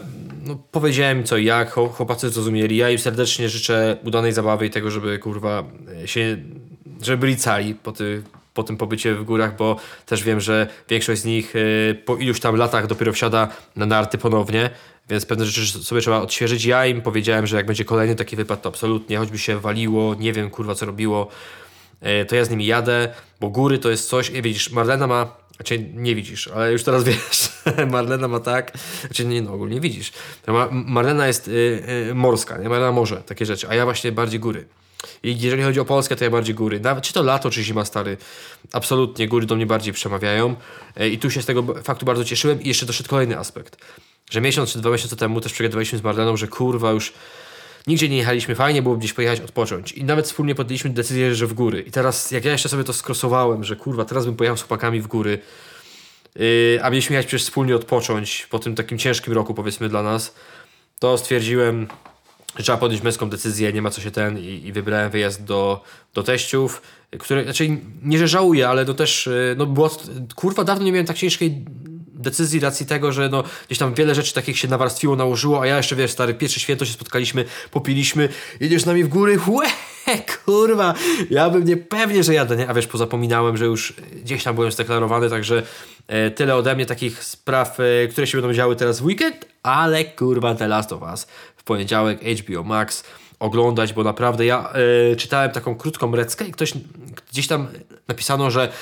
[0.46, 2.76] no, powiedziałem co i jak, chł- chłopacy zrozumieli.
[2.76, 5.64] Ja im serdecznie życzę udanej zabawy i tego, żeby kurwa
[6.02, 6.36] e, się,
[7.02, 8.22] żeby byli cali po, ty,
[8.54, 9.76] po tym pobycie w górach, bo
[10.06, 14.18] też wiem, że większość z nich e, po iluś tam latach dopiero wsiada na narty
[14.18, 14.70] ponownie,
[15.08, 16.64] więc pewne rzeczy sobie trzeba odświeżyć.
[16.64, 20.32] Ja im powiedziałem, że jak będzie kolejny taki wypad, to absolutnie, choćby się waliło, nie
[20.32, 21.28] wiem kurwa co robiło,
[22.00, 23.08] e, to ja z nimi jadę,
[23.40, 27.04] bo góry to jest coś, i widzisz, Marlena ma znaczy nie widzisz, ale już teraz
[27.10, 27.48] wiesz.
[27.90, 28.72] Marlena ma tak.
[29.00, 30.12] Znaczy nie, no ogólnie widzisz.
[30.70, 31.50] Marlena jest y,
[32.10, 32.68] y, morska, nie?
[32.68, 34.66] Marlena morze, takie rzeczy, a ja właśnie bardziej góry.
[35.22, 36.80] I jeżeli chodzi o Polskę, to ja bardziej góry.
[36.80, 38.16] Nawet czy to lato, czy zima stary.
[38.72, 40.56] Absolutnie góry do mnie bardziej przemawiają.
[41.00, 42.62] Y, I tu się z tego faktu bardzo cieszyłem.
[42.62, 43.76] I jeszcze doszedł kolejny aspekt.
[44.30, 47.12] Że miesiąc czy dwa miesiące temu też przegadywaliśmy z Marleną, że kurwa już
[47.86, 49.92] Nigdzie nie jechaliśmy, fajnie było gdzieś pojechać odpocząć.
[49.92, 51.80] I nawet wspólnie podjęliśmy decyzję, że w góry.
[51.80, 55.00] I teraz, jak ja jeszcze sobie to skrosowałem, że kurwa, teraz bym pojechał z chłopakami
[55.00, 55.38] w góry,
[56.36, 60.34] yy, a mieliśmy jechać przecież wspólnie odpocząć po tym takim ciężkim roku, powiedzmy, dla nas,
[60.98, 61.86] to stwierdziłem,
[62.56, 65.84] że trzeba podjąć męską decyzję, nie ma co się ten i, i wybrałem wyjazd do,
[66.14, 66.82] do teściów,
[67.18, 69.90] które, znaczy nie, że żałuję, ale to też, yy, no było,
[70.34, 71.64] kurwa, dawno nie miałem tak ciężkiej
[72.24, 75.76] decyzji racji tego, że no, gdzieś tam wiele rzeczy takich się nawarstwiło, nałożyło, a ja
[75.76, 78.28] jeszcze, wiesz, stary, pierwsze święto się spotkaliśmy, popiliśmy,
[78.60, 79.66] jedziesz z nami w góry, łe,
[80.44, 80.94] kurwa,
[81.30, 82.68] ja bym nie pewnie, że jadę, nie?
[82.68, 85.62] A wiesz, pozapominałem, że już gdzieś tam byłem zdeklarowany, także
[86.06, 90.04] e, tyle ode mnie takich spraw, e, które się będą działy teraz w weekend, ale
[90.04, 91.26] kurwa, The Last of Us
[91.56, 93.04] w poniedziałek HBO Max
[93.40, 94.72] oglądać, bo naprawdę ja
[95.12, 96.72] e, czytałem taką krótką reckę i ktoś
[97.30, 97.66] gdzieś tam
[98.08, 98.72] napisano, że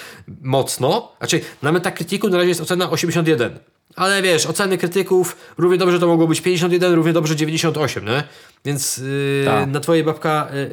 [0.43, 3.59] mocno, znaczy na Metacriticu na razie jest ocena 81,
[3.97, 8.24] ale wiesz, oceny krytyków równie dobrze to mogło być 51, równie dobrze 98, nie?
[8.65, 10.69] Więc yy, na twojej babka yy, yy,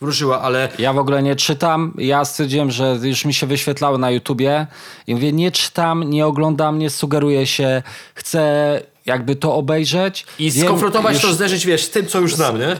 [0.00, 1.94] wróżyła, ale Ja w ogóle nie czytam.
[1.98, 4.66] Ja stwierdziłem, że już mi się wyświetlały na YouTubie
[5.06, 7.82] i mówię, nie czytam, nie oglądam, nie sugeruję się,
[8.14, 10.26] chcę jakby to obejrzeć.
[10.38, 12.76] i Wiem skonfrontować już- to, zderzyć, wiesz, z tym, co już znam, nie?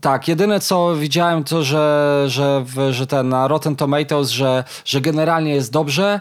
[0.00, 5.54] Tak, jedyne co widziałem to, że, że, że ten na Rotten Tomatoes, że, że generalnie
[5.54, 6.20] jest dobrze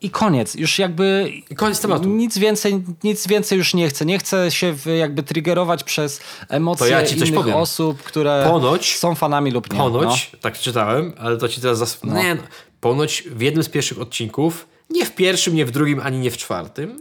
[0.00, 0.54] i koniec.
[0.54, 2.08] Już jakby I koniec tematu.
[2.08, 4.04] nic więcej, nic więcej już nie chcę.
[4.06, 7.56] Nie chcę się jakby triggerować przez emocje ja innych powiem.
[7.56, 9.78] osób, które Ponoć- są fanami lub nie.
[9.78, 9.84] No.
[9.90, 12.04] Ponoć, tak czytałem, ale to ci teraz zas...
[12.04, 12.42] Nie, no.
[12.80, 16.36] Ponoć w jednym z pierwszych odcinków, nie w pierwszym, nie w drugim, ani nie w
[16.36, 16.98] czwartym,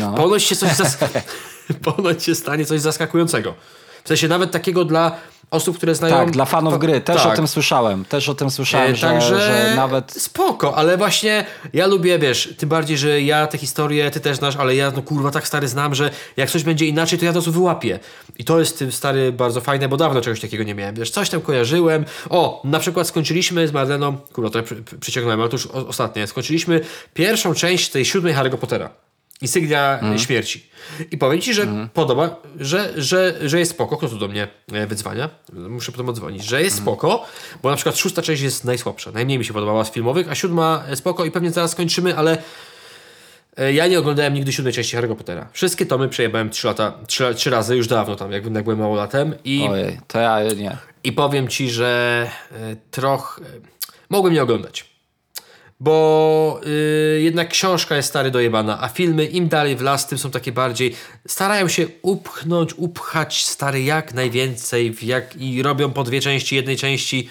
[0.00, 0.14] No.
[0.22, 0.98] ponoć się coś zas...
[1.96, 3.54] ponoć się stanie coś zaskakującego.
[4.04, 5.16] W sensie nawet takiego dla
[5.52, 6.14] osób, które znają...
[6.14, 7.00] Tak, dla fanów fa- gry.
[7.00, 7.32] Też tak.
[7.32, 8.04] o tym słyszałem.
[8.04, 10.12] Też o tym słyszałem, E, że, Także że nawet...
[10.12, 14.56] spoko, ale właśnie ja lubię, wiesz, tym bardziej, że ja te historie, ty też znasz,
[14.56, 17.40] ale ja no kurwa tak stary znam, że jak coś będzie inaczej, to ja to
[17.40, 17.98] wyłapię.
[18.38, 21.30] I to jest tym stary bardzo fajne, bo dawno czegoś takiego nie miałem, wiesz, coś
[21.30, 22.04] tam kojarzyłem.
[22.30, 25.66] O, na przykład skończyliśmy z Marleną, kurwa, to ja przy, przy, przyciągnąłem, ale to już
[25.66, 26.80] ostatnie, skończyliśmy
[27.14, 28.90] pierwszą część tej siódmej Harry'ego Pottera.
[29.42, 30.66] Insygnia e, śmierci.
[31.10, 33.96] I powiem ci, że podoba, że, że, że jest spoko.
[33.96, 35.28] Kto tu do mnie e, wydzwania?
[35.52, 36.44] Muszę potem odzwonić.
[36.44, 37.26] Że jest spoko,
[37.62, 39.12] bo na przykład szósta część jest najsłabsza.
[39.12, 42.38] Najmniej mi się podobała z filmowych, a siódma e, spoko i pewnie zaraz skończymy, ale
[43.56, 45.48] e, ja nie oglądałem nigdy siódmej części Harry'ego Pottera.
[45.52, 49.34] Wszystkie tomy przejebałem trzy lata, trzy, trzy razy, już dawno tam, jak, jak byłem małolatem.
[49.44, 50.76] I, Ojej, to ja nie.
[51.04, 52.30] i powiem ci, że
[52.90, 53.42] trochę
[54.10, 54.91] mogłem nie oglądać.
[55.82, 60.30] Bo y, jednak książka jest stary dojebana, a filmy im dalej w las, tym są
[60.30, 60.94] takie bardziej.
[61.28, 67.28] Starają się upchnąć, upchać stary jak najwięcej jak, i robią po dwie części, jednej części.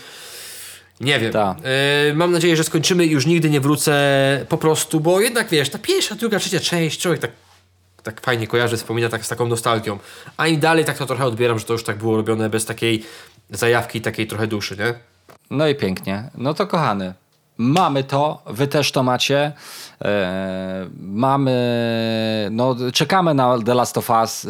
[0.99, 1.33] Nie wiem.
[1.33, 1.57] Tak.
[2.09, 5.69] Y, mam nadzieję, że skończymy i już nigdy nie wrócę po prostu, bo jednak wiesz,
[5.69, 7.31] ta pierwsza, druga, trzecia część, człowiek tak
[8.03, 9.99] tak fajnie kojarzy, wspomina tak z taką nostalgią.
[10.37, 13.03] A im dalej tak to trochę odbieram, że to już tak było robione bez takiej
[13.49, 14.93] zajawki, takiej trochę duszy, nie?
[15.49, 16.29] No i pięknie.
[16.35, 17.13] No to kochany.
[17.63, 19.51] Mamy to, wy też to macie.
[20.01, 21.51] E, mamy,
[22.51, 24.45] no czekamy na The Last of Us.
[24.45, 24.49] E,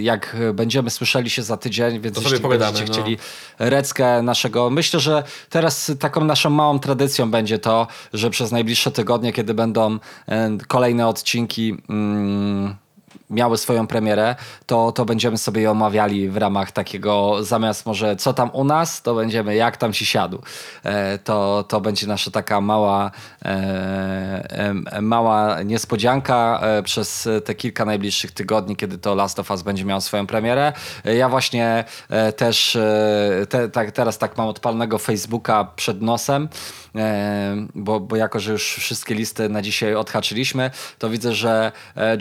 [0.00, 2.92] jak będziemy słyszeli się za tydzień, więc To sobie jeśli będziecie no.
[2.92, 3.18] chcieli
[3.58, 9.32] reckę naszego, myślę, że teraz taką naszą małą tradycją będzie to, że przez najbliższe tygodnie,
[9.32, 9.98] kiedy będą
[10.28, 11.76] e, kolejne odcinki.
[11.88, 12.76] Mm,
[13.30, 14.36] miały swoją premierę,
[14.66, 19.02] to, to będziemy sobie je omawiali w ramach takiego, zamiast może co tam u nas,
[19.02, 20.42] to będziemy jak tam ci siadł.
[20.84, 23.10] E, to, to będzie nasza taka mała,
[23.44, 29.84] e, mała niespodzianka e, przez te kilka najbliższych tygodni, kiedy to Last of Us będzie
[29.84, 30.72] miał swoją premierę.
[31.04, 31.84] Ja właśnie
[32.36, 32.78] też
[33.48, 36.48] te, tak, teraz tak mam odpalnego Facebooka przed nosem,
[37.74, 41.72] bo, bo jako, że już wszystkie listy na dzisiaj odhaczyliśmy, to widzę, że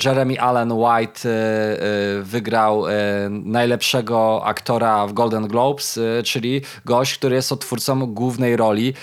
[0.06, 2.92] Jeremy Allen White e, e, wygrał e,
[3.30, 8.94] najlepszego aktora w Golden Globes, czyli gość, który jest odtwórcą głównej roli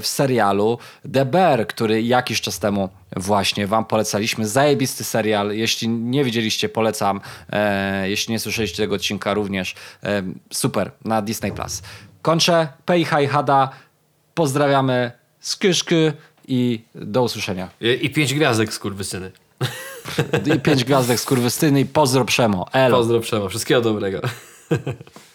[0.00, 0.78] w serialu
[1.12, 4.48] The Bear, który jakiś czas temu właśnie wam polecaliśmy.
[4.48, 5.52] Zajebisty serial.
[5.52, 7.20] Jeśli nie widzieliście, polecam.
[8.04, 9.74] Jeśli nie słyszeliście tego odcinka również,
[10.52, 11.52] super, na Disney+.
[11.52, 11.82] Plus.
[12.22, 12.68] Kończę.
[12.84, 13.70] Pej, haj, hada.
[14.34, 15.12] Pozdrawiamy.
[15.40, 16.12] Skyszky
[16.48, 17.68] i do usłyszenia.
[17.80, 19.30] I, i pięć gwiazdek, skurwysyny.
[20.56, 22.66] I pięć gwiazdek z kurwystyny i pozdro przemo.
[22.72, 22.96] Elo.
[22.96, 23.48] Pozdro Przemo.
[23.48, 24.20] Wszystkiego dobrego.